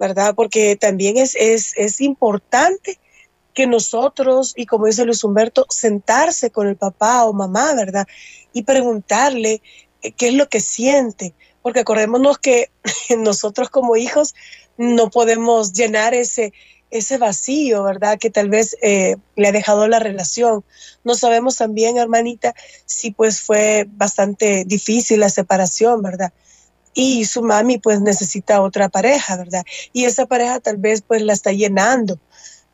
¿verdad? 0.00 0.34
Porque 0.34 0.74
también 0.74 1.16
es, 1.16 1.36
es, 1.36 1.74
es 1.76 2.00
importante 2.00 2.98
que 3.54 3.68
nosotros, 3.68 4.52
y 4.56 4.66
como 4.66 4.86
dice 4.86 5.04
Luis 5.04 5.22
Humberto, 5.22 5.64
sentarse 5.68 6.50
con 6.50 6.66
el 6.66 6.74
papá 6.74 7.24
o 7.24 7.32
mamá, 7.32 7.72
¿verdad? 7.74 8.04
Y 8.52 8.64
preguntarle 8.64 9.62
eh, 10.02 10.10
qué 10.10 10.26
es 10.26 10.34
lo 10.34 10.48
que 10.48 10.58
siente, 10.58 11.34
porque 11.62 11.80
acordémonos 11.80 12.38
que 12.38 12.72
nosotros 13.16 13.70
como 13.70 13.94
hijos 13.94 14.34
no 14.76 15.08
podemos 15.08 15.72
llenar 15.72 16.14
ese, 16.14 16.52
ese 16.90 17.18
vacío, 17.18 17.82
¿verdad? 17.82 18.18
Que 18.18 18.30
tal 18.30 18.48
vez 18.48 18.76
eh, 18.82 19.16
le 19.36 19.48
ha 19.48 19.52
dejado 19.52 19.88
la 19.88 19.98
relación. 19.98 20.64
No 21.04 21.14
sabemos 21.14 21.56
también, 21.56 21.96
hermanita, 21.96 22.54
si 22.86 23.10
pues 23.10 23.40
fue 23.40 23.86
bastante 23.90 24.64
difícil 24.66 25.20
la 25.20 25.28
separación, 25.28 26.02
¿verdad? 26.02 26.32
Y 26.92 27.24
su 27.24 27.42
mami 27.42 27.78
pues 27.78 28.00
necesita 28.00 28.60
otra 28.60 28.88
pareja, 28.88 29.36
¿verdad? 29.36 29.64
Y 29.92 30.04
esa 30.04 30.26
pareja 30.26 30.60
tal 30.60 30.76
vez 30.76 31.02
pues 31.02 31.22
la 31.22 31.32
está 31.32 31.52
llenando 31.52 32.18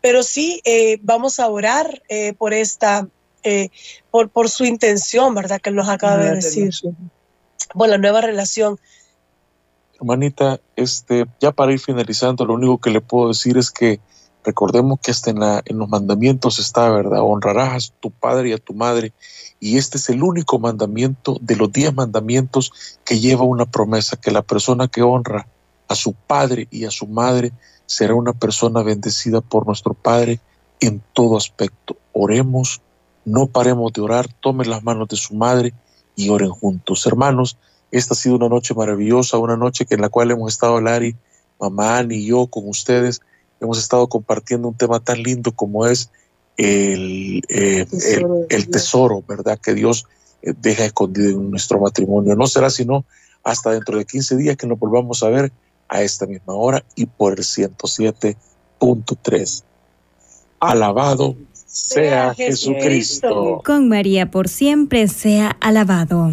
pero 0.03 0.23
sí 0.23 0.61
eh, 0.65 0.99
vamos 1.03 1.41
a 1.41 1.49
orar 1.49 2.01
eh, 2.09 2.33
por 2.35 2.55
esta, 2.55 3.09
por, 4.13 4.29
por 4.31 4.49
su 4.49 4.65
intención, 4.65 5.35
¿verdad? 5.35 5.61
Que 5.61 5.73
nos 5.73 5.89
acaba 5.89 6.17
de 6.19 6.37
decir. 6.37 6.71
Por 7.75 7.89
la 7.89 7.99
nueva 7.99 8.21
relación. 8.21 8.79
Hermanita, 9.99 10.61
este, 10.77 11.27
ya 11.41 11.53
para 11.53 11.73
ir 11.73 11.81
finalizando, 11.81 12.45
lo 12.45 12.55
único 12.55 12.79
que 12.79 12.91
le 12.91 13.01
puedo 13.01 13.29
decir 13.29 13.57
es 13.57 13.71
que 13.71 14.01
recordemos 14.45 15.01
que 15.01 15.11
hasta 15.11 15.31
en, 15.31 15.43
en 15.43 15.79
los 15.79 15.89
mandamientos 15.89 16.59
está, 16.59 16.91
¿verdad? 16.91 17.21
Honrarás 17.23 17.91
a 17.91 18.01
tu 18.01 18.11
padre 18.11 18.51
y 18.51 18.53
a 18.53 18.59
tu 18.59 18.75
madre. 18.75 19.13
Y 19.59 19.79
este 19.79 19.99
es 19.99 20.09
el 20.11 20.23
único 20.23 20.59
mandamiento 20.59 21.39
de 21.41 21.57
los 21.57 21.73
diez 21.73 21.95
mandamientos 21.95 22.99
que 23.05 23.19
lleva 23.19 23.45
una 23.45 23.67
promesa, 23.67 24.17
que 24.17 24.31
la 24.31 24.43
persona 24.43 24.89
que 24.89 25.03
honra 25.03 25.49
a 25.89 25.95
su 25.95 26.13
padre 26.13 26.69
y 26.71 26.85
a 26.85 26.91
su 26.91 27.07
madre 27.07 27.53
será 27.87 28.15
una 28.15 28.33
persona 28.33 28.83
bendecida 28.83 29.41
por 29.41 29.67
nuestro 29.67 29.95
Padre 29.95 30.41
en 30.81 31.03
todo 31.13 31.37
aspecto. 31.37 31.97
Oremos, 32.13 32.83
no 33.25 33.47
paremos 33.47 33.93
de 33.93 34.01
orar, 34.01 34.29
tomen 34.41 34.71
las 34.71 34.83
manos 34.83 35.09
de 35.09 35.17
su 35.17 35.35
madre 35.35 35.73
y 36.17 36.29
oren 36.29 36.51
juntos. 36.51 37.07
Hermanos, 37.07 37.57
esta 37.91 38.15
ha 38.15 38.17
sido 38.17 38.37
una 38.37 38.49
noche 38.49 38.73
maravillosa, 38.75 39.39
una 39.39 39.57
noche 39.57 39.85
en 39.91 40.01
la 40.01 40.09
cual 40.09 40.31
hemos 40.31 40.53
estado 40.53 40.81
Lari, 40.81 41.17
mamá 41.61 42.07
y 42.09 42.27
yo 42.27 42.47
con 42.47 42.69
ustedes. 42.69 43.21
Hemos 43.61 43.79
estado 43.79 44.07
compartiendo 44.09 44.69
un 44.69 44.77
tema 44.77 45.01
tan 45.01 45.23
lindo 45.23 45.53
como 45.53 45.87
es 45.87 46.11
el, 46.57 47.43
eh, 47.49 47.87
tesoro, 47.91 48.47
el, 48.49 48.57
el 48.57 48.69
tesoro, 48.69 49.25
¿verdad? 49.27 49.59
Que 49.59 49.75
Dios 49.75 50.07
eh, 50.43 50.55
deja 50.57 50.85
escondido 50.85 51.31
en 51.31 51.51
nuestro 51.51 51.81
matrimonio. 51.81 52.37
No 52.37 52.47
será 52.47 52.71
sino 52.71 53.05
hasta 53.43 53.71
dentro 53.71 53.99
de 53.99 54.05
15 54.05 54.37
días 54.37 54.57
que 54.57 54.67
nos 54.67 54.79
volvamos 54.79 55.23
a 55.23 55.29
ver 55.29 55.53
a 55.89 56.03
esta 56.03 56.27
misma 56.27 56.55
hora 56.55 56.85
y 56.95 57.07
por 57.07 57.35
el 57.35 57.45
107.3. 57.45 59.63
Alabado 60.59 61.37
sea 61.67 62.35
Jesucristo. 62.35 63.63
Con 63.65 63.89
María 63.89 64.31
por 64.31 64.49
siempre 64.49 65.09
sea 65.09 65.57
alabado. 65.61 66.33